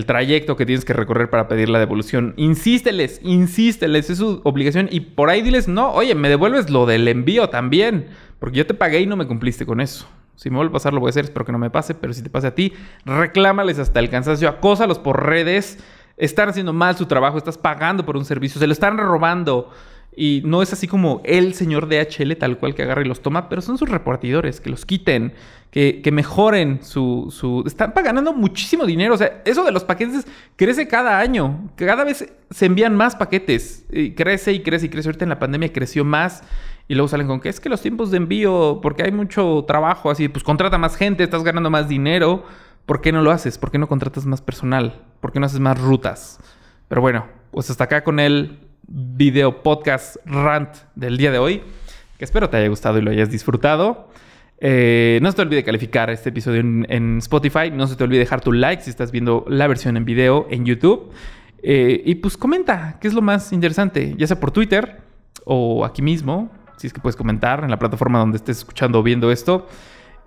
trayecto 0.06 0.56
que 0.56 0.66
tienes 0.66 0.84
que 0.84 0.92
recorrer 0.92 1.30
para 1.30 1.48
pedir 1.48 1.70
la 1.70 1.78
devolución. 1.78 2.34
Insísteles, 2.36 3.20
insísteles, 3.22 4.10
es 4.10 4.18
su 4.18 4.42
obligación. 4.44 4.88
Y 4.90 5.00
por 5.00 5.30
ahí 5.30 5.40
diles, 5.40 5.68
no, 5.68 5.90
oye, 5.92 6.14
me 6.14 6.28
devuelves 6.28 6.68
lo 6.68 6.84
del 6.84 7.08
envío 7.08 7.48
también, 7.48 8.08
porque 8.38 8.58
yo 8.58 8.66
te 8.66 8.74
pagué 8.74 9.00
y 9.00 9.06
no 9.06 9.16
me 9.16 9.26
cumpliste 9.26 9.64
con 9.64 9.80
eso. 9.80 10.06
Si 10.40 10.48
me 10.48 10.56
vuelve 10.56 10.70
a 10.70 10.72
pasar, 10.72 10.94
lo 10.94 11.00
voy 11.00 11.08
a 11.08 11.10
hacer, 11.10 11.24
espero 11.24 11.44
que 11.44 11.52
no 11.52 11.58
me 11.58 11.68
pase, 11.68 11.94
pero 11.94 12.14
si 12.14 12.22
te 12.22 12.30
pase 12.30 12.46
a 12.46 12.54
ti, 12.54 12.72
reclámales 13.04 13.78
hasta 13.78 14.00
el 14.00 14.08
cansancio, 14.08 14.48
acósalos 14.48 14.98
por 14.98 15.26
redes. 15.26 15.76
Están 16.16 16.48
haciendo 16.48 16.72
mal 16.72 16.96
su 16.96 17.04
trabajo, 17.04 17.36
estás 17.36 17.58
pagando 17.58 18.06
por 18.06 18.16
un 18.16 18.24
servicio, 18.24 18.58
se 18.58 18.66
lo 18.66 18.72
están 18.72 18.96
robando. 18.96 19.70
Y 20.16 20.40
no 20.46 20.62
es 20.62 20.72
así 20.72 20.88
como 20.88 21.20
el 21.26 21.52
señor 21.52 21.90
DHL 21.90 22.36
tal 22.36 22.56
cual 22.56 22.74
que 22.74 22.84
agarra 22.84 23.02
y 23.02 23.04
los 23.04 23.20
toma, 23.20 23.50
pero 23.50 23.60
son 23.60 23.76
sus 23.76 23.90
repartidores, 23.90 24.62
que 24.62 24.70
los 24.70 24.86
quiten, 24.86 25.34
que, 25.70 26.08
mejoren 26.10 26.82
su, 26.82 27.28
su... 27.30 27.62
Están 27.66 27.92
ganando 27.94 28.32
muchísimo 28.32 28.86
dinero. 28.86 29.12
O 29.12 29.18
sea, 29.18 29.42
eso 29.44 29.62
de 29.62 29.72
los 29.72 29.84
paquetes 29.84 30.26
crece 30.56 30.88
cada 30.88 31.18
año. 31.18 31.70
Cada 31.76 32.02
vez 32.02 32.32
se 32.48 32.64
envían 32.64 32.96
más 32.96 33.14
paquetes. 33.14 33.84
Y 33.92 34.12
crece 34.12 34.54
y 34.54 34.60
crece 34.62 34.86
y 34.86 34.88
crece. 34.88 35.10
Ahorita 35.10 35.26
en 35.26 35.28
la 35.28 35.38
pandemia 35.38 35.70
creció 35.70 36.02
más. 36.02 36.42
Y 36.90 36.96
luego 36.96 37.06
salen 37.06 37.28
con 37.28 37.38
que 37.38 37.48
es 37.48 37.60
que 37.60 37.68
los 37.68 37.80
tiempos 37.80 38.10
de 38.10 38.16
envío, 38.16 38.80
porque 38.82 39.04
hay 39.04 39.12
mucho 39.12 39.64
trabajo, 39.64 40.10
así, 40.10 40.28
pues 40.28 40.42
contrata 40.42 40.76
más 40.76 40.96
gente, 40.96 41.22
estás 41.22 41.44
ganando 41.44 41.70
más 41.70 41.88
dinero. 41.88 42.42
¿Por 42.84 43.00
qué 43.00 43.12
no 43.12 43.22
lo 43.22 43.30
haces? 43.30 43.58
¿Por 43.58 43.70
qué 43.70 43.78
no 43.78 43.86
contratas 43.86 44.26
más 44.26 44.42
personal? 44.42 45.00
¿Por 45.20 45.30
qué 45.30 45.38
no 45.38 45.46
haces 45.46 45.60
más 45.60 45.80
rutas? 45.80 46.40
Pero 46.88 47.00
bueno, 47.00 47.28
pues 47.52 47.70
hasta 47.70 47.84
acá 47.84 48.02
con 48.02 48.18
él 48.18 48.58
video 48.88 49.62
podcast 49.62 50.16
rant 50.26 50.74
del 50.96 51.16
día 51.16 51.30
de 51.30 51.38
hoy, 51.38 51.62
que 52.18 52.24
espero 52.24 52.50
te 52.50 52.56
haya 52.56 52.66
gustado 52.66 52.98
y 52.98 53.02
lo 53.02 53.12
hayas 53.12 53.30
disfrutado. 53.30 54.08
Eh, 54.58 55.20
no 55.22 55.30
se 55.30 55.36
te 55.36 55.42
olvide 55.42 55.62
calificar 55.62 56.10
este 56.10 56.30
episodio 56.30 56.58
en, 56.58 57.18
Spotify. 57.18 57.70
No 57.72 57.86
se 57.86 57.94
te 57.94 58.02
olvide 58.02 58.18
dejar 58.18 58.40
tu 58.40 58.50
like 58.50 58.82
si 58.82 58.90
estás 58.90 59.12
viendo 59.12 59.44
la 59.46 59.68
versión 59.68 59.96
en 59.96 60.04
video 60.04 60.48
en 60.50 60.64
YouTube. 60.64 61.12
Eh, 61.62 62.02
y 62.04 62.16
pues 62.16 62.36
comenta 62.36 62.98
qué 63.00 63.06
es 63.06 63.14
lo 63.14 63.22
más 63.22 63.52
interesante, 63.52 64.16
ya 64.18 64.26
sea 64.26 64.40
por 64.40 64.50
Twitter 64.50 65.02
o 65.44 65.84
aquí 65.84 66.02
mismo, 66.02 66.50
si 66.80 66.86
es 66.86 66.94
que 66.94 67.00
puedes 67.00 67.16
comentar 67.16 67.62
en 67.62 67.70
la 67.70 67.78
plataforma 67.78 68.18
donde 68.18 68.38
estés 68.38 68.58
escuchando 68.58 69.00
o 69.00 69.02
viendo 69.02 69.30
esto. 69.30 69.68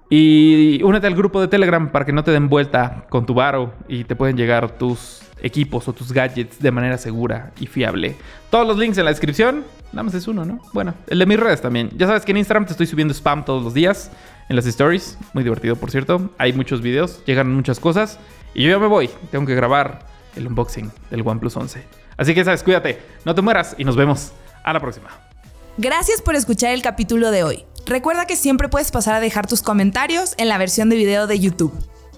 Y 0.08 0.84
únete 0.84 1.08
al 1.08 1.16
grupo 1.16 1.42
de 1.42 1.48
Telegram 1.48 1.90
para 1.90 2.06
que 2.06 2.14
no 2.14 2.24
te 2.24 2.30
den 2.30 2.48
vuelta 2.48 3.08
con 3.10 3.26
tu 3.26 3.34
varo 3.34 3.74
y 3.88 4.04
te 4.04 4.16
pueden 4.16 4.38
llegar 4.38 4.78
tus 4.78 5.24
equipos 5.42 5.88
o 5.88 5.94
tus 5.94 6.12
gadgets 6.12 6.60
de 6.60 6.70
manera 6.70 7.00
segura 7.00 7.52
y 7.60 7.66
fiable. 7.66 8.16
Todos 8.52 8.68
los 8.68 8.78
links 8.78 9.00
en 9.00 9.06
la 9.06 9.10
descripción. 9.12 9.64
Nada 9.92 10.04
más 10.04 10.14
es 10.14 10.28
uno, 10.28 10.46
¿no? 10.46 10.62
Bueno, 10.74 10.94
el 11.08 11.18
de 11.18 11.26
mis 11.26 11.40
redes 11.40 11.60
también. 11.60 11.90
Ya 11.98 12.06
sabes 12.06 12.24
que 12.24 12.32
en 12.32 12.38
Instagram 12.38 12.68
te 12.68 12.74
estoy 12.74 12.86
subiendo 12.86 13.16
spam 13.16 13.46
todos 13.46 13.64
los 13.64 13.74
días 13.74 14.12
en 14.48 14.56
las 14.56 14.68
stories. 14.68 15.18
Muy 15.34 15.44
divertido, 15.44 15.76
por 15.76 15.90
cierto. 15.90 16.30
Hay 16.38 16.54
muchos 16.54 16.84
videos, 16.84 17.26
llegan 17.26 17.52
muchas 17.52 17.80
cosas. 17.80 18.20
Y 18.54 18.62
yo 18.62 18.70
ya 18.70 18.78
me 18.78 18.88
voy. 18.88 19.10
Tengo 19.32 19.48
que 19.48 19.56
grabar 19.56 20.06
el 20.36 20.46
unboxing 20.46 20.92
del 21.10 21.28
OnePlus 21.28 21.58
11. 21.58 21.84
Así 22.18 22.36
que 22.36 22.46
sabes, 22.46 22.62
cuídate, 22.62 23.02
no 23.26 23.34
te 23.34 23.42
mueras 23.42 23.74
y 23.80 23.84
nos 23.84 23.96
vemos. 23.96 24.32
A 24.64 24.72
la 24.72 24.80
próxima. 24.80 25.33
Gracias 25.78 26.22
por 26.22 26.36
escuchar 26.36 26.72
el 26.74 26.84
capítulo 26.84 27.32
de 27.32 27.44
hoy. 27.44 27.66
Recuerda 27.86 28.26
que 28.26 28.36
siempre 28.36 28.70
puedes 28.70 28.92
pasar 28.92 29.16
a 29.16 29.20
dejar 29.20 29.48
tus 29.48 29.62
comentarios 29.62 30.36
en 30.38 30.48
la 30.48 30.58
versión 30.58 30.90
de 30.90 30.96
video 30.96 31.26
de 31.26 31.40
YouTube. 31.40 31.74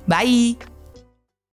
Bye. 0.07 0.57